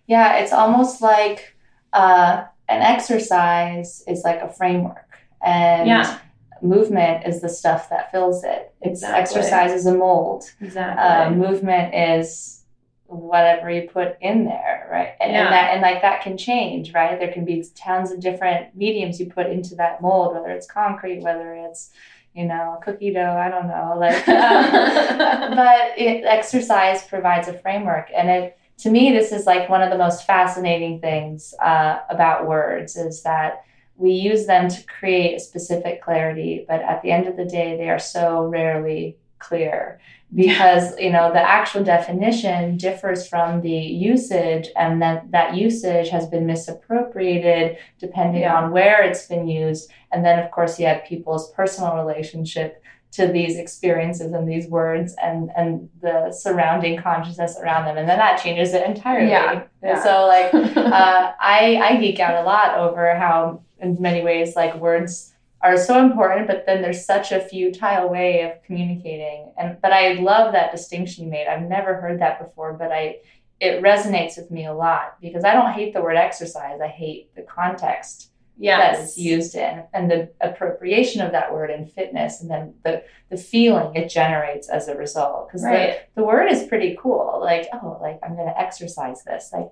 Yeah, 0.06 0.38
it's 0.38 0.52
almost 0.52 1.00
like 1.00 1.53
uh, 1.94 2.44
an 2.68 2.82
exercise 2.82 4.02
is 4.06 4.22
like 4.24 4.40
a 4.40 4.48
framework, 4.48 5.08
and 5.42 5.88
Yeah. 5.88 6.18
movement 6.62 7.26
is 7.26 7.40
the 7.40 7.48
stuff 7.48 7.88
that 7.90 8.10
fills 8.10 8.42
it. 8.44 8.72
It's 8.80 9.02
Exactly. 9.02 9.20
exercise 9.20 9.72
is 9.72 9.86
a 9.86 9.94
mold. 9.94 10.44
Exactly. 10.60 11.02
Uh, 11.04 11.30
movement 11.30 11.94
is 11.94 12.62
whatever 13.06 13.70
you 13.70 13.88
put 13.88 14.16
in 14.20 14.44
there, 14.46 14.88
right? 14.90 15.10
And, 15.20 15.32
Yeah. 15.32 15.44
and 15.44 15.52
that 15.52 15.72
and 15.74 15.82
like 15.82 16.02
that 16.02 16.22
can 16.22 16.36
change, 16.36 16.92
right? 16.94 17.18
There 17.18 17.32
can 17.32 17.44
be 17.44 17.64
tons 17.76 18.10
of 18.10 18.20
different 18.20 18.74
mediums 18.74 19.20
you 19.20 19.26
put 19.26 19.46
into 19.46 19.74
that 19.76 20.00
mold, 20.00 20.34
whether 20.34 20.50
it's 20.50 20.66
concrete, 20.66 21.20
whether 21.20 21.54
it's 21.54 21.90
you 22.32 22.46
know 22.46 22.78
cookie 22.82 23.12
dough. 23.12 23.36
I 23.36 23.48
don't 23.48 23.68
know, 23.68 23.94
like. 23.98 24.26
um, 24.48 24.70
but 25.54 25.98
it, 25.98 26.24
exercise 26.24 27.04
provides 27.04 27.46
a 27.46 27.52
framework, 27.52 28.10
and 28.16 28.28
it 28.30 28.58
to 28.78 28.90
me, 28.90 29.12
this 29.12 29.32
is 29.32 29.46
like 29.46 29.68
one 29.68 29.82
of 29.82 29.90
the 29.90 29.98
most 29.98 30.26
fascinating 30.26 31.00
things 31.00 31.54
uh, 31.62 32.00
about 32.10 32.46
words 32.46 32.96
is 32.96 33.22
that 33.22 33.64
we 33.96 34.10
use 34.10 34.46
them 34.46 34.68
to 34.68 34.84
create 34.86 35.36
a 35.36 35.40
specific 35.40 36.02
clarity, 36.02 36.64
but 36.68 36.82
at 36.82 37.00
the 37.02 37.12
end 37.12 37.28
of 37.28 37.36
the 37.36 37.44
day, 37.44 37.76
they 37.76 37.88
are 37.88 37.98
so 37.98 38.46
rarely 38.46 39.16
clear 39.38 40.00
because 40.34 40.98
you 40.98 41.10
know 41.10 41.32
the 41.32 41.40
actual 41.40 41.84
definition 41.84 42.76
differs 42.76 43.28
from 43.28 43.60
the 43.60 43.70
usage 43.70 44.68
and 44.76 45.00
that 45.00 45.30
that 45.30 45.54
usage 45.54 46.08
has 46.08 46.26
been 46.26 46.46
misappropriated 46.46 47.76
depending 47.98 48.42
yeah. 48.42 48.56
on 48.56 48.72
where 48.72 49.02
it's 49.02 49.26
been 49.26 49.46
used 49.46 49.90
and 50.12 50.24
then 50.24 50.38
of 50.38 50.50
course 50.50 50.80
you 50.80 50.86
have 50.86 51.04
people's 51.04 51.52
personal 51.52 51.94
relationship 51.96 52.82
to 53.14 53.28
these 53.28 53.56
experiences 53.56 54.32
and 54.32 54.48
these 54.48 54.66
words 54.68 55.14
and 55.22 55.50
and 55.56 55.88
the 56.02 56.32
surrounding 56.32 57.00
consciousness 57.00 57.56
around 57.60 57.84
them 57.84 57.96
and 57.96 58.08
then 58.08 58.18
that 58.18 58.42
changes 58.42 58.74
it 58.74 58.86
entirely 58.86 59.30
yeah, 59.30 59.62
yeah. 59.82 60.02
so 60.02 60.26
like 60.26 60.52
uh, 60.76 61.32
i 61.40 61.76
i 61.82 61.96
geek 61.96 62.20
out 62.20 62.42
a 62.42 62.46
lot 62.46 62.76
over 62.76 63.14
how 63.14 63.60
in 63.80 63.96
many 64.00 64.22
ways 64.22 64.56
like 64.56 64.74
words 64.76 65.34
are 65.64 65.78
so 65.78 66.04
important, 66.04 66.46
but 66.46 66.66
then 66.66 66.82
there's 66.82 67.06
such 67.06 67.32
a 67.32 67.40
futile 67.40 68.10
way 68.10 68.42
of 68.42 68.62
communicating. 68.64 69.50
And 69.56 69.80
but 69.80 69.92
I 69.92 70.12
love 70.12 70.52
that 70.52 70.70
distinction 70.70 71.24
you 71.24 71.30
made. 71.30 71.46
I've 71.46 71.62
never 71.62 71.94
heard 71.94 72.20
that 72.20 72.38
before, 72.38 72.74
but 72.74 72.92
I 72.92 73.16
it 73.60 73.82
resonates 73.82 74.36
with 74.36 74.50
me 74.50 74.66
a 74.66 74.74
lot 74.74 75.18
because 75.22 75.42
I 75.42 75.54
don't 75.54 75.72
hate 75.72 75.94
the 75.94 76.02
word 76.02 76.16
exercise. 76.16 76.80
I 76.82 76.88
hate 76.88 77.34
the 77.34 77.42
context 77.42 78.30
yes. 78.58 78.96
that 78.96 79.04
it's 79.04 79.18
used 79.18 79.54
in 79.54 79.84
and 79.92 80.10
the 80.10 80.30
appropriation 80.40 81.20
of 81.20 81.32
that 81.32 81.52
word 81.52 81.70
in 81.70 81.86
fitness 81.86 82.40
and 82.40 82.50
then 82.50 82.74
the 82.84 83.02
the 83.30 83.36
feeling 83.36 83.94
it 83.96 84.08
generates 84.08 84.68
as 84.68 84.88
a 84.88 84.96
result. 84.96 85.48
Because 85.48 85.64
right. 85.64 85.98
the, 86.14 86.20
the 86.20 86.26
word 86.26 86.50
is 86.50 86.68
pretty 86.68 86.96
cool. 87.00 87.40
Like, 87.42 87.68
oh, 87.72 87.98
like 88.00 88.20
I'm 88.22 88.36
gonna 88.36 88.54
exercise 88.56 89.24
this. 89.24 89.50
Like 89.52 89.70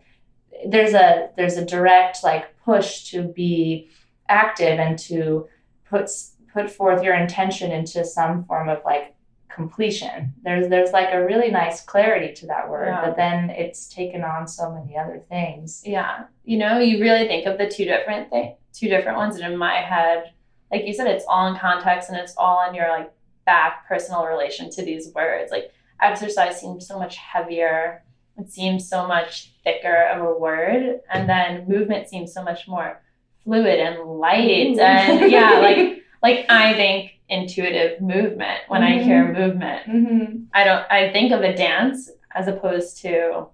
there's 0.66 0.94
a 0.94 1.30
there's 1.36 1.56
a 1.56 1.64
direct 1.64 2.24
like 2.24 2.56
push 2.64 3.10
to 3.10 3.22
be 3.22 3.88
active 4.28 4.78
and 4.78 4.98
to 4.98 5.48
put 5.88 6.10
put 6.52 6.70
forth 6.70 7.02
your 7.02 7.14
intention 7.14 7.70
into 7.70 8.04
some 8.04 8.44
form 8.44 8.68
of 8.68 8.78
like 8.84 9.14
completion. 9.48 10.32
There's 10.42 10.68
there's 10.68 10.92
like 10.92 11.12
a 11.12 11.24
really 11.24 11.50
nice 11.50 11.82
clarity 11.82 12.34
to 12.34 12.46
that 12.46 12.68
word, 12.68 12.88
yeah. 12.88 13.04
but 13.04 13.16
then 13.16 13.50
it's 13.50 13.86
taken 13.88 14.24
on 14.24 14.48
so 14.48 14.72
many 14.72 14.96
other 14.96 15.22
things. 15.28 15.82
Yeah. 15.84 16.24
You 16.44 16.58
know, 16.58 16.78
you 16.78 17.00
really 17.00 17.28
think 17.28 17.46
of 17.46 17.58
the 17.58 17.68
two 17.68 17.84
different 17.84 18.30
thing 18.30 18.56
two 18.72 18.88
different 18.88 19.18
ones 19.18 19.36
and 19.36 19.52
in 19.52 19.58
my 19.58 19.76
head, 19.76 20.32
like 20.70 20.86
you 20.86 20.94
said, 20.94 21.06
it's 21.06 21.24
all 21.28 21.48
in 21.48 21.58
context 21.58 22.08
and 22.08 22.18
it's 22.18 22.34
all 22.36 22.68
in 22.68 22.74
your 22.74 22.88
like 22.88 23.12
back 23.44 23.86
personal 23.86 24.24
relation 24.24 24.70
to 24.70 24.84
these 24.84 25.12
words. 25.14 25.50
Like 25.50 25.72
exercise 26.00 26.60
seems 26.60 26.86
so 26.86 26.98
much 26.98 27.16
heavier. 27.16 28.02
It 28.38 28.50
seems 28.50 28.88
so 28.88 29.06
much 29.06 29.52
thicker 29.62 30.08
of 30.12 30.22
a 30.22 30.38
word. 30.38 31.00
And 31.12 31.28
then 31.28 31.68
movement 31.68 32.08
seems 32.08 32.32
so 32.32 32.42
much 32.42 32.66
more 32.66 33.02
fluid 33.44 33.80
and 33.80 33.98
light 34.18 34.78
and 34.78 35.30
yeah 35.30 35.58
like 35.62 36.02
like 36.22 36.46
i 36.48 36.74
think 36.74 37.12
intuitive 37.28 38.00
movement 38.00 38.60
when 38.68 38.82
mm-hmm. 38.82 39.00
i 39.00 39.02
hear 39.02 39.24
mm-hmm. 39.24 39.40
movement 39.40 39.86
mm-hmm. 39.86 40.36
i 40.54 40.64
don't 40.64 40.84
i 40.90 41.12
think 41.12 41.32
of 41.32 41.40
a 41.40 41.54
dance 41.54 42.10
as 42.34 42.48
opposed 42.48 42.98
to 42.98 43.46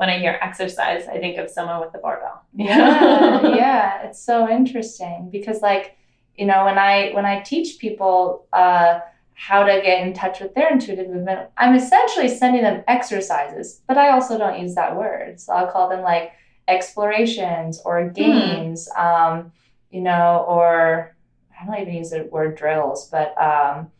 when 0.00 0.08
i 0.08 0.18
hear 0.18 0.38
exercise 0.42 1.06
i 1.08 1.18
think 1.18 1.38
of 1.38 1.50
someone 1.50 1.80
with 1.80 1.94
a 1.94 1.98
barbell 1.98 2.42
yeah 2.54 3.54
yeah 3.54 4.02
it's 4.02 4.22
so 4.22 4.48
interesting 4.48 5.28
because 5.30 5.60
like 5.60 5.96
you 6.36 6.46
know 6.46 6.64
when 6.64 6.78
i 6.78 7.10
when 7.12 7.26
i 7.26 7.40
teach 7.40 7.78
people 7.78 8.46
uh 8.52 9.00
how 9.34 9.62
to 9.62 9.80
get 9.80 10.06
in 10.06 10.12
touch 10.12 10.40
with 10.40 10.54
their 10.54 10.70
intuitive 10.72 11.08
movement 11.08 11.48
i'm 11.56 11.74
essentially 11.74 12.28
sending 12.28 12.62
them 12.62 12.82
exercises 12.88 13.82
but 13.86 13.96
i 13.96 14.10
also 14.10 14.36
don't 14.36 14.60
use 14.60 14.74
that 14.74 14.96
word 14.96 15.38
so 15.38 15.52
i'll 15.52 15.70
call 15.70 15.88
them 15.88 16.02
like 16.02 16.32
explorations 16.70 17.80
or 17.84 18.04
hmm. 18.04 18.12
games, 18.12 18.88
mm. 18.96 19.00
um, 19.04 19.52
you 19.90 20.00
know, 20.00 20.44
or 20.48 21.14
I 21.60 21.66
don't 21.66 21.80
even 21.80 21.94
use 21.94 22.10
the 22.10 22.24
word 22.30 22.56
drills, 22.56 23.08
but 23.08 23.36
um, 23.40 23.90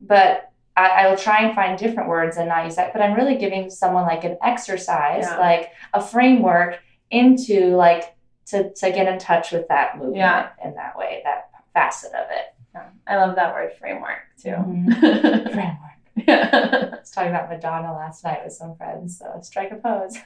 but 0.00 0.47
I, 0.78 1.08
will 1.08 1.16
try 1.16 1.42
and 1.44 1.54
find 1.54 1.78
different 1.78 2.08
words 2.08 2.36
and 2.36 2.48
not 2.48 2.64
use 2.64 2.76
that. 2.76 2.92
But 2.92 3.02
I'm 3.02 3.14
really 3.14 3.36
giving 3.36 3.70
someone 3.70 4.04
like 4.04 4.24
an 4.24 4.36
exercise, 4.42 5.24
yeah. 5.24 5.38
like 5.38 5.72
a 5.94 6.02
framework 6.02 6.80
into 7.10 7.76
like 7.76 8.16
to 8.46 8.72
to 8.74 8.90
get 8.90 9.12
in 9.12 9.18
touch 9.18 9.52
with 9.52 9.68
that 9.68 9.96
movement 9.96 10.16
yeah. 10.16 10.50
in 10.64 10.74
that 10.74 10.96
way, 10.96 11.22
that 11.24 11.50
facet 11.74 12.12
of 12.14 12.26
it. 12.30 12.54
Yeah. 12.74 12.88
I 13.06 13.16
love 13.16 13.36
that 13.36 13.54
word 13.54 13.72
framework 13.78 14.20
too. 14.40 14.50
Mm-hmm. 14.50 14.92
framework. 15.52 15.88
I 16.26 16.88
was 16.98 17.10
talking 17.10 17.30
about 17.30 17.48
Madonna 17.48 17.92
last 17.92 18.24
night 18.24 18.40
with 18.44 18.52
some 18.52 18.76
friends, 18.76 19.18
so 19.18 19.38
strike 19.42 19.70
a 19.70 19.76
pose. 19.76 20.16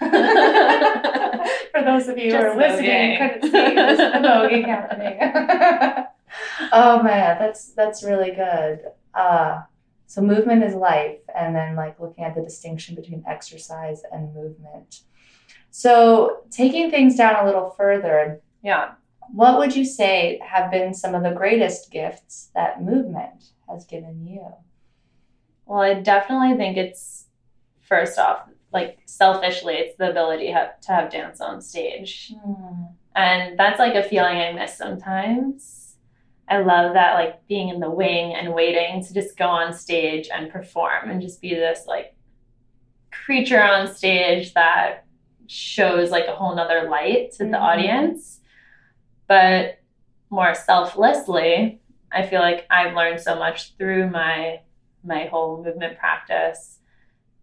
For 1.73 1.83
those 1.83 2.09
of 2.09 2.19
you 2.19 2.31
Just 2.31 2.43
who 2.43 2.51
are 2.51 2.57
listening, 2.57 3.19
couldn't 3.19 3.43
see 3.43 3.51
this 3.51 4.01
voguing 4.01 4.67
happening. 4.67 5.19
oh 6.73 7.03
man, 7.03 7.39
that's 7.39 7.73
that's 7.73 8.03
really 8.03 8.31
good. 8.31 8.81
Uh, 9.15 9.63
so 10.13 10.21
movement 10.21 10.63
is 10.63 10.75
life, 10.75 11.21
and 11.35 11.57
then 11.57 11.75
like 11.75 11.99
looking 11.99 12.23
at 12.23 12.35
the 12.35 12.43
distinction 12.43 12.95
between 12.95 13.25
exercise 13.27 14.03
and 14.13 14.35
movement. 14.35 15.05
So 15.71 16.43
taking 16.51 16.91
things 16.91 17.17
down 17.17 17.43
a 17.43 17.47
little 17.47 17.71
further, 17.71 18.43
yeah. 18.63 18.91
What 19.33 19.57
would 19.57 19.75
you 19.75 19.87
say 19.87 20.39
have 20.47 20.71
been 20.71 20.93
some 20.93 21.15
of 21.15 21.23
the 21.23 21.31
greatest 21.31 21.91
gifts 21.91 22.51
that 22.55 22.83
movement 22.83 23.53
has 23.71 23.87
given 23.87 24.27
you? 24.27 24.45
Well, 25.65 25.81
I 25.81 25.95
definitely 25.95 26.59
think 26.59 26.77
it's 26.77 27.29
first 27.81 28.19
off, 28.19 28.51
like 28.71 28.99
selfishly, 29.07 29.77
it's 29.77 29.97
the 29.97 30.11
ability 30.11 30.51
have, 30.51 30.79
to 30.83 30.93
have 30.93 31.11
dance 31.11 31.41
on 31.41 31.63
stage. 31.63 32.35
Mm. 32.47 32.93
And 33.17 33.59
that's 33.59 33.79
like 33.79 33.95
a 33.95 34.03
feeling 34.03 34.37
I 34.37 34.53
miss 34.53 34.77
sometimes. 34.77 35.82
I 36.49 36.59
love 36.59 36.95
that, 36.95 37.15
like 37.15 37.47
being 37.47 37.69
in 37.69 37.81
the 37.81 37.91
wing 37.91 38.35
and 38.35 38.55
waiting 38.55 39.05
to 39.05 39.15
just 39.15 39.37
go 39.37 39.47
on 39.47 39.73
stage 39.73 40.29
and 40.33 40.51
perform 40.51 41.11
and 41.11 41.23
just 41.23 41.41
be 41.41 41.55
this 41.55 41.87
like 41.87 42.15
creature 43.11 43.63
on 43.63 43.93
stage 43.95 44.55
that 44.55 45.05
shows 45.47 46.11
like 46.11 46.27
a 46.27 46.35
whole 46.35 46.55
nother 46.55 46.89
light 46.89 47.33
to 47.33 47.45
mm-hmm. 47.45 47.53
the 47.53 47.59
audience. 47.59 48.41
But 49.29 49.79
more 50.31 50.55
selflessly, 50.55 51.81
I 52.11 52.27
feel 52.27 52.41
like 52.41 52.67
I've 52.71 52.95
learned 52.95 53.21
so 53.21 53.37
much 53.37 53.77
through 53.77 54.11
my 54.11 54.61
my 55.05 55.27
whole 55.27 55.65
movement 55.65 55.99
practice 55.99 56.79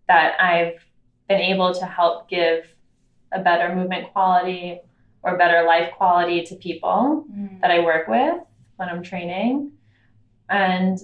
that 0.08 0.40
I've 0.40 0.86
been 1.28 1.42
able 1.42 1.74
to 1.74 1.86
help 1.86 2.30
give 2.30 2.66
a 3.32 3.42
better 3.42 3.76
movement 3.76 4.12
quality 4.14 4.80
or 5.24 5.38
better 5.38 5.64
life 5.64 5.92
quality 5.96 6.44
to 6.46 6.56
people 6.56 7.26
mm. 7.30 7.60
that 7.62 7.70
I 7.70 7.80
work 7.80 8.08
with 8.08 8.38
when 8.80 8.90
I'm 8.90 9.04
training. 9.04 9.72
And 10.50 10.98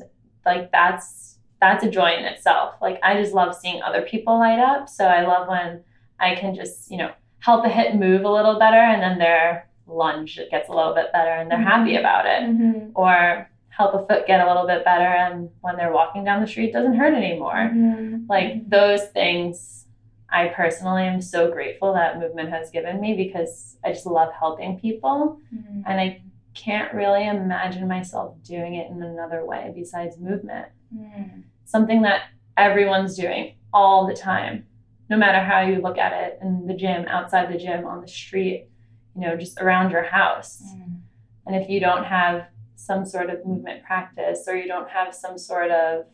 like 0.46 0.72
that's 0.72 1.38
that's 1.62 1.84
a 1.84 1.90
joy 1.90 2.16
in 2.16 2.26
itself. 2.26 2.76
Like 2.82 3.00
I 3.04 3.20
just 3.22 3.34
love 3.34 3.56
seeing 3.56 3.82
other 3.82 4.02
people 4.02 4.38
light 4.40 4.60
up. 4.60 4.90
So 4.90 5.06
I 5.06 5.26
love 5.26 5.48
when 5.48 5.84
I 6.20 6.36
can 6.36 6.56
just, 6.56 6.90
you 6.90 6.98
know, 6.98 7.12
help 7.40 7.66
a 7.66 7.70
hip 7.70 7.96
move 7.96 8.24
a 8.24 8.32
little 8.32 8.60
better 8.60 8.78
and 8.78 9.02
then 9.02 9.20
their 9.20 9.70
lunge 9.88 10.40
gets 10.50 10.70
a 10.70 10.74
little 10.74 10.94
bit 10.94 11.12
better 11.12 11.32
and 11.32 11.50
they're 11.50 11.60
mm-hmm. 11.60 11.68
happy 11.68 11.96
about 11.96 12.26
it. 12.26 12.44
Mm-hmm. 12.44 12.90
Or 12.96 13.50
help 13.76 13.94
a 13.94 14.06
foot 14.08 14.26
get 14.26 14.40
a 14.40 14.48
little 14.48 14.66
bit 14.66 14.86
better 14.86 15.04
and 15.04 15.50
when 15.62 15.76
they're 15.76 15.92
walking 15.92 16.24
down 16.24 16.42
the 16.42 16.48
street 16.48 16.72
doesn't 16.72 16.96
hurt 16.96 17.14
anymore 17.14 17.72
mm-hmm. 17.74 18.26
like 18.30 18.68
those 18.70 19.04
things 19.08 19.86
i 20.30 20.48
personally 20.48 21.04
am 21.04 21.22
so 21.22 21.52
grateful 21.52 21.94
that 21.94 22.18
movement 22.18 22.50
has 22.50 22.72
given 22.72 23.02
me 23.02 23.14
because 23.16 23.78
i 23.84 23.92
just 23.92 24.06
love 24.06 24.32
helping 24.32 24.80
people 24.80 25.38
mm-hmm. 25.54 25.82
and 25.86 26.00
i 26.00 26.22
can't 26.56 26.94
really 26.94 27.28
imagine 27.28 27.88
myself 27.88 28.36
doing 28.44 28.76
it 28.76 28.90
in 28.90 29.04
another 29.04 29.46
way 29.46 29.72
besides 29.76 30.18
movement 30.18 30.68
mm-hmm. 30.96 31.42
something 31.66 32.02
that 32.02 32.24
everyone's 32.58 33.16
doing 33.16 33.54
all 33.74 34.08
the 34.08 34.14
time 34.14 34.66
no 35.10 35.18
matter 35.18 35.40
how 35.40 35.62
you 35.62 35.82
look 35.82 35.98
at 35.98 36.14
it 36.14 36.40
in 36.42 36.66
the 36.66 36.74
gym 36.74 37.06
outside 37.08 37.54
the 37.54 37.58
gym 37.58 37.86
on 37.86 38.02
the 38.02 38.08
street 38.08 38.68
you 39.16 39.22
know 39.22 39.36
just 39.36 39.60
around 39.60 39.92
your 39.92 40.04
house 40.04 40.64
mm. 40.76 40.98
and 41.46 41.56
if 41.56 41.70
you 41.70 41.80
don't 41.80 42.06
have 42.06 42.48
some 42.76 43.06
sort 43.06 43.30
of 43.30 43.46
movement 43.46 43.84
practice 43.84 44.46
or 44.48 44.56
you 44.56 44.68
don't 44.68 44.90
have 44.90 45.14
some 45.14 45.38
sort 45.38 45.72
of 45.72 46.06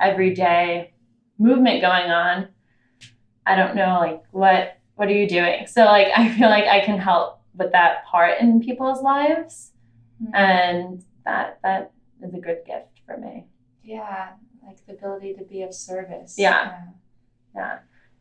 everyday 0.00 0.92
movement 1.38 1.80
going 1.80 2.10
on 2.10 2.48
i 3.46 3.56
don't 3.56 3.74
know 3.74 3.98
like 4.00 4.22
what 4.30 4.78
what 4.94 5.08
are 5.08 5.12
you 5.12 5.28
doing 5.28 5.66
so 5.66 5.84
like 5.84 6.08
i 6.16 6.28
feel 6.36 6.48
like 6.48 6.64
i 6.64 6.80
can 6.80 6.98
help 6.98 7.35
with 7.56 7.72
that 7.72 8.04
part 8.06 8.40
in 8.40 8.60
people's 8.60 9.02
lives 9.02 9.72
mm-hmm. 10.22 10.34
and 10.34 11.04
that 11.24 11.58
that 11.62 11.92
is 12.22 12.34
a 12.34 12.38
good 12.38 12.58
gift 12.66 13.00
for 13.06 13.16
me 13.16 13.46
yeah 13.82 14.30
like 14.66 14.84
the 14.86 14.92
ability 14.92 15.34
to 15.34 15.44
be 15.44 15.62
of 15.62 15.74
service 15.74 16.34
yeah 16.38 16.80
yeah, 17.54 17.56
yeah. 17.56 17.78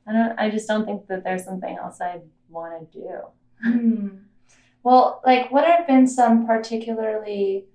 i 0.08 0.14
don't 0.14 0.40
i 0.40 0.50
just 0.50 0.68
don't 0.68 0.86
think 0.86 1.08
that 1.08 1.24
there's 1.24 1.44
something 1.44 1.78
else 1.78 2.00
i 2.02 2.20
want 2.50 2.92
to 2.92 3.00
do 3.00 3.20
mm. 3.66 4.20
Well, 4.86 5.20
like, 5.26 5.52
what 5.52 5.66
have 5.66 5.88
been 5.88 6.06
some 6.06 6.46
particularly 6.46 7.66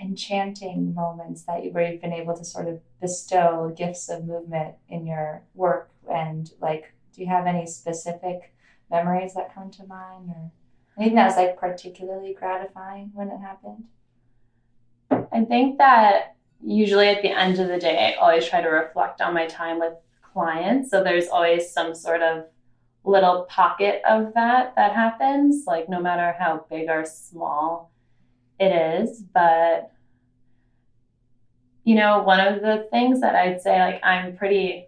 enchanting 0.00 0.94
moments 0.94 1.42
that 1.46 1.64
you, 1.64 1.72
where 1.72 1.90
you've 1.90 2.00
been 2.00 2.12
able 2.12 2.36
to 2.36 2.44
sort 2.44 2.68
of 2.68 2.80
bestow 3.00 3.74
gifts 3.76 4.08
of 4.08 4.24
movement 4.24 4.76
in 4.88 5.04
your 5.04 5.42
work? 5.56 5.90
And 6.08 6.48
like, 6.60 6.92
do 7.12 7.22
you 7.22 7.26
have 7.26 7.48
any 7.48 7.66
specific 7.66 8.54
memories 8.88 9.34
that 9.34 9.52
come 9.52 9.72
to 9.72 9.86
mind 9.86 10.28
or 10.28 10.52
anything 10.98 11.16
that 11.16 11.26
was 11.26 11.36
like 11.36 11.58
particularly 11.58 12.34
gratifying 12.34 13.10
when 13.14 13.28
it 13.28 13.38
happened? 13.38 13.84
I 15.10 15.44
think 15.44 15.78
that 15.78 16.36
usually 16.62 17.08
at 17.08 17.22
the 17.22 17.30
end 17.30 17.58
of 17.58 17.68
the 17.68 17.78
day, 17.78 18.14
I 18.14 18.20
always 18.20 18.48
try 18.48 18.60
to 18.60 18.68
reflect 18.68 19.20
on 19.20 19.34
my 19.34 19.46
time 19.46 19.78
with 19.78 19.94
clients. 20.32 20.90
So 20.90 21.02
there's 21.02 21.28
always 21.28 21.70
some 21.70 21.94
sort 21.94 22.22
of 22.22 22.44
little 23.04 23.44
pocket 23.44 24.02
of 24.08 24.34
that 24.34 24.74
that 24.76 24.92
happens, 24.92 25.64
like 25.66 25.88
no 25.88 26.00
matter 26.00 26.34
how 26.38 26.66
big 26.68 26.88
or 26.88 27.04
small 27.04 27.92
it 28.58 29.00
is. 29.00 29.22
But, 29.32 29.92
you 31.84 31.94
know, 31.94 32.22
one 32.22 32.40
of 32.40 32.60
the 32.60 32.86
things 32.90 33.20
that 33.20 33.34
I'd 33.34 33.62
say, 33.62 33.78
like, 33.80 34.00
I'm 34.02 34.36
pretty 34.36 34.86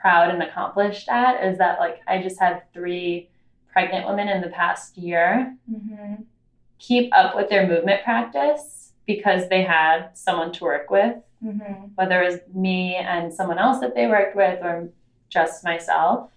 proud 0.00 0.30
and 0.30 0.42
accomplished 0.42 1.08
at 1.08 1.44
is 1.44 1.58
that, 1.58 1.78
like, 1.78 2.00
I 2.08 2.22
just 2.22 2.40
had 2.40 2.62
three 2.72 3.29
pregnant 3.72 4.06
women 4.06 4.28
in 4.28 4.40
the 4.40 4.48
past 4.48 4.96
year 4.96 5.56
Mm-hmm. 5.70 6.22
keep 6.78 7.12
up 7.14 7.36
with 7.36 7.48
their 7.50 7.66
movement 7.66 8.02
practice 8.04 8.92
because 9.06 9.48
they 9.48 9.62
had 9.62 10.10
someone 10.14 10.52
to 10.52 10.64
work 10.64 10.90
with 10.90 11.16
Mm-hmm. 11.42 11.84
whether 11.94 12.20
it 12.22 12.26
was 12.32 12.40
me 12.54 12.96
and 12.96 13.32
someone 13.32 13.58
else 13.58 13.80
that 13.80 13.94
they 13.94 14.06
worked 14.06 14.36
with 14.36 14.62
or 14.62 14.90
just 15.30 15.64
myself, 15.64 16.28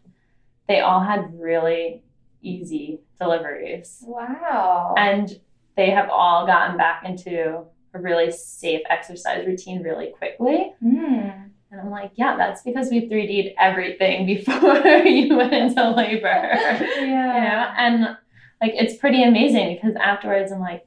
they 0.69 0.79
all 0.79 1.01
had 1.01 1.37
really 1.37 2.01
easy 2.41 2.99
deliveries. 3.19 4.01
Wow. 4.07 4.95
And 4.97 5.39
they 5.75 5.89
have 5.89 6.09
all 6.09 6.45
gotten 6.45 6.77
back 6.77 7.03
into 7.03 7.63
a 7.93 7.99
really 7.99 8.31
safe 8.31 8.81
exercise 8.89 9.45
routine 9.45 9.83
really 9.83 10.13
quickly. 10.17 10.71
Mm. 10.81 11.42
And 11.73 11.81
I'm 11.81 11.89
like, 11.89 12.11
yeah, 12.13 12.37
that's 12.37 12.61
because 12.61 12.91
we 12.91 13.09
3D'd 13.09 13.55
everything 13.57 14.25
before 14.27 14.77
you 14.77 15.35
went 15.35 15.53
into 15.53 15.89
labor. 15.89 16.51
Yeah. 17.03 17.35
You 17.35 17.41
know? 17.41 17.73
And 17.77 18.17
like 18.61 18.73
it's 18.75 18.95
pretty 18.97 19.23
amazing 19.23 19.75
because 19.75 19.95
afterwards 19.95 20.51
I'm 20.51 20.59
like, 20.59 20.85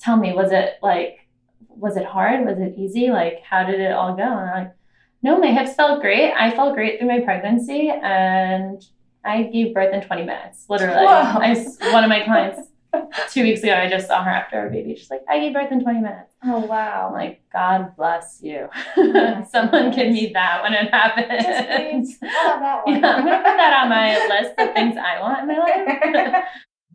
tell 0.00 0.16
me, 0.16 0.32
was 0.32 0.52
it 0.52 0.78
like 0.80 1.26
was 1.68 1.96
it 1.96 2.04
hard? 2.04 2.46
Was 2.46 2.58
it 2.58 2.74
easy? 2.78 3.10
Like 3.10 3.42
how 3.42 3.64
did 3.64 3.80
it 3.80 3.92
all 3.92 4.14
go? 4.14 4.22
And 4.22 4.50
I'm 4.50 4.64
like, 4.64 4.74
no, 5.22 5.38
my 5.38 5.48
hips 5.48 5.74
felt 5.74 6.00
great. 6.00 6.32
I 6.32 6.52
felt 6.52 6.74
great 6.74 6.98
through 6.98 7.08
my 7.08 7.20
pregnancy 7.20 7.90
and 7.90 8.82
I 9.24 9.42
gave 9.42 9.74
birth 9.74 9.92
in 9.92 10.00
20 10.00 10.22
minutes, 10.22 10.64
literally. 10.68 11.04
I 11.04 11.54
one 11.92 12.04
of 12.04 12.08
my 12.08 12.22
clients 12.22 12.67
two 13.30 13.42
weeks 13.42 13.62
ago, 13.62 13.74
I 13.74 13.88
just 13.88 14.06
saw 14.08 14.22
her 14.22 14.30
after 14.30 14.60
her 14.62 14.70
baby. 14.70 14.94
She's 14.96 15.10
like, 15.10 15.22
I 15.28 15.38
gave 15.40 15.52
birth 15.52 15.70
in 15.72 15.82
20 15.82 16.00
minutes. 16.00 16.34
Oh 16.44 16.62
I'm 16.62 16.68
wow. 16.68 17.10
like, 17.12 17.42
God 17.52 17.94
bless 17.96 18.40
you. 18.42 18.68
my 18.96 19.44
Someone 19.50 19.90
give 19.90 20.08
me 20.12 20.30
that 20.34 20.62
when 20.62 20.72
it 20.74 20.90
happens. 20.90 21.26
Yes, 21.30 21.76
please. 21.92 22.18
I'll 22.22 22.28
have 22.30 22.60
that 22.60 22.82
Yeah, 22.86 22.92
one. 22.94 23.04
I'm 23.04 23.24
gonna 23.24 23.36
put 23.38 23.56
that 23.56 23.80
on 23.82 23.88
my 23.88 24.14
list 24.28 24.54
of 24.58 24.74
things 24.74 24.96
I 24.96 25.20
want 25.20 25.40
in 25.42 25.48
my 25.48 25.58
life. 25.58 26.44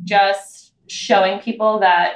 Just 0.04 0.74
showing 0.88 1.40
people 1.40 1.80
that 1.80 2.16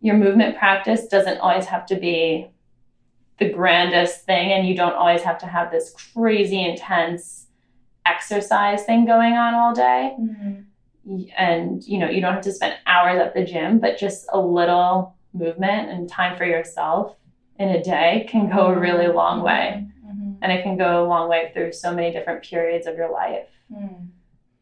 your 0.00 0.16
movement 0.16 0.56
practice 0.58 1.06
doesn't 1.06 1.38
always 1.38 1.66
have 1.66 1.86
to 1.86 1.96
be 1.96 2.48
the 3.38 3.48
grandest 3.48 4.24
thing, 4.26 4.52
and 4.52 4.66
you 4.68 4.74
don't 4.76 4.92
always 4.94 5.22
have 5.22 5.38
to 5.38 5.46
have 5.46 5.70
this 5.70 5.94
crazy 6.14 6.62
intense 6.62 7.46
exercise 8.04 8.84
thing 8.84 9.06
going 9.06 9.32
on 9.34 9.54
all 9.54 9.74
day. 9.74 10.14
Mhm. 10.20 10.64
And 11.36 11.82
you 11.86 11.98
know, 11.98 12.08
you 12.08 12.20
don't 12.20 12.34
have 12.34 12.42
to 12.44 12.52
spend 12.52 12.74
hours 12.86 13.20
at 13.20 13.34
the 13.34 13.44
gym, 13.44 13.78
but 13.78 13.98
just 13.98 14.26
a 14.32 14.40
little 14.40 15.14
movement 15.32 15.90
and 15.90 16.08
time 16.08 16.36
for 16.36 16.44
yourself 16.44 17.16
in 17.58 17.68
a 17.68 17.82
day 17.82 18.26
can 18.28 18.50
go 18.50 18.66
a 18.66 18.78
really 18.78 19.06
long 19.08 19.42
way. 19.42 19.86
Mhm. 20.04 20.36
And 20.42 20.52
it 20.52 20.62
can 20.62 20.76
go 20.76 21.04
a 21.04 21.06
long 21.06 21.28
way 21.28 21.50
through 21.52 21.72
so 21.72 21.94
many 21.94 22.10
different 22.10 22.42
periods 22.42 22.86
of 22.86 22.96
your 22.96 23.10
life. 23.10 23.48
Mhm. 23.72 24.08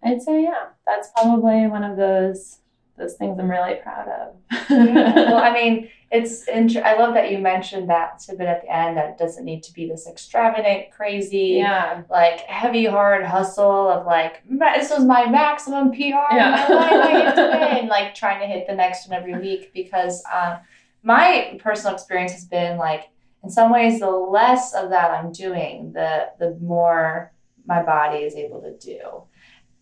I'd 0.02 0.22
say 0.22 0.42
yeah, 0.42 0.68
that's 0.86 1.10
probably 1.10 1.66
one 1.66 1.84
of 1.84 1.96
those 1.96 2.60
those 2.98 3.14
things 3.14 3.38
I'm 3.38 3.50
really 3.50 3.76
proud 3.76 4.08
of. 4.08 4.34
Yeah. 4.70 5.14
well, 5.14 5.36
I 5.36 5.52
mean, 5.58 5.88
it's. 6.10 6.46
Int- 6.48 6.76
I 6.78 6.96
love 6.98 7.14
that 7.14 7.30
you 7.30 7.38
mentioned 7.38 7.88
that 7.90 8.18
tidbit 8.18 8.46
at 8.46 8.62
the 8.62 8.74
end. 8.74 8.96
That 8.96 9.10
it 9.10 9.18
doesn't 9.18 9.44
need 9.44 9.62
to 9.64 9.72
be 9.72 9.88
this 9.88 10.06
extravagant, 10.08 10.90
crazy, 10.90 11.56
yeah, 11.58 12.02
like 12.10 12.40
heavy, 12.40 12.86
hard 12.86 13.24
hustle 13.24 13.88
of 13.88 14.06
like 14.06 14.42
this 14.48 14.90
was 14.90 15.04
my 15.04 15.26
maximum 15.26 15.90
PR 15.90 16.32
Yeah. 16.32 16.66
in 16.66 16.74
my 16.76 16.90
life 16.92 17.34
today, 17.34 17.78
and 17.80 17.88
like 17.88 18.14
trying 18.14 18.40
to 18.40 18.46
hit 18.46 18.66
the 18.66 18.74
next 18.74 19.08
one 19.08 19.18
every 19.18 19.38
week. 19.38 19.72
Because 19.74 20.22
um, 20.34 20.58
my 21.02 21.58
personal 21.62 21.94
experience 21.94 22.32
has 22.32 22.44
been 22.44 22.78
like, 22.78 23.10
in 23.44 23.50
some 23.50 23.70
ways, 23.72 24.00
the 24.00 24.10
less 24.10 24.74
of 24.74 24.90
that 24.90 25.10
I'm 25.10 25.30
doing, 25.32 25.92
the 25.92 26.30
the 26.38 26.56
more 26.60 27.32
my 27.66 27.82
body 27.82 28.18
is 28.20 28.34
able 28.34 28.62
to 28.62 28.72
do 28.78 28.98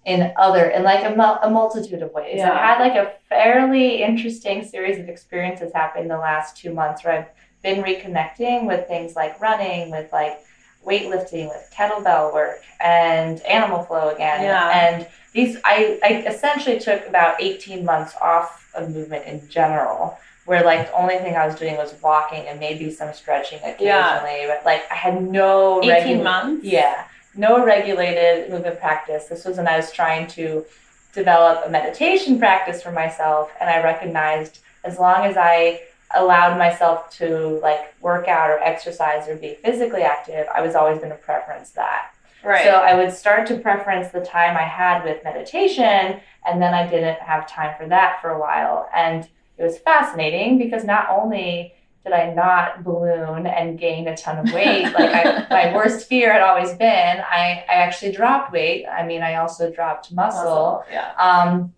in 0.07 0.33
other 0.37 0.67
in 0.71 0.83
like 0.85 1.05
a, 1.05 1.15
mul- 1.17 1.41
a 1.43 1.51
multitude 1.51 2.01
of 2.01 2.13
ways. 2.13 2.37
Yeah. 2.39 2.53
I've 2.53 2.59
had 2.61 2.79
like 2.81 2.95
a 2.95 3.13
fairly 3.29 4.03
interesting 4.03 4.65
series 4.65 4.99
of 4.99 5.09
experiences 5.09 5.73
happen 5.75 6.03
in 6.03 6.09
the 6.09 6.17
last 6.19 6.57
two 6.57 6.73
months 6.73 7.05
where 7.05 7.13
I've 7.19 7.29
been 7.63 7.83
reconnecting 7.83 8.67
with 8.67 8.87
things 8.87 9.17
like 9.17 9.41
running, 9.41 9.91
with 9.91 10.13
like 10.13 10.39
weightlifting, 10.87 11.49
with 11.49 11.71
kettlebell 11.77 12.33
work, 12.33 12.59
and 12.81 13.41
animal 13.43 13.83
flow 13.83 14.11
again. 14.11 14.43
Yeah. 14.43 14.71
And 14.71 15.07
these, 15.33 15.57
I, 15.65 15.99
I 16.03 16.25
essentially 16.29 16.79
took 16.79 17.07
about 17.09 17.43
18 17.43 17.85
months 17.85 18.15
off 18.23 18.71
of 18.75 18.91
movement 18.95 19.27
in 19.27 19.47
general. 19.49 20.17
Where 20.45 20.63
like 20.65 20.87
the 20.87 20.95
only 20.97 21.17
thing 21.19 21.35
I 21.35 21.45
was 21.45 21.57
doing 21.57 21.77
was 21.77 21.93
walking 22.01 22.47
and 22.47 22.61
maybe 22.61 22.89
some 22.93 23.13
stretching 23.13 23.59
occasionally, 23.65 23.81
Yeah. 23.87 24.47
but 24.47 24.63
like 24.65 24.85
I 24.93 24.95
had 24.95 25.21
no 25.21 25.83
eighteen 25.83 26.19
regu- 26.19 26.23
months. 26.23 26.65
yeah, 26.65 27.07
no 27.37 27.65
regulated 27.65 28.51
movement 28.51 28.79
practice. 28.79 29.27
This 29.27 29.45
was 29.45 29.57
when 29.57 29.69
I 29.69 29.77
was 29.77 29.93
trying 29.93 30.27
to 30.29 30.65
develop 31.13 31.67
a 31.67 31.71
meditation 31.71 32.39
practice 32.39 32.83
for 32.83 32.93
myself, 32.93 33.51
and 33.61 33.71
I 33.71 33.83
recognized 33.83 34.61
as 34.85 34.99
long 34.99 35.25
as 35.25 35.37
I 35.37 35.81
allowed 36.15 36.57
myself 36.59 37.11
to 37.19 37.59
like 37.61 37.95
work 38.01 38.29
out 38.29 38.51
or 38.51 38.59
exercise 38.61 39.29
or 39.29 39.37
be 39.37 39.55
physically 39.55 40.03
active, 40.03 40.47
I 40.55 40.61
was 40.61 40.75
always 40.75 40.99
going 40.99 41.11
to 41.11 41.17
preference 41.17 41.71
that. 41.71 42.13
right. 42.45 42.65
So 42.65 42.71
I 42.71 42.95
would 42.95 43.13
start 43.13 43.47
to 43.49 43.59
preference 43.59 44.13
the 44.13 44.25
time 44.25 44.57
I 44.57 44.63
had 44.63 45.05
with 45.05 45.25
meditation, 45.25 46.21
and 46.47 46.63
then 46.63 46.75
I 46.75 46.89
didn't 46.89 47.19
have 47.21 47.49
time 47.49 47.75
for 47.77 47.89
that 47.89 48.21
for 48.21 48.31
a 48.31 48.39
while. 48.39 48.89
And 48.95 49.29
it 49.59 49.63
was 49.65 49.79
fascinating 49.79 50.59
because 50.59 50.85
not 50.85 51.09
only 51.11 51.75
did 52.07 52.15
I 52.15 52.33
not 52.33 52.85
balloon 52.85 53.49
and 53.49 53.77
gain 53.77 54.07
a 54.07 54.17
ton 54.17 54.39
of 54.39 54.55
weight, 54.55 54.85
like 54.85 55.11
I, 55.13 55.47
my 55.51 55.75
worst 55.75 56.07
fear 56.07 56.33
had 56.33 56.41
always 56.41 56.73
been, 56.75 57.19
I, 57.19 57.65
I 57.69 57.75
actually 57.75 58.13
dropped 58.13 58.53
weight. 58.53 58.87
I 58.87 59.05
mean, 59.05 59.23
I 59.23 59.35
also 59.35 59.73
dropped 59.73 60.13
muscle. 60.13 60.85
Yeah. 60.89 61.13
Um, 61.19 61.75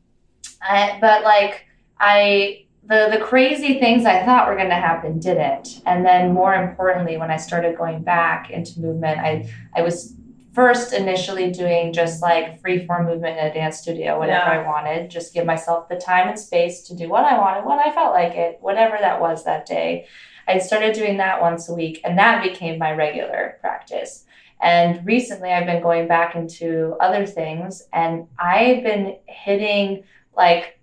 I, 0.61 0.99
but 1.01 1.25
like 1.25 1.65
I, 1.99 2.67
the 2.85 3.09
the 3.11 3.19
crazy 3.19 3.79
things 3.79 4.05
I 4.05 4.23
thought 4.25 4.49
were 4.49 4.57
going 4.57 4.69
to 4.69 4.75
happen 4.75 5.19
didn't. 5.19 5.83
And 5.87 6.05
then 6.05 6.33
more 6.33 6.55
importantly, 6.55 7.17
when 7.17 7.31
I 7.31 7.37
started 7.37 7.77
going 7.77 8.03
back 8.03 8.51
into 8.51 8.81
movement, 8.81 9.19
I 9.21 9.51
I 9.75 9.83
was 9.83 10.15
first 10.59 10.93
initially 10.93 11.53
doing 11.53 11.93
just 11.93 12.21
like 12.21 12.61
free 12.61 12.85
form 12.85 13.07
movement 13.07 13.39
in 13.39 13.47
a 13.47 13.55
dance 13.55 13.79
studio 13.79 14.19
whenever 14.19 14.45
Yeah. 14.45 14.61
I 14.61 14.67
wanted, 14.67 15.09
just 15.09 15.33
give 15.33 15.47
myself 15.47 15.89
the 15.89 15.95
time 15.95 16.27
and 16.29 16.37
space 16.37 16.83
to 16.89 16.97
do 16.97 17.09
what 17.09 17.25
I 17.25 17.39
wanted 17.39 17.65
when 17.65 17.79
I 17.79 17.93
felt 17.93 18.13
like 18.13 18.35
it, 18.35 18.59
whatever 18.61 18.97
that 19.01 19.21
was 19.21 19.45
that 19.45 19.67
day. 19.67 20.09
I 20.49 20.59
started 20.59 20.97
doing 20.97 21.19
that 21.19 21.41
once 21.41 21.69
a 21.69 21.75
week, 21.75 22.01
and 22.03 22.19
that 22.19 22.43
became 22.43 22.77
my 22.77 22.91
regular 22.91 23.59
practice. 23.61 24.25
And 24.61 25.07
recently, 25.07 25.51
I've 25.53 25.67
been 25.67 25.81
going 25.81 26.09
back 26.09 26.35
into 26.35 26.97
other 26.99 27.25
things, 27.25 27.87
and 27.93 28.27
I've 28.37 28.83
been 28.83 29.17
hitting 29.27 30.03
like 30.37 30.78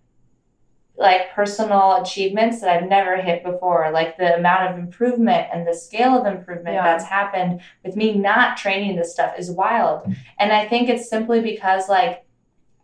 like 0.97 1.31
personal 1.33 2.01
achievements 2.01 2.61
that 2.61 2.69
I've 2.69 2.87
never 2.89 3.17
hit 3.17 3.43
before. 3.43 3.91
Like 3.91 4.17
the 4.17 4.35
amount 4.37 4.71
of 4.71 4.79
improvement 4.79 5.47
and 5.51 5.67
the 5.67 5.73
scale 5.73 6.17
of 6.19 6.25
improvement 6.25 6.75
Yeah. 6.75 6.83
that's 6.83 7.03
happened 7.03 7.61
with 7.83 7.95
me 7.95 8.13
not 8.15 8.57
training 8.57 8.95
this 8.95 9.11
stuff 9.11 9.33
is 9.37 9.51
wild. 9.51 10.07
And 10.39 10.53
I 10.53 10.67
think 10.67 10.87
it's 10.89 11.09
simply 11.09 11.41
because 11.41 11.89
like 11.89 12.21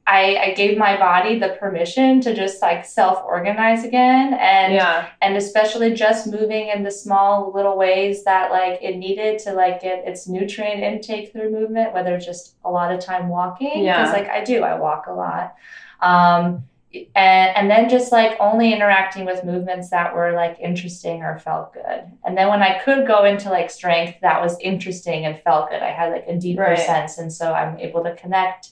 I, 0.08 0.36
I 0.38 0.54
gave 0.56 0.78
my 0.80 0.98
body 0.98 1.38
the 1.40 1.50
permission 1.60 2.20
to 2.22 2.34
just 2.36 2.62
like 2.62 2.84
self 2.84 3.24
organize 3.24 3.86
again 3.86 4.34
and 4.34 4.74
yeah. 4.74 5.08
and 5.22 5.38
especially 5.38 5.94
just 5.94 6.28
moving 6.28 6.68
in 6.70 6.84
the 6.84 6.92
small 6.92 7.52
little 7.54 7.78
ways 7.78 8.24
that 8.26 8.52
like 8.52 8.82
it 8.82 8.98
needed 8.98 9.38
to 9.40 9.54
like 9.54 9.80
get 9.82 10.06
its 10.08 10.28
nutrient 10.28 10.82
intake 10.82 11.32
through 11.32 11.52
movement 11.52 11.94
whether 11.94 12.16
it's 12.16 12.26
just 12.26 12.56
a 12.66 12.70
lot 12.70 12.92
of 12.92 13.00
time 13.00 13.30
walking 13.30 13.84
Yeah. 13.86 14.12
like 14.12 14.28
i 14.28 14.44
do 14.44 14.64
i 14.64 14.74
walk 14.78 15.06
a 15.08 15.14
lot 15.14 15.56
um 16.02 16.64
and 16.94 17.56
and 17.56 17.70
then 17.72 17.88
just 17.90 18.12
like 18.12 18.36
only 18.40 18.74
interacting 18.74 19.26
with 19.26 19.44
movements 19.46 19.90
that 19.90 20.14
were 20.14 20.34
like 20.34 20.60
interesting 20.60 21.22
or 21.24 21.40
felt 21.40 21.74
good 21.74 22.04
and 22.26 22.38
then 22.38 22.50
when 22.50 22.62
i 22.62 22.78
could 22.80 23.08
go 23.08 23.24
into 23.24 23.50
like 23.50 23.70
strength 23.72 24.18
that 24.22 24.42
was 24.42 24.58
interesting 24.60 25.26
and 25.26 25.42
felt 25.44 25.70
good 25.70 25.82
i 25.82 25.90
had 25.92 26.12
like 26.12 26.26
a 26.28 26.38
deeper 26.38 26.62
Right. 26.64 26.80
sense 26.80 27.18
and 27.18 27.32
so 27.32 27.54
i'm 27.54 27.80
able 27.80 28.04
to 28.04 28.14
connect 28.16 28.72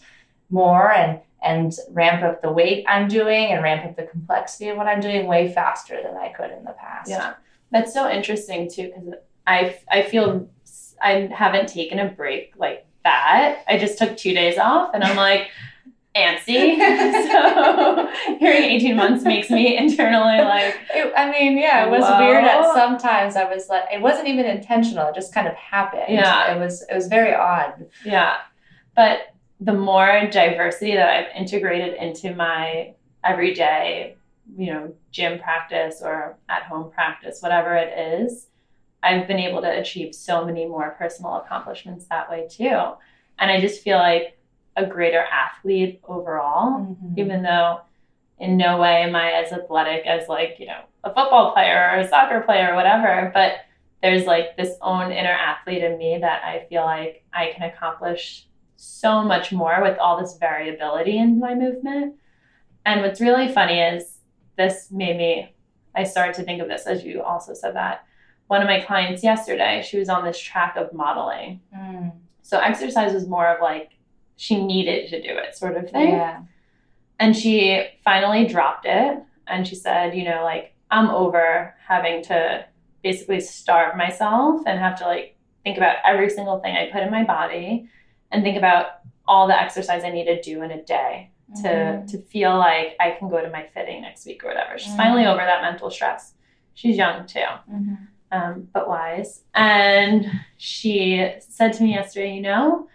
more 0.50 0.92
and 0.92 1.20
and 1.42 1.74
ramp 1.92 2.22
up 2.22 2.42
the 2.42 2.52
weight 2.52 2.84
I'm 2.86 3.08
doing 3.08 3.54
and 3.54 3.64
ramp 3.64 3.86
up 3.86 3.96
the 3.96 4.04
complexity 4.04 4.68
of 4.70 4.76
what 4.76 4.88
I'm 4.88 5.00
doing 5.00 5.26
way 5.26 5.50
faster 5.54 5.98
than 6.04 6.18
I 6.18 6.30
could 6.30 6.52
in 6.52 6.66
the 6.66 6.74
past. 6.74 7.10
Yeah. 7.10 7.36
That's 7.72 7.94
so 7.94 8.10
interesting 8.10 8.70
too 8.70 8.88
because 8.94 9.14
I 9.48 9.78
I 9.90 10.02
feel 10.02 10.50
I 11.02 11.30
haven't 11.34 11.70
taken 11.70 11.98
a 12.00 12.10
break 12.10 12.54
like 12.58 12.86
that. 13.06 13.64
I 13.70 13.78
just 13.78 13.98
took 13.98 14.18
two 14.18 14.34
days 14.34 14.58
off 14.58 14.92
and 14.94 15.02
I'm 15.02 15.16
like, 15.16 15.48
antsy. 16.16 16.78
so 17.32 18.10
hearing 18.40 18.64
18 18.64 18.96
months 18.96 19.24
makes 19.24 19.50
me 19.50 19.78
internally 19.78 20.40
like, 20.44 20.76
It, 20.94 21.14
I 21.16 21.30
mean, 21.32 21.58
yeah, 21.58 21.86
it 21.86 21.92
was 21.92 22.04
Whoa. 22.04 22.20
weird 22.20 22.44
at 22.44 22.74
sometimes. 22.74 23.36
I 23.36 23.46
was 23.46 23.70
like, 23.70 23.84
it 23.94 24.02
wasn't 24.02 24.28
even 24.28 24.46
intentional. 24.46 25.08
It 25.10 25.16
just 25.16 25.34
kind 25.34 25.48
of 25.48 25.54
happened. 25.56 26.06
Yeah. 26.10 26.56
It 26.56 26.60
was, 26.60 26.84
it 26.90 26.96
was 26.96 27.08
very 27.08 27.34
odd. 27.34 27.88
yeah. 28.04 28.38
But 28.96 29.34
the 29.60 29.74
more 29.74 30.28
diversity 30.32 30.96
that 30.96 31.10
I've 31.10 31.36
integrated 31.36 31.96
into 31.96 32.34
my 32.36 32.94
everyday, 33.24 34.16
you 34.58 34.74
know, 34.74 34.94
gym 35.12 35.40
practice 35.40 36.02
or 36.04 36.38
at 36.50 36.64
home 36.64 36.92
practice, 36.92 37.42
whatever 37.42 37.76
it 37.76 38.22
is, 38.22 38.48
I've 39.04 39.28
been 39.28 39.40
able 39.40 39.62
to 39.62 39.80
achieve 39.80 40.16
so 40.16 40.44
many 40.44 40.66
more 40.66 40.96
personal 40.98 41.36
accomplishments 41.36 42.06
that 42.08 42.30
way 42.30 42.48
too. 42.50 42.94
And 43.38 43.52
I 43.52 43.62
just 43.62 43.82
feel 43.84 43.98
like 43.98 44.39
a 44.76 44.86
greater 44.86 45.24
athlete 45.32 46.02
overall, 46.08 46.80
Mm-hmm. 46.80 47.20
even 47.20 47.44
though 47.44 47.82
in 48.40 48.56
no 48.56 48.78
way 48.78 49.02
am 49.04 49.16
I 49.16 49.32
as 49.32 49.52
athletic 49.52 50.06
as 50.06 50.30
like, 50.30 50.56
you 50.60 50.68
know, 50.68 50.82
a 51.04 51.10
football 51.10 51.52
player 51.54 51.92
or 51.94 52.00
a 52.00 52.08
soccer 52.08 52.42
player 52.42 52.72
or 52.72 52.76
whatever, 52.76 53.32
but 53.34 53.58
there's 54.02 54.26
like 54.26 54.56
this 54.56 54.76
own 54.82 55.12
inner 55.12 55.30
athlete 55.30 55.84
in 55.84 55.98
me 55.98 56.18
that 56.20 56.44
I 56.44 56.66
feel 56.70 56.84
like 56.84 57.24
I 57.34 57.52
can 57.54 57.64
accomplish 57.64 58.48
so 58.78 59.24
much 59.24 59.52
more 59.52 59.82
with 59.82 59.98
all 59.98 60.20
this 60.22 60.38
variability 60.38 61.18
in 61.18 61.38
my 61.40 61.54
movement. 61.54 62.16
And 62.86 63.02
what's 63.02 63.20
really 63.20 63.52
funny 63.52 63.80
is 63.80 64.20
this 64.58 64.90
made 64.90 65.18
me, 65.18 65.54
I 65.96 66.06
started 66.06 66.36
to 66.36 66.44
think 66.44 66.62
of 66.62 66.70
this 66.70 66.88
as 66.88 67.04
you 67.04 67.22
also 67.22 67.54
said 67.54 67.76
that. 67.76 68.06
One 68.48 68.62
of 68.62 68.68
my 68.68 68.80
clients 68.80 69.22
yesterday, 69.22 69.84
she 69.86 70.00
was 70.00 70.08
on 70.08 70.24
this 70.24 70.40
track 70.40 70.76
of 70.78 70.94
modeling. 70.94 71.60
Mm. 71.76 72.14
So 72.42 72.58
exercise 72.58 73.14
was 73.14 73.28
more 73.28 73.48
of 73.48 73.62
like 73.62 73.92
she 74.40 74.64
needed 74.64 75.10
to 75.10 75.22
do 75.22 75.38
it 75.38 75.54
sort 75.54 75.76
of 75.76 75.90
thing. 75.92 76.12
Yeah. 76.12 76.40
And 77.20 77.36
she 77.36 77.84
finally 78.06 78.46
dropped 78.48 78.86
it 78.86 79.18
and 79.48 79.68
she 79.68 79.76
said, 79.76 80.16
you 80.16 80.24
know, 80.24 80.44
like, 80.46 80.74
I'm 80.90 81.10
over 81.10 81.76
having 81.86 82.24
to 82.24 82.66
basically 83.04 83.42
starve 83.42 83.98
myself 83.98 84.62
and 84.66 84.80
have 84.80 84.98
to 85.00 85.06
like 85.06 85.36
think 85.66 85.76
about 85.76 85.98
every 86.06 86.30
single 86.30 86.60
thing 86.62 86.74
I 86.78 86.90
put 86.90 87.04
in 87.04 87.12
my 87.12 87.26
body 87.26 87.90
and 88.32 88.42
think 88.42 88.58
about 88.58 88.86
all 89.28 89.46
the 89.46 89.62
exercise 89.62 90.06
I 90.06 90.10
need 90.10 90.26
to 90.26 90.42
do 90.42 90.62
in 90.64 90.72
a 90.72 90.82
day 90.84 91.32
to 91.62 91.68
Mhm. 91.68 92.08
to 92.12 92.18
feel 92.20 92.58
like 92.58 92.96
I 93.02 93.12
can 93.12 93.28
go 93.30 93.42
to 93.42 93.50
my 93.50 93.64
fitting 93.74 94.02
next 94.02 94.26
week 94.26 94.42
or 94.44 94.48
whatever. 94.48 94.78
She's 94.78 94.96
finally 94.96 95.24
Mhm. 95.24 95.34
over 95.34 95.42
that 95.42 95.62
mental 95.62 95.90
stress. 95.90 96.34
She's 96.76 96.96
young 96.96 97.26
too 97.26 97.44
Mhm. 97.70 97.98
um, 98.32 98.70
but 98.72 98.88
wise. 98.88 99.44
And 99.54 100.26
she 100.58 101.30
said 101.40 101.74
to 101.74 101.84
me 101.84 101.94
yesterday, 101.96 102.32
you 102.34 102.42
know, 102.42 102.88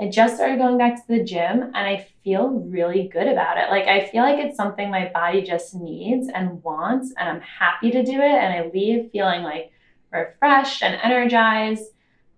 I 0.00 0.08
just 0.08 0.36
started 0.36 0.58
going 0.58 0.78
back 0.78 0.96
to 0.96 1.02
the 1.06 1.22
gym 1.22 1.62
and 1.62 1.76
I 1.76 2.06
feel 2.24 2.48
really 2.48 3.08
good 3.08 3.28
about 3.28 3.58
it. 3.58 3.70
Like, 3.70 3.86
I 3.86 4.06
feel 4.06 4.22
like 4.22 4.38
it's 4.38 4.56
something 4.56 4.90
my 4.90 5.10
body 5.12 5.42
just 5.42 5.74
needs 5.74 6.28
and 6.28 6.62
wants, 6.62 7.12
and 7.18 7.28
I'm 7.28 7.40
happy 7.42 7.90
to 7.90 8.02
do 8.02 8.14
it. 8.14 8.22
And 8.22 8.54
I 8.54 8.70
leave 8.72 9.10
feeling 9.12 9.42
like 9.42 9.70
refreshed 10.10 10.82
and 10.82 10.98
energized. 11.02 11.84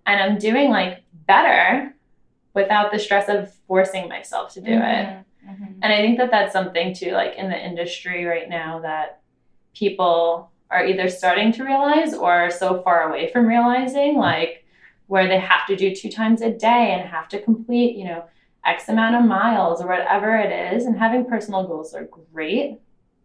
And 0.06 0.20
I'm 0.20 0.38
doing 0.38 0.70
like 0.70 1.04
better 1.26 1.94
without 2.54 2.92
the 2.92 2.98
stress 2.98 3.28
of 3.28 3.52
forcing 3.66 4.08
myself 4.08 4.52
to 4.54 4.60
do 4.60 4.72
it. 4.72 4.76
Mhm. 4.76 5.24
Mhm. 5.48 5.78
And 5.82 5.92
I 5.92 5.96
think 5.98 6.18
that 6.18 6.30
that's 6.30 6.52
something 6.52 6.94
too, 6.94 7.12
like 7.12 7.34
in 7.36 7.48
the 7.50 7.58
industry 7.58 8.24
right 8.24 8.48
now, 8.48 8.80
that 8.80 9.20
people 9.74 10.50
are 10.70 10.84
either 10.86 11.08
starting 11.08 11.52
to 11.52 11.64
realize 11.64 12.14
or 12.14 12.50
so 12.50 12.82
far 12.82 13.08
away 13.08 13.30
from 13.32 13.46
realizing, 13.46 14.16
like 14.16 14.63
where 15.06 15.28
they 15.28 15.38
have 15.38 15.66
to 15.66 15.76
do 15.76 15.94
two 15.94 16.10
times 16.10 16.40
a 16.42 16.50
day 16.50 16.92
and 16.98 17.08
have 17.08 17.28
to 17.28 17.40
complete, 17.40 17.96
you 17.96 18.04
know, 18.04 18.24
X 18.64 18.88
amount 18.88 19.16
of 19.16 19.24
miles 19.24 19.82
or 19.82 19.86
whatever 19.88 20.34
it 20.36 20.74
is. 20.74 20.86
And 20.86 20.98
having 20.98 21.26
personal 21.26 21.66
goals 21.66 21.92
are 21.94 22.08
great. 22.32 22.78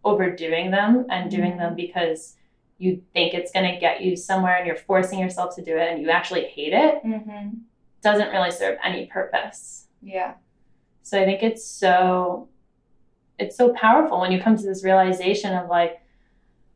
Overdoing 0.03 0.71
them 0.71 1.05
and 1.09 1.29
doing 1.29 1.57
them 1.57 1.75
because 1.75 2.35
you 2.77 3.01
think 3.13 3.33
it's 3.33 3.51
going 3.51 3.69
to 3.73 3.79
get 3.79 4.01
you 4.01 4.15
somewhere 4.15 4.55
and 4.55 4.65
you're 4.65 4.75
forcing 4.77 5.19
yourself 5.19 5.55
to 5.57 5.61
do 5.63 5.75
it 5.77 5.89
and 5.91 6.01
you 6.01 6.09
actually 6.09 6.45
hate 6.45 6.71
it 6.71 7.03
Mhm. 7.03 7.59
doesn't 8.01 8.31
really 8.31 8.51
serve 8.51 8.77
any 8.81 9.07
purpose. 9.07 9.87
Yeah. 10.01 10.35
So 11.03 11.21
I 11.21 11.25
think 11.25 11.43
it's 11.43 11.65
so 11.65 12.47
it's 13.37 13.57
so 13.57 13.73
powerful 13.73 14.19
when 14.21 14.31
you 14.31 14.41
come 14.41 14.55
to 14.55 14.63
this 14.65 14.83
realization 14.85 15.53
of 15.53 15.69
like 15.69 16.01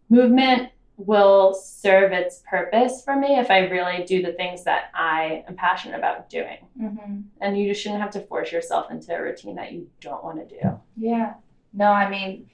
movement 0.09 0.69
will 0.97 1.53
serve 1.55 2.11
its 2.11 2.43
purpose 2.49 3.03
for 3.03 3.15
me 3.15 3.39
if 3.39 3.49
I 3.49 3.59
really 3.67 4.03
do 4.05 4.21
the 4.21 4.33
things 4.33 4.63
that 4.65 4.85
I 4.93 5.43
am 5.47 5.55
passionate 5.55 5.97
about 5.97 6.29
doing. 6.29 6.57
Mhm. 6.79 7.23
And 7.41 7.57
you 7.57 7.67
just 7.67 7.81
shouldn't 7.81 8.01
have 8.01 8.11
to 8.11 8.19
force 8.21 8.51
yourself 8.51 8.91
into 8.91 9.15
a 9.15 9.21
routine 9.21 9.55
that 9.55 9.71
you 9.71 9.89
don't 10.01 10.23
want 10.23 10.47
to 10.47 10.55
do. 10.61 10.79
Yeah. 10.95 11.33
No, 11.73 11.87
I 11.87 12.07
mean, 12.09 12.47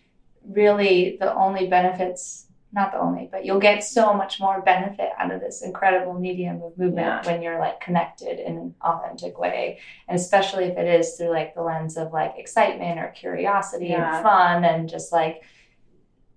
really, 0.47 1.17
the 1.19 1.33
only 1.35 1.67
benefits, 1.67 2.47
not 2.71 2.93
the 2.93 2.99
only, 2.99 3.27
but 3.29 3.43
you'll 3.43 3.59
get 3.59 3.83
so 3.83 4.13
much 4.13 4.39
more 4.39 4.61
benefit 4.61 5.09
out 5.17 5.31
of 5.31 5.41
this 5.41 5.61
incredible 5.61 6.13
medium 6.13 6.61
of 6.63 6.77
movement 6.77 7.25
Yeah. 7.25 7.31
when 7.31 7.41
you're 7.41 7.59
like 7.59 7.81
connected 7.81 8.39
in 8.39 8.57
an 8.57 8.75
authentic 8.81 9.37
way. 9.37 9.79
And 10.07 10.15
especially 10.17 10.63
if 10.65 10.77
it 10.77 10.87
is 10.87 11.17
through 11.17 11.31
like 11.31 11.55
the 11.55 11.61
lens 11.61 11.97
of 11.97 12.13
like 12.13 12.35
excitement 12.37 12.99
or 12.99 13.09
curiosity 13.09 13.87
Yeah. 13.87 14.15
and 14.15 14.23
fun 14.23 14.63
and 14.63 14.87
just 14.87 15.11
like 15.11 15.43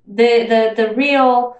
the 0.07 0.44
the 0.46 0.82
the 0.88 0.94
real 0.94 1.57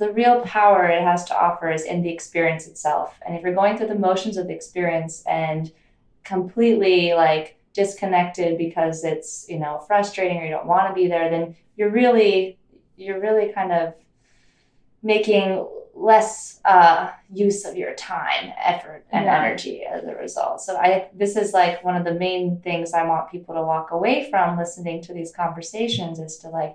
the 0.00 0.12
real 0.12 0.40
power 0.42 0.86
it 0.86 1.02
has 1.02 1.24
to 1.26 1.38
offer 1.38 1.70
is 1.70 1.84
in 1.84 2.02
the 2.02 2.08
experience 2.10 2.66
itself. 2.66 3.08
And 3.24 3.36
if 3.36 3.42
you're 3.42 3.54
going 3.54 3.76
through 3.76 3.92
the 3.94 4.04
motions 4.08 4.36
of 4.36 4.48
the 4.48 4.54
experience 4.54 5.22
and 5.26 5.70
completely 6.24 7.12
like 7.14 7.46
disconnected 7.72 8.58
because 8.58 9.04
it's 9.04 9.46
you 9.48 9.58
know 9.58 9.78
frustrating 9.86 10.38
or 10.38 10.44
you 10.44 10.50
don't 10.50 10.66
want 10.66 10.88
to 10.88 10.94
be 10.94 11.06
there 11.06 11.30
then 11.30 11.54
you're 11.76 11.90
really 11.90 12.58
you're 12.96 13.20
really 13.20 13.52
kind 13.52 13.72
of 13.72 13.94
making 15.02 15.66
less 15.94 16.60
uh, 16.64 17.10
use 17.32 17.64
of 17.64 17.76
your 17.76 17.94
time 17.94 18.52
effort 18.58 19.04
and 19.12 19.24
Yeah. 19.24 19.38
energy 19.42 19.84
as 19.84 20.04
a 20.04 20.14
result 20.14 20.60
so 20.60 20.76
i 20.76 21.08
this 21.14 21.36
is 21.36 21.52
like 21.52 21.84
one 21.84 21.96
of 21.96 22.04
the 22.04 22.14
main 22.14 22.60
things 22.60 22.92
i 22.92 23.04
want 23.04 23.30
people 23.30 23.54
to 23.54 23.62
walk 23.62 23.90
away 23.92 24.28
from 24.30 24.58
listening 24.58 25.00
to 25.02 25.12
these 25.14 25.32
conversations 25.32 26.18
is 26.18 26.36
to 26.38 26.48
like 26.48 26.74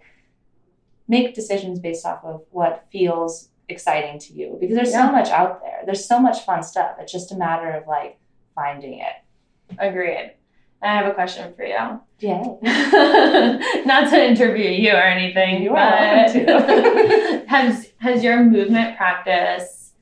make 1.08 1.34
decisions 1.36 1.80
based 1.80 2.06
off 2.06 2.24
of 2.24 2.42
what 2.52 2.86
feels 2.92 3.50
exciting 3.70 4.20
to 4.20 4.34
you 4.34 4.58
because 4.60 4.76
there's 4.76 4.92
Yeah. 4.92 5.08
so 5.08 5.12
much 5.12 5.30
out 5.30 5.62
there 5.62 5.82
there's 5.86 6.06
so 6.06 6.20
much 6.20 6.42
fun 6.46 6.62
stuff 6.64 6.98
it's 7.00 7.12
just 7.12 7.32
a 7.32 7.36
matter 7.36 7.70
of 7.72 7.88
like 7.88 8.18
finding 8.56 9.00
it 9.00 9.14
Agreed. 9.80 10.34
I 10.84 10.88
have 10.98 11.08
a 11.08 11.14
question 11.16 11.52
for 11.56 11.64
you. 11.66 12.00
yeah 12.20 12.44
Not 13.86 14.10
to 14.12 14.24
interview 14.24 14.70
you 14.70 14.92
or 14.92 15.02
anything, 15.02 15.64
You 15.64 15.72
are 15.72 16.28
but 16.34 17.48
has 17.48 17.88
has 18.00 18.24
your 18.24 18.44
movement 18.44 18.96
practice 18.98 19.94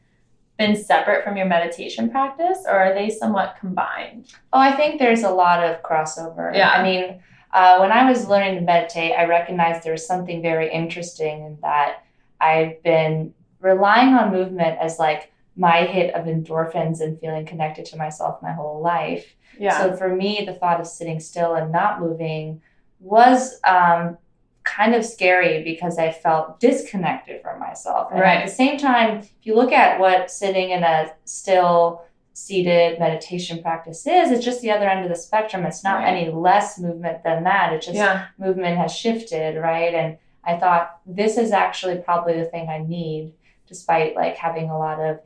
been 0.59 0.75
separate 0.75 1.23
from 1.23 1.35
your 1.37 1.45
meditation 1.47 2.09
practice, 2.09 2.59
or 2.67 2.73
are 2.77 2.93
they 2.93 3.09
somewhat 3.09 3.55
combined? 3.59 4.27
Oh, 4.51 4.59
I 4.59 4.71
think 4.75 4.99
there's 4.99 5.23
a 5.23 5.29
lot 5.31 5.63
of 5.63 5.81
crossover. 5.81 6.53
Yeah. 6.55 6.69
I 6.69 6.83
mean, 6.83 7.21
uh, 7.53 7.77
when 7.77 7.91
I 7.91 8.09
was 8.09 8.27
learning 8.27 8.55
to 8.55 8.61
meditate, 8.61 9.13
I 9.13 9.25
recognized 9.25 9.83
there 9.83 9.91
was 9.93 10.05
something 10.05 10.41
very 10.41 10.71
interesting 10.71 11.45
in 11.45 11.57
that 11.61 12.03
I've 12.41 12.81
been 12.83 13.33
relying 13.59 14.15
on 14.15 14.31
movement 14.33 14.79
as 14.79 14.97
like 14.99 15.31
my 15.55 15.85
hit 15.85 16.13
of 16.15 16.25
endorphins 16.25 16.99
and 16.99 17.19
feeling 17.19 17.45
connected 17.45 17.85
to 17.85 17.97
myself 17.97 18.41
my 18.41 18.51
whole 18.51 18.81
life. 18.81 19.35
Yeah. 19.59 19.77
So 19.77 19.95
for 19.95 20.13
me, 20.15 20.43
the 20.45 20.55
thought 20.55 20.81
of 20.81 20.87
sitting 20.87 21.19
still 21.19 21.53
and 21.53 21.71
not 21.71 22.01
moving 22.01 22.61
was 22.99 23.59
um, 23.63 24.17
kind 24.63 24.95
of 24.95 25.05
scary 25.05 25.63
because 25.63 25.99
I 25.99 26.11
felt 26.11 26.59
disconnected 26.59 27.43
from 27.43 27.59
myself. 27.59 28.09
And 28.11 28.19
Right. 28.19 28.39
at 28.39 28.47
the 28.47 28.51
same 28.51 28.77
time, 28.79 29.19
if 29.19 29.31
you 29.43 29.55
look 29.55 29.71
at 29.71 29.99
what 29.99 30.31
sitting 30.31 30.71
in 30.71 30.83
a 30.83 31.13
still 31.25 32.03
seated 32.33 32.99
meditation 32.99 33.61
practice 33.61 34.05
is, 34.07 34.31
it's 34.31 34.43
just 34.43 34.61
the 34.61 34.71
other 34.71 34.87
end 34.89 35.03
of 35.05 35.09
the 35.09 35.15
spectrum. 35.15 35.65
It's 35.65 35.83
not 35.83 35.99
Right. 35.99 36.13
any 36.13 36.31
less 36.31 36.79
movement 36.79 37.23
than 37.23 37.43
that. 37.43 37.73
It's 37.73 37.85
just 37.85 37.97
yeah. 37.97 38.25
movement 38.37 38.77
has 38.77 38.93
shifted, 38.93 39.55
right? 39.57 39.93
And 39.93 40.17
I 40.43 40.57
thought 40.57 40.99
this 41.05 41.37
is 41.37 41.51
actually 41.51 41.97
probably 41.99 42.33
the 42.33 42.45
thing 42.45 42.69
I 42.69 42.79
need, 42.79 43.33
despite 43.67 44.15
like 44.15 44.35
having 44.35 44.69
a 44.69 44.77
lot 44.77 44.99
of 44.99 45.19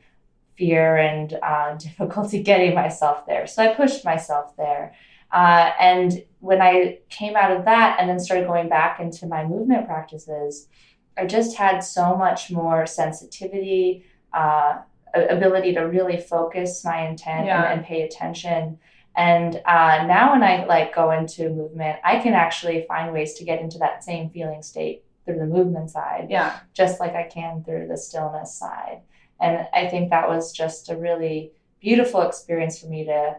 fear 0.58 0.98
and 0.98 1.34
uh, 1.42 1.76
difficulty 1.80 2.44
getting 2.44 2.76
myself 2.76 3.26
there. 3.26 3.48
So 3.48 3.64
I 3.64 3.74
pushed 3.74 4.04
myself 4.04 4.56
there. 4.58 4.94
Uh, 5.32 5.72
and 5.80 6.24
when 6.40 6.62
I 6.62 7.00
came 7.10 7.36
out 7.36 7.52
of 7.52 7.66
that 7.66 7.98
and 8.00 8.10
then 8.10 8.20
started 8.20 8.48
going 8.48 8.70
back 8.70 9.00
into 9.00 9.28
my 9.28 9.46
movement 9.46 9.86
practices, 9.88 10.68
I 11.18 11.26
just 11.26 11.58
had 11.58 11.80
so 11.80 12.16
much 12.16 12.52
more 12.52 12.86
sensitivity, 12.86 14.06
uh, 14.34 14.80
ability 15.14 15.74
to 15.74 15.82
really 15.82 16.18
focus 16.18 16.84
my 16.86 17.08
intent 17.08 17.46
Yeah. 17.48 17.64
and, 17.64 17.80
and 17.80 17.86
pay 17.86 18.02
attention. 18.04 18.80
And 19.16 19.56
uh, 19.66 20.06
now 20.06 20.32
when 20.34 20.44
I 20.44 20.66
like 20.66 20.94
go 20.94 21.12
into 21.12 21.50
movement, 21.50 21.98
I 22.04 22.20
can 22.20 22.34
actually 22.34 22.86
find 22.88 23.12
ways 23.14 23.34
to 23.36 23.44
get 23.44 23.60
into 23.62 23.80
that 23.80 24.04
same 24.04 24.30
feeling 24.30 24.62
state 24.62 25.04
through 25.26 25.40
the 25.40 25.46
movement 25.46 25.90
side 25.90 26.28
Yeah. 26.30 26.60
just 26.74 27.00
like 27.00 27.14
I 27.16 27.24
can 27.24 27.64
through 27.64 27.88
the 27.88 27.98
stillness 27.98 28.54
side. 28.54 29.02
And 29.42 29.68
I 29.74 29.88
think 29.88 30.10
that 30.12 30.28
was 30.30 30.52
just 30.52 30.90
a 30.90 30.96
really 30.96 31.52
beautiful 31.82 32.22
experience 32.22 32.80
for 32.80 32.88
me 32.88 33.06
to 33.06 33.36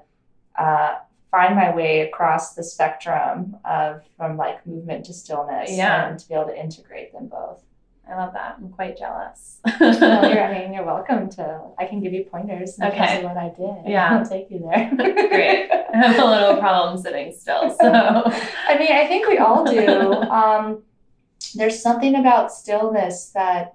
uh, 0.59 0.95
find 1.31 1.55
my 1.55 1.75
way 1.75 2.01
across 2.01 2.55
the 2.55 2.63
spectrum 2.65 3.57
of 3.65 4.03
from 4.17 4.37
like 4.37 4.67
movement 4.67 5.05
to 5.07 5.13
stillness 5.13 5.71
Yeah. 5.71 6.09
and 6.09 6.19
to 6.19 6.29
be 6.29 6.35
able 6.35 6.47
to 6.47 6.59
integrate 6.61 7.13
them 7.13 7.29
both. 7.29 7.63
I 8.11 8.17
love 8.17 8.33
that. 8.33 8.57
I'm 8.59 8.71
quite 8.71 8.97
jealous. 8.99 9.61
well, 9.81 10.31
you're, 10.31 10.43
I 10.43 10.53
mean, 10.59 10.73
you're 10.73 10.85
welcome 10.85 11.29
to. 11.31 11.61
I 11.79 11.85
can 11.85 12.01
give 12.01 12.13
you 12.15 12.25
pointers 12.25 12.79
in 12.79 12.85
Okay. 12.87 12.97
terms 13.07 13.19
of 13.19 13.25
what 13.25 13.37
I 13.37 13.49
did. 13.51 13.87
Yeah. 13.93 14.19
I'll 14.19 14.27
take 14.27 14.51
you 14.51 14.61
there. 14.61 14.91
Great. 15.29 15.71
I 15.95 15.97
have 15.97 16.19
a 16.19 16.25
little 16.25 16.57
problem 16.57 16.97
sitting 17.03 17.33
still. 17.35 17.71
So 17.79 17.87
I 17.93 18.79
mean, 18.79 18.93
I 18.93 19.07
think 19.07 19.27
we 19.29 19.39
all 19.39 19.65
do. 19.65 19.87
Um, 20.13 20.83
there's 21.55 21.81
something 21.83 22.15
about 22.15 22.53
stillness 22.53 23.31
that 23.31 23.75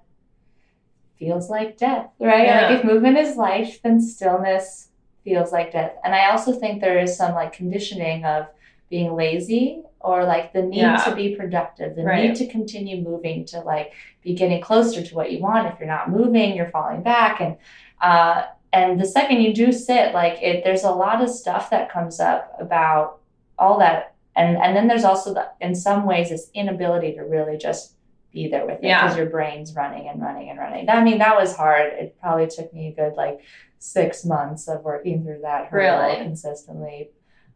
feels 1.18 1.48
like 1.48 1.78
death, 1.78 2.10
right? 2.18 2.44
Yeah. 2.46 2.68
Like 2.70 2.78
if 2.80 2.84
movement 2.84 3.18
is 3.18 3.36
life, 3.36 3.80
then 3.82 4.00
stillness 4.00 4.88
feels 5.22 5.52
like 5.52 5.72
death. 5.72 5.92
And 6.04 6.14
I 6.14 6.30
also 6.30 6.52
think 6.52 6.80
there 6.80 6.98
is 6.98 7.16
some 7.16 7.34
like 7.34 7.52
conditioning 7.52 8.24
of 8.24 8.46
being 8.90 9.14
lazy 9.14 9.82
or 10.04 10.24
like 10.24 10.52
the 10.52 10.62
need 10.62 10.82
Yeah. 10.82 10.96
to 10.98 11.14
be 11.16 11.34
productive, 11.34 11.96
the 11.96 12.04
Right. 12.04 12.24
need 12.24 12.36
to 12.36 12.46
continue 12.46 12.98
moving 13.00 13.44
to 13.46 13.60
like 13.60 13.92
be 14.22 14.34
getting 14.34 14.60
closer 14.60 15.02
to 15.02 15.14
what 15.14 15.32
you 15.32 15.40
want. 15.40 15.66
If 15.66 15.78
you're 15.80 15.88
not 15.88 16.10
moving, 16.10 16.54
you're 16.54 16.68
falling 16.70 17.02
back. 17.02 17.40
And 17.40 17.56
uh, 18.00 18.42
and 18.72 19.00
the 19.00 19.06
second 19.06 19.40
you 19.40 19.54
do 19.54 19.72
sit, 19.72 20.12
like 20.12 20.42
it, 20.42 20.62
there's 20.62 20.84
a 20.84 20.90
lot 20.90 21.22
of 21.22 21.30
stuff 21.30 21.70
that 21.70 21.90
comes 21.90 22.20
up 22.20 22.54
about 22.60 23.20
all 23.58 23.78
that. 23.78 24.14
And 24.36 24.58
and 24.58 24.76
then 24.76 24.88
there's 24.88 25.04
also 25.04 25.32
the 25.32 25.46
in 25.60 25.74
some 25.74 26.04
ways 26.06 26.28
this 26.28 26.50
inability 26.54 27.14
to 27.14 27.22
really 27.22 27.56
just 27.56 27.94
be 28.32 28.48
there 28.48 28.66
with 28.66 28.78
it 28.82 28.84
Yeah. 28.88 29.02
because 29.02 29.16
your 29.16 29.26
brain's 29.30 29.74
running 29.74 30.08
and 30.08 30.20
running 30.20 30.50
and 30.50 30.58
running. 30.58 30.90
I 30.90 31.02
mean, 31.02 31.18
that 31.18 31.36
was 31.36 31.56
hard. 31.56 31.92
It 31.94 32.16
probably 32.20 32.48
took 32.48 32.74
me 32.74 32.88
a 32.88 32.92
good 32.92 33.14
like 33.14 33.40
six 33.78 34.24
months 34.24 34.68
of 34.68 34.82
working 34.84 35.22
through 35.24 35.40
that 35.42 35.72
Really? 35.72 36.16
consistently. 36.16 37.10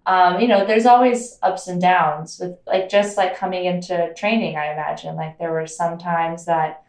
Um, 0.09 0.41
you 0.41 0.49
know, 0.49 0.65
there's 0.65 0.87
always 0.87 1.39
ups 1.43 1.69
and 1.69 1.81
downs 1.81 2.39
with 2.41 2.57
like 2.67 2.89
just 2.89 3.19
like 3.19 3.37
coming 3.37 3.67
into 3.67 4.13
training, 4.15 4.57
I 4.57 4.73
imagine. 4.73 5.17
Like 5.17 5.39
there 5.39 5.53
were 5.53 5.67
some 5.67 5.99
times 5.99 6.47
that, 6.47 6.83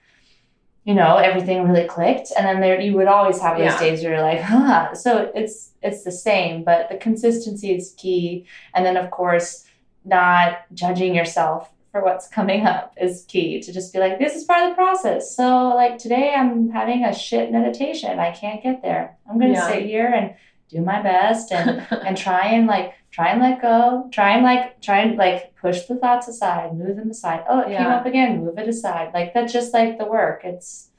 you 0.85 0.93
know, 0.93 1.17
everything 1.17 1.67
really 1.67 1.85
clicked. 1.85 2.31
And 2.37 2.45
then 2.47 2.61
there 2.61 2.79
you 2.79 2.93
would 2.93 3.07
always 3.09 3.39
have 3.41 3.57
those 3.57 3.73
Yeah. 3.73 3.79
days 3.79 4.01
where 4.03 4.13
you're 4.13 4.21
like, 4.21 4.39
huh. 4.39 4.95
So 4.95 5.31
it's 5.35 5.71
it's 5.81 6.03
the 6.05 6.13
same, 6.13 6.63
but 6.63 6.87
the 6.89 6.95
consistency 6.95 7.75
is 7.75 7.93
key. 7.97 8.45
And 8.73 8.85
then 8.85 8.95
of 8.95 9.11
course, 9.11 9.65
not 10.05 10.59
judging 10.73 11.13
yourself 11.13 11.69
for 11.91 12.01
what's 12.01 12.27
coming 12.29 12.65
up 12.65 12.93
is 13.01 13.25
key 13.27 13.59
to 13.59 13.73
just 13.73 13.91
be 13.91 13.99
like, 13.99 14.17
this 14.19 14.35
is 14.35 14.45
part 14.45 14.63
of 14.63 14.69
the 14.69 14.75
process. 14.75 15.35
So 15.35 15.69
like 15.81 15.97
today 15.97 16.33
I'm 16.37 16.69
having 16.69 17.03
a 17.03 17.13
shit 17.13 17.51
meditation. 17.51 18.17
I 18.17 18.31
can't 18.31 18.63
get 18.63 18.81
there. 18.81 19.17
I'm 19.29 19.37
gonna 19.39 19.53
Yeah. 19.59 19.67
sit 19.67 19.83
here 19.85 20.07
and 20.07 20.35
do 20.69 20.81
my 20.81 21.01
best 21.01 21.51
and 21.51 21.85
and 22.05 22.15
try 22.15 22.45
and 22.47 22.67
like 22.67 22.93
try 23.11 23.29
and 23.29 23.41
let 23.41 23.61
go 23.61 24.07
try 24.11 24.35
and 24.35 24.43
like 24.43 24.81
try 24.81 24.99
and 24.99 25.17
like 25.17 25.55
push 25.55 25.83
the 25.83 25.95
thoughts 25.95 26.27
aside 26.27 26.77
move 26.77 26.95
them 26.95 27.09
aside. 27.09 27.43
Oh 27.49 27.61
it 27.61 27.77
came 27.77 27.87
up 27.87 28.05
again 28.05 28.43
move 28.45 28.57
it 28.57 28.69
aside. 28.69 29.11
Like 29.13 29.33
that's 29.33 29.51
just 29.51 29.73
like 29.73 29.97
the 29.97 30.05
work. 30.05 30.41
It's 30.43 30.89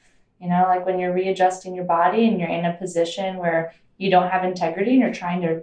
you 0.41 0.49
know 0.49 0.65
like 0.69 0.85
when 0.85 0.99
you're 0.99 1.15
readjusting 1.15 1.75
your 1.75 1.85
body 1.85 2.27
and 2.27 2.39
you're 2.39 2.49
in 2.49 2.65
a 2.65 2.77
position 2.77 3.37
where 3.37 3.73
you 3.97 4.11
don't 4.11 4.31
have 4.31 4.45
integrity 4.45 4.93
and 4.93 5.01
you're 5.01 5.15
trying 5.15 5.43
to 5.43 5.63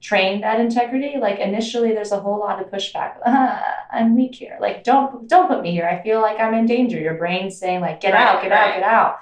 train 0.00 0.40
that 0.40 0.58
integrity 0.58 1.18
like 1.20 1.38
initially 1.38 1.92
there's 1.92 2.10
a 2.10 2.18
whole 2.18 2.40
lot 2.40 2.60
of 2.60 2.70
pushback. 2.70 3.16
Ah, 3.24 3.62
i'm 3.92 4.16
weak 4.16 4.34
here. 4.34 4.58
Like 4.60 4.82
don't 4.82 5.28
don't 5.28 5.46
put 5.46 5.62
me 5.62 5.70
here. 5.70 5.86
I 5.86 6.02
feel 6.02 6.20
like 6.20 6.40
i'm 6.40 6.54
in 6.54 6.66
danger. 6.66 6.98
Your 6.98 7.14
brain's 7.14 7.58
saying 7.58 7.80
like 7.80 8.00
get 8.00 8.14
out 8.14 8.36
Right, 8.36 8.42
get 8.44 8.52
out 8.52 8.74
get 8.74 8.82
out. 8.82 9.18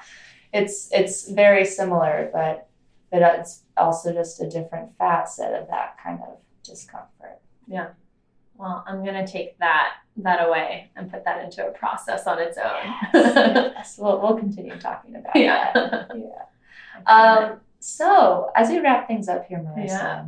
It's 0.54 0.90
it's 0.92 1.28
very 1.28 1.66
similar 1.66 2.30
but 2.32 2.67
but 3.10 3.22
it's 3.22 3.62
also 3.76 4.12
just 4.12 4.40
a 4.42 4.48
different 4.48 4.96
facet 4.98 5.52
of 5.54 5.68
that 5.68 5.96
kind 6.02 6.20
of 6.22 6.38
discomfort. 6.62 7.40
Yeah. 7.66 7.88
Well, 8.56 8.84
I'm 8.86 9.04
gonna 9.04 9.26
take 9.26 9.58
that 9.58 9.94
that 10.16 10.44
away 10.44 10.90
and 10.96 11.10
put 11.10 11.24
that 11.24 11.44
into 11.44 11.66
a 11.66 11.70
process 11.70 12.26
on 12.26 12.40
its 12.40 12.58
own. 12.58 12.94
yes, 13.14 13.96
we'll, 13.98 14.20
we'll 14.20 14.36
continue 14.36 14.76
talking 14.78 15.16
about 15.16 15.36
yeah. 15.36 15.72
that. 15.72 16.10
Yeah. 16.16 16.42
Um, 17.06 17.60
so, 17.78 18.50
as 18.56 18.70
we 18.70 18.80
wrap 18.80 19.06
things 19.06 19.28
up 19.28 19.46
here, 19.46 19.58
Marissa, 19.58 19.86
Yeah. 19.86 20.24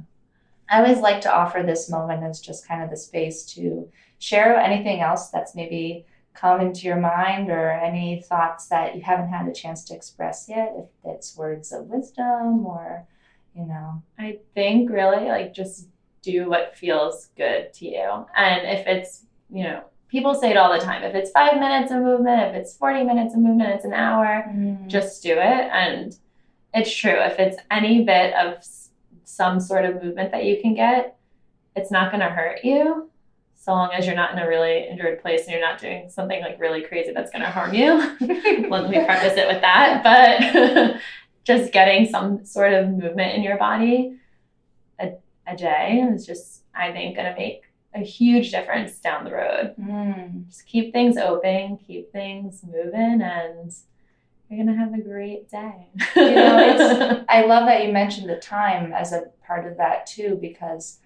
I 0.71 0.81
always 0.81 0.99
like 0.99 1.21
to 1.23 1.35
offer 1.35 1.65
this 1.65 1.91
moment 1.91 2.23
as 2.23 2.41
just 2.41 2.67
kind 2.67 2.85
of 2.85 2.91
the 2.91 2.97
space 2.97 3.45
to 3.55 3.91
share 4.21 4.57
anything 4.57 5.01
else 5.01 5.31
that's 5.31 5.57
maybe 5.57 6.07
come 6.41 6.61
into 6.61 6.83
your 6.83 6.97
mind 6.97 7.51
or 7.51 7.71
any 7.71 8.23
thoughts 8.23 8.69
that 8.69 8.95
you 8.95 9.03
haven't 9.03 9.29
had 9.29 9.47
a 9.47 9.53
chance 9.53 9.85
to 9.85 9.95
express 9.95 10.47
yet, 10.49 10.75
if 10.79 10.87
it's 11.05 11.37
words 11.37 11.73
of 11.73 11.87
wisdom 11.87 12.65
or, 12.65 13.07
you 13.55 13.67
know. 13.67 14.03
I 14.19 14.39
think 14.55 14.91
really 14.91 15.27
like 15.27 15.53
just 15.53 15.89
do 16.23 16.49
what 16.49 16.77
feels 16.77 17.29
good 17.37 17.73
to 17.75 17.87
you. 17.87 18.27
And 18.35 18.67
if 18.67 18.87
it's, 18.87 19.25
you 19.51 19.65
know, 19.65 19.85
people 20.09 20.35
say 20.35 20.51
it 20.51 20.57
all 20.57 20.73
the 20.73 20.85
time. 20.85 21.03
If 21.03 21.15
it's 21.15 21.31
five 21.31 21.61
minutes 21.61 21.93
of 21.93 22.03
movement, 22.03 22.41
if 22.43 22.55
it's 22.55 22.77
40 22.77 23.05
minutes 23.05 23.35
of 23.35 23.41
movement, 23.41 23.71
it's 23.71 23.85
an 23.85 23.93
hour, 23.93 24.45
mm-hmm. 24.49 24.89
just 24.89 25.23
do 25.23 25.33
it. 25.33 25.39
And 25.39 26.17
it's 26.73 26.95
true. 26.95 27.19
If 27.19 27.39
it's 27.39 27.59
any 27.71 28.05
bit 28.05 28.35
of 28.35 28.65
some 29.25 29.61
sort 29.61 29.85
of 29.85 30.03
movement 30.03 30.33
that 30.33 30.45
you 30.45 30.61
can 30.61 30.75
get, 30.75 31.17
it's 31.77 31.91
not 31.91 32.11
going 32.11 32.21
to 32.21 32.29
hurt 32.29 32.65
you. 32.65 33.10
So 33.61 33.73
long 33.73 33.91
as 33.93 34.07
you're 34.07 34.17
not 34.17 34.33
in 34.33 34.39
a 34.39 34.49
really 34.49 34.89
injured 34.89 35.21
place 35.21 35.43
and 35.43 35.51
you're 35.51 35.61
not 35.61 35.79
doing 35.79 36.09
something 36.09 36.41
like 36.41 36.59
really 36.59 36.81
crazy 36.81 37.13
that's 37.13 37.31
going 37.31 37.43
to 37.43 37.51
harm 37.51 37.75
you. 37.75 37.93
let 38.71 38.89
me 38.89 39.05
preface 39.05 39.37
it 39.37 39.47
with 39.47 39.61
that. 39.61 40.01
But 40.03 40.99
just 41.45 41.71
getting 41.71 42.09
some 42.09 42.43
sort 42.47 42.73
of 42.73 42.89
movement 42.89 43.35
in 43.37 43.43
your 43.43 43.59
body 43.59 44.17
a, 44.99 45.13
a 45.47 45.55
day 45.55 46.03
is 46.11 46.25
just, 46.25 46.63
I 46.75 46.91
think, 46.91 47.17
going 47.17 47.31
to 47.31 47.39
make 47.39 47.65
a 47.95 47.99
huge 47.99 48.51
difference 48.51 48.99
down 48.99 49.25
the 49.25 49.33
road. 49.33 49.75
Mm. 49.79 50.47
Just 50.49 50.65
keep 50.65 50.95
things 50.95 51.19
open, 51.19 51.77
keep 51.87 52.11
things 52.13 52.63
moving, 52.65 53.21
and 53.21 53.71
you're 54.49 54.65
going 54.65 54.75
to 54.75 54.83
have 54.83 54.95
a 54.95 55.03
great 55.03 55.51
day. 55.51 55.89
You 56.17 56.35
know, 56.35 56.59
it's- 56.59 57.25
I 57.29 57.45
love 57.45 57.67
that 57.67 57.85
you 57.85 57.93
mentioned 57.93 58.31
the 58.31 58.37
time 58.37 58.95
as 58.95 59.13
a 59.13 59.25
part 59.47 59.71
of 59.71 59.77
that 59.77 60.07
too, 60.07 60.39
because 60.41 61.01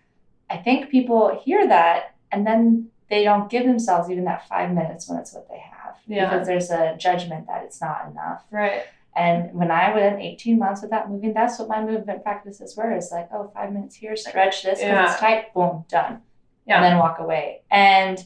I 0.49 0.59
think 0.59 0.89
people 0.89 1.41
hear 1.45 1.67
that 1.67 2.14
and 2.35 2.47
then 2.47 2.89
they 3.11 3.23
don't 3.25 3.49
give 3.51 3.65
themselves 3.65 4.11
even 4.11 4.25
that 4.25 4.49
five 4.49 4.73
minutes 4.73 5.09
when 5.09 5.19
it's 5.19 5.33
what 5.33 5.49
they 5.49 5.59
have. 5.59 5.95
Yeah. 6.07 6.29
Because 6.31 6.47
there's 6.47 6.71
a 6.71 6.97
judgment 6.99 7.47
that 7.47 7.63
it's 7.65 7.81
not 7.81 8.09
enough. 8.11 8.45
right. 8.51 8.83
And 9.17 9.55
when 9.55 9.71
I 9.71 9.95
went 9.95 10.21
18 10.21 10.59
months 10.59 10.83
without 10.83 11.09
moving, 11.09 11.33
that's 11.35 11.61
what 11.61 11.69
my 11.69 11.81
movement 11.85 12.25
practices 12.25 12.77
were. 12.77 12.91
It's 12.91 13.13
like, 13.13 13.29
oh, 13.33 13.49
five 13.55 13.73
minutes 13.73 13.95
here, 13.95 14.17
stretch 14.17 14.65
this 14.65 14.81
because 14.81 14.83
Yeah. 14.93 15.11
it's 15.13 15.21
tight, 15.21 15.55
boom, 15.55 15.85
done. 15.89 16.23
Yeah. 16.67 16.77
And 16.77 16.85
then 16.85 16.99
walk 16.99 17.21
away. 17.21 17.63
And 17.71 18.19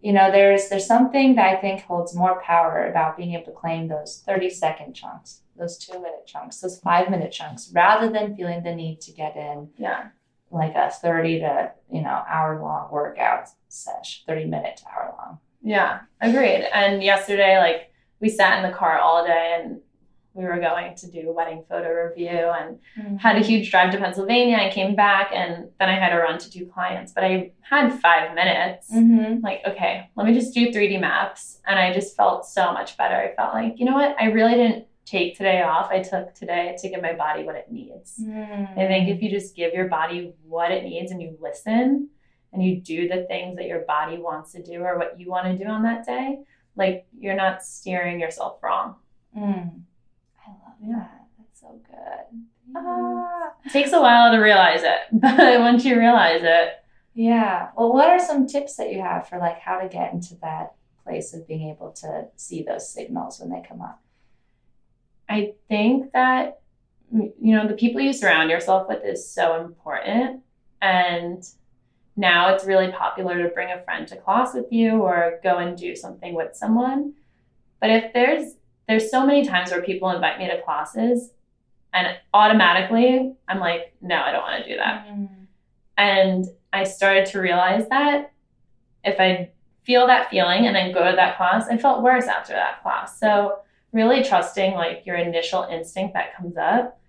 you 0.00 0.12
know, 0.12 0.30
there's 0.32 0.68
there's 0.68 0.86
something 0.86 1.36
that 1.36 1.46
I 1.46 1.56
think 1.60 1.82
holds 1.82 2.14
more 2.16 2.40
power 2.42 2.86
about 2.90 3.16
being 3.16 3.32
able 3.34 3.44
to 3.46 3.52
claim 3.52 3.86
those 3.88 4.22
30 4.26 4.50
second 4.50 4.92
chunks, 4.94 5.40
those 5.56 5.78
two 5.78 5.94
minute 5.94 6.26
chunks, 6.26 6.58
those 6.60 6.78
five 6.80 7.08
minute 7.10 7.30
chunks, 7.32 7.70
rather 7.72 8.10
than 8.10 8.34
feeling 8.36 8.62
the 8.64 8.74
need 8.74 9.00
to 9.02 9.12
get 9.12 9.36
in 9.36 9.70
Yeah. 9.78 10.08
Like 10.54 10.74
a 10.74 10.90
30 10.90 11.40
to, 11.40 11.72
you 11.92 12.00
know, 12.00 12.22
hour 12.28 12.60
long 12.60 12.90
workout 12.90 13.48
sesh, 13.68 14.24
30 14.26 14.46
minute 14.46 14.76
to 14.78 14.84
hour 14.86 15.14
long. 15.18 15.38
Yeah. 15.62 16.00
Agreed. 16.20 16.68
And 16.72 17.02
yesterday, 17.02 17.58
like, 17.58 17.90
we 18.20 18.28
sat 18.28 18.62
in 18.62 18.70
the 18.70 18.76
car 18.76 18.98
all 18.98 19.26
day 19.26 19.60
and 19.62 19.80
we 20.34 20.44
were 20.44 20.58
going 20.58 20.94
to 20.96 21.10
do 21.10 21.30
a 21.30 21.32
wedding 21.32 21.64
photo 21.68 21.88
review 21.88 22.28
and 22.58 23.20
had 23.20 23.36
a 23.36 23.40
huge 23.40 23.70
drive 23.70 23.92
to 23.92 23.98
Pennsylvania 23.98 24.56
and 24.56 24.72
came 24.72 24.96
back 24.96 25.30
and 25.32 25.68
then 25.78 25.88
I 25.88 25.94
had 25.94 26.10
to 26.10 26.18
run 26.18 26.38
to 26.38 26.50
two 26.50 26.66
clients. 26.66 27.12
But 27.12 27.24
I 27.24 27.52
had 27.60 28.00
five 28.00 28.34
minutes. 28.34 28.90
Mm-hmm. 28.92 29.44
Like, 29.44 29.62
okay, 29.66 30.10
let 30.16 30.26
me 30.26 30.34
just 30.34 30.52
do 30.52 30.70
3D 30.70 31.00
maps. 31.00 31.60
And 31.66 31.78
I 31.78 31.92
just 31.92 32.16
felt 32.16 32.46
so 32.46 32.72
much 32.72 32.96
better. 32.96 33.14
I 33.14 33.34
felt 33.34 33.54
like, 33.54 33.78
you 33.78 33.84
know 33.84 33.94
what? 33.94 34.16
I 34.20 34.26
really 34.26 34.54
didn't 34.54 34.86
take 35.04 35.36
today 35.36 35.62
off. 35.62 35.90
I 35.90 36.00
took 36.02 36.34
today 36.34 36.76
to 36.80 36.88
give 36.88 37.02
my 37.02 37.12
body 37.12 37.44
what 37.44 37.56
it 37.56 37.70
needs. 37.70 38.18
Mm-hmm. 38.22 38.78
I 38.78 38.86
think 38.86 39.08
if 39.08 39.22
you 39.22 39.30
just 39.30 39.54
give 39.54 39.72
your 39.74 39.88
body 39.88 40.32
what 40.46 40.70
it 40.70 40.84
needs 40.84 41.10
and 41.12 41.20
you 41.20 41.36
listen 41.40 42.08
and 42.52 42.64
you 42.64 42.80
do 42.80 43.08
the 43.08 43.24
things 43.28 43.56
that 43.56 43.66
your 43.66 43.80
body 43.80 44.16
wants 44.18 44.52
to 44.52 44.62
do 44.62 44.80
or 44.82 44.96
what 44.98 45.18
you 45.20 45.28
want 45.28 45.46
to 45.46 45.62
do 45.62 45.68
on 45.70 45.82
that 45.82 46.06
day, 46.06 46.38
like 46.76 47.06
you're 47.18 47.34
not 47.36 47.62
steering 47.64 48.18
yourself 48.20 48.62
wrong. 48.62 48.96
Mm. 49.36 49.80
I 50.46 50.50
love 50.50 50.76
Yeah. 50.80 50.96
that. 50.96 51.20
That's 51.38 51.60
so 51.60 51.80
good. 51.90 52.44
Ah. 52.76 53.52
It 53.64 53.72
takes 53.72 53.92
a 53.92 54.00
while 54.00 54.32
to 54.32 54.38
realize 54.38 54.82
it, 54.82 54.98
but 55.12 55.60
once 55.60 55.84
you 55.84 55.98
realize 55.98 56.40
it, 56.42 56.74
Yeah. 57.14 57.68
Well, 57.76 57.92
what 57.92 58.08
are 58.08 58.18
some 58.18 58.46
tips 58.46 58.76
that 58.76 58.90
you 58.92 59.00
have 59.02 59.28
for 59.28 59.38
like 59.38 59.58
how 59.60 59.78
to 59.80 59.88
get 59.88 60.12
into 60.12 60.34
that 60.42 60.74
place 61.04 61.34
of 61.34 61.46
being 61.46 61.68
able 61.68 61.92
to 61.92 62.28
see 62.36 62.62
those 62.62 62.88
signals 62.88 63.38
when 63.38 63.50
they 63.50 63.62
come 63.68 63.82
up? 63.82 64.00
I 65.28 65.54
think 65.68 66.12
that 66.12 66.60
you 67.12 67.54
know 67.54 67.66
the 67.66 67.74
people 67.74 68.00
you 68.00 68.12
surround 68.12 68.50
yourself 68.50 68.88
with 68.88 69.04
is 69.04 69.28
so 69.28 69.62
important. 69.64 70.42
And 70.82 71.44
now 72.16 72.54
it's 72.54 72.64
really 72.64 72.92
popular 72.92 73.42
to 73.42 73.48
bring 73.48 73.70
a 73.70 73.82
friend 73.82 74.06
to 74.08 74.16
class 74.16 74.54
with 74.54 74.66
you 74.70 75.02
or 75.02 75.40
go 75.42 75.58
and 75.58 75.76
do 75.76 75.96
something 75.96 76.34
with 76.34 76.54
someone. 76.54 77.14
But 77.80 77.90
if 77.90 78.12
there's 78.12 78.54
there's 78.88 79.10
so 79.10 79.26
many 79.26 79.44
times 79.44 79.70
where 79.70 79.82
people 79.82 80.10
invite 80.10 80.38
me 80.38 80.46
to 80.48 80.60
classes 80.62 81.30
and 81.92 82.16
automatically 82.32 83.34
I'm 83.48 83.60
like 83.60 83.94
no 84.00 84.16
I 84.16 84.32
don't 84.32 84.42
want 84.42 84.64
to 84.64 84.70
do 84.70 84.76
that. 84.76 85.06
Mm-hmm. 85.06 85.44
And 85.96 86.44
I 86.72 86.84
started 86.84 87.26
to 87.26 87.40
realize 87.40 87.88
that 87.88 88.32
if 89.04 89.20
I 89.20 89.50
feel 89.84 90.06
that 90.06 90.30
feeling 90.30 90.66
and 90.66 90.74
then 90.74 90.92
go 90.92 91.08
to 91.08 91.14
that 91.14 91.36
class, 91.36 91.68
I 91.68 91.76
felt 91.76 92.02
worse 92.02 92.24
after 92.24 92.52
that 92.54 92.82
class. 92.82 93.20
So 93.20 93.58
really 93.94 94.24
trusting 94.24 94.74
like 94.74 95.06
your 95.06 95.16
initial 95.16 95.62
instinct 95.70 96.14
that 96.14 96.36
comes 96.36 96.56
up, 96.56 97.00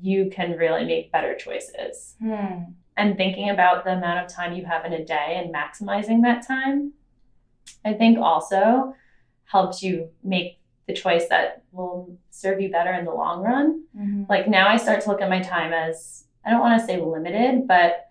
you 0.00 0.30
can 0.30 0.52
really 0.52 0.84
make 0.84 1.10
better 1.10 1.34
choices. 1.34 2.14
Hmm. 2.20 2.64
And 2.98 3.16
thinking 3.16 3.48
about 3.50 3.84
the 3.84 3.92
amount 3.92 4.24
of 4.24 4.32
time 4.32 4.52
you 4.54 4.64
have 4.66 4.84
in 4.84 4.92
a 4.92 5.04
day 5.04 5.42
and 5.42 5.52
maximizing 5.54 6.22
that 6.22 6.46
time, 6.46 6.92
I 7.84 7.94
think 7.94 8.18
also 8.18 8.94
helps 9.44 9.82
you 9.82 10.10
make 10.22 10.60
the 10.86 10.92
choice 10.92 11.28
that 11.28 11.62
will 11.72 12.16
serve 12.30 12.60
you 12.60 12.70
better 12.70 12.92
in 12.92 13.06
the 13.06 13.12
long 13.12 13.42
run. 13.42 13.84
Mhm. 13.96 14.28
Like 14.28 14.46
now 14.48 14.68
I 14.68 14.76
start 14.76 15.00
to 15.02 15.08
look 15.08 15.22
at 15.22 15.30
my 15.30 15.40
time 15.40 15.72
as 15.72 16.26
I 16.44 16.50
don't 16.50 16.60
want 16.60 16.78
to 16.80 16.86
say 16.86 17.00
limited, 17.00 17.66
but 17.66 18.08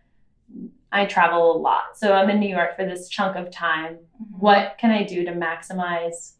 I 0.92 1.06
travel 1.06 1.56
a 1.56 1.58
lot. 1.58 1.98
So 1.98 2.14
I'm 2.14 2.30
in 2.30 2.40
New 2.40 2.50
York 2.50 2.76
for 2.76 2.86
this 2.86 3.10
chunk 3.10 3.36
of 3.38 3.52
time. 3.52 3.98
Mhm. 4.22 4.40
What 4.40 4.78
can 4.78 4.92
I 4.92 5.04
do 5.04 5.24
to 5.26 5.32
maximize 5.32 6.34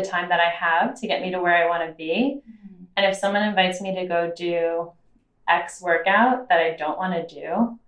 the 0.00 0.08
time 0.08 0.28
that 0.28 0.40
I 0.40 0.48
have 0.50 0.98
to 1.00 1.06
get 1.06 1.22
me 1.22 1.30
to 1.30 1.40
where 1.40 1.54
I 1.54 1.68
want 1.68 1.88
to 1.88 1.94
be? 1.94 2.40
Mhm. 2.48 2.86
And 2.96 3.06
if 3.06 3.16
someone 3.16 3.42
invites 3.42 3.80
me 3.80 3.94
to 3.94 4.06
go 4.06 4.32
do 4.36 4.92
X 5.48 5.80
workout 5.82 6.48
that 6.48 6.60
I 6.60 6.76
don't 6.76 6.98
want 6.98 7.14
to 7.14 7.34
do 7.34 7.78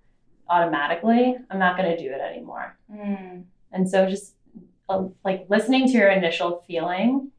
automatically, 0.49 1.37
I'm 1.51 1.59
not 1.59 1.77
going 1.77 1.91
to 1.97 2.03
do 2.03 2.13
it 2.13 2.21
anymore. 2.21 2.77
Mm. 2.93 3.45
And 3.73 3.89
so 3.89 4.09
just 4.09 4.35
uh, 4.89 5.05
like 5.25 5.47
listening 5.49 5.87
to 5.87 5.93
your 5.93 6.11
initial 6.11 6.63
feeling 6.67 7.31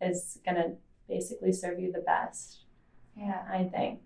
is 0.00 0.38
going 0.44 0.56
to 0.56 0.72
basically 1.08 1.52
serve 1.52 1.78
you 1.78 1.92
the 1.92 2.00
best, 2.00 2.64
Yeah, 3.16 3.42
I 3.50 3.64
think. 3.64 4.00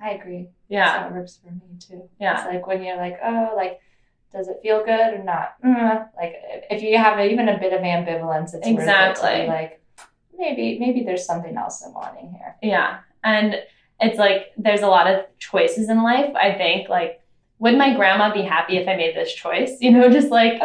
I 0.00 0.10
agree. 0.10 0.48
Yeah. 0.68 1.06
It 1.06 1.12
works 1.12 1.38
for 1.42 1.50
me 1.50 1.78
too. 1.78 2.08
Yeah. 2.20 2.38
It's 2.44 2.46
like 2.54 2.66
when 2.66 2.82
you're 2.82 2.96
like, 2.96 3.18
oh, 3.22 3.52
like, 3.56 3.80
does 4.32 4.48
it 4.48 4.58
feel 4.62 4.84
good 4.84 5.14
or 5.14 5.22
not? 5.22 5.54
Mm. 5.64 6.08
Like, 6.16 6.34
if 6.70 6.82
you 6.82 6.96
have 6.98 7.20
even 7.20 7.48
a 7.48 7.58
bit 7.58 7.72
of 7.72 7.80
ambivalence, 7.80 8.54
it's 8.54 8.54
worth 8.54 8.64
it 8.64 8.66
to 8.66 8.70
Exactly. 8.72 9.40
be 9.42 9.46
like, 9.46 9.82
maybe, 10.38 10.78
maybe 10.78 11.04
there's 11.04 11.24
something 11.26 11.56
else 11.56 11.82
I'm 11.86 11.92
wanting 11.94 12.32
here. 12.32 12.56
Yeah. 12.62 12.98
And 13.22 13.56
it's 14.00 14.18
like 14.18 14.52
there's 14.56 14.80
a 14.82 14.88
lot 14.88 15.06
of 15.06 15.24
choices 15.38 15.88
in 15.88 16.02
life. 16.02 16.34
I 16.34 16.54
think 16.54 16.88
like 16.88 17.20
would 17.60 17.78
my 17.78 17.94
grandma 17.94 18.32
be 18.34 18.42
happy 18.42 18.76
if 18.76 18.88
I 18.88 18.96
made 18.96 19.14
this 19.14 19.32
choice? 19.32 19.76
You 19.80 19.92
know, 19.92 20.08
just 20.10 20.30
like 20.30 20.60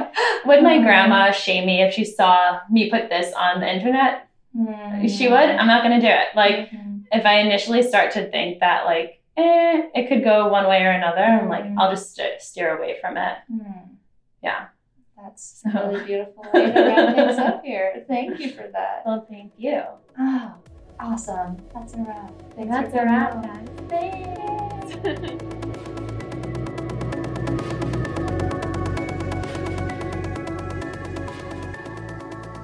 would 0.45 0.63
my 0.63 0.79
grandma 0.79 1.31
shame 1.31 1.67
me 1.67 1.83
if 1.83 1.93
she 1.93 2.03
saw 2.05 2.59
me 2.71 2.89
put 2.89 3.09
this 3.09 3.31
on 3.33 3.59
the 3.59 3.71
internet? 3.71 4.27
Mm. 4.57 5.07
She 5.15 5.27
would. 5.27 5.37
I'm 5.37 5.67
not 5.67 5.83
going 5.83 5.99
to 6.01 6.07
do 6.07 6.11
it. 6.11 6.29
Like 6.35 6.71
Mhm. 6.71 7.03
if 7.11 7.23
I 7.25 7.39
initially 7.41 7.83
start 7.83 8.11
to 8.13 8.27
think 8.31 8.59
that 8.61 8.85
like 8.85 9.16
eh, 9.37 9.83
it 9.95 10.07
could 10.09 10.23
go 10.23 10.47
one 10.49 10.67
way 10.67 10.83
or 10.83 10.91
another, 10.91 11.21
I'm 11.21 11.47
like 11.49 11.63
Mhm. 11.65 11.75
I'll 11.77 11.91
just 11.91 12.15
st- 12.15 12.41
steer 12.41 12.75
away 12.77 12.97
from 12.99 13.17
it. 13.17 13.37
Mm. 13.51 13.89
Yeah. 14.41 14.65
That's 15.21 15.63
So- 15.71 15.89
really 15.89 16.05
beautiful 16.05 16.43
way 16.53 16.71
to 16.71 16.81
wrap 16.81 17.15
things 17.15 17.37
up 17.39 17.63
here. 17.63 18.03
Thank 18.07 18.39
you 18.39 18.51
for 18.51 18.67
that. 18.73 19.03
Well, 19.05 19.25
thank 19.29 19.53
you. 19.57 19.81
Oh, 20.19 20.53
awesome. 20.99 21.57
That's 21.73 21.93
a 21.93 21.97
wrap. 21.97 22.31
Thanks 22.55 22.69
That's 22.71 22.93
a 22.93 23.05
wrap, 23.05 23.43
guys. 23.43 23.67
Thanks. 23.89 25.43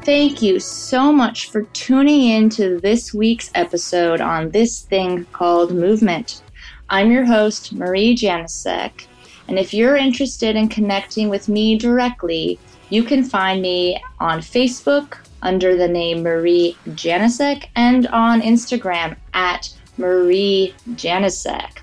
Thank 0.06 0.42
you 0.42 0.60
so 0.60 1.14
much 1.14 1.50
for 1.50 1.64
tuning 1.72 2.24
in 2.30 2.50
to 2.52 2.78
this 2.82 3.14
week's 3.14 3.50
episode 3.56 4.20
on 4.20 4.50
this 4.50 4.82
thing 4.82 5.26
called 5.32 5.74
movement. 5.74 6.42
I'm 6.90 7.12
your 7.12 7.26
host, 7.26 7.74
Marie 7.74 8.16
Janisek, 8.16 9.06
and 9.48 9.58
if 9.58 9.74
you're 9.74 9.96
interested 9.96 10.56
in 10.56 10.70
connecting 10.70 11.30
with 11.30 11.48
me 11.48 11.78
directly, 11.78 12.60
you 12.90 13.04
can 13.04 13.24
find 13.24 13.62
me 13.62 14.02
on 14.20 14.40
Facebook 14.40 15.18
under 15.42 15.76
the 15.76 15.88
name 15.88 16.24
Marie 16.24 16.78
Janisek 16.90 17.66
and 17.76 18.08
on 18.08 18.42
Instagram 18.42 19.16
at 19.34 19.74
Marie 19.98 20.74
Janisek. 20.92 21.80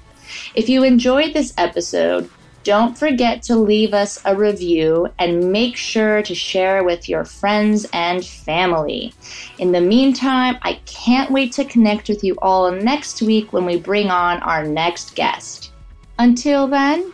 If 0.55 0.69
you 0.69 0.85
enjoyed 0.85 1.33
this 1.33 1.53
episode, 1.59 2.31
don't 2.63 2.99
forget 2.99 3.43
to 3.45 3.57
leave 3.57 3.95
us 3.95 4.21
a 4.25 4.37
review 4.37 5.09
and 5.19 5.51
make 5.51 5.77
sure 5.77 6.23
to 6.23 6.35
share 6.35 6.85
with 6.85 7.09
your 7.09 7.25
friends 7.25 7.87
and 7.93 8.25
family. 8.25 9.15
In 9.59 9.73
the 9.73 9.81
meantime, 9.81 10.59
I 10.63 10.75
can't 10.85 11.31
wait 11.31 11.53
to 11.53 11.65
connect 11.65 12.09
with 12.09 12.23
you 12.23 12.37
all 12.43 12.71
next 12.71 13.23
week 13.23 13.53
when 13.53 13.65
we 13.65 13.79
bring 13.79 14.11
on 14.11 14.43
our 14.43 14.65
next 14.65 15.15
guest. 15.15 15.73
Until 16.19 16.67
then, 16.67 17.13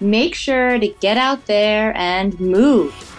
make 0.00 0.34
sure 0.34 0.78
to 0.78 0.88
get 1.00 1.18
out 1.18 1.44
there 1.46 1.94
and 1.96 2.38
move. 2.40 3.15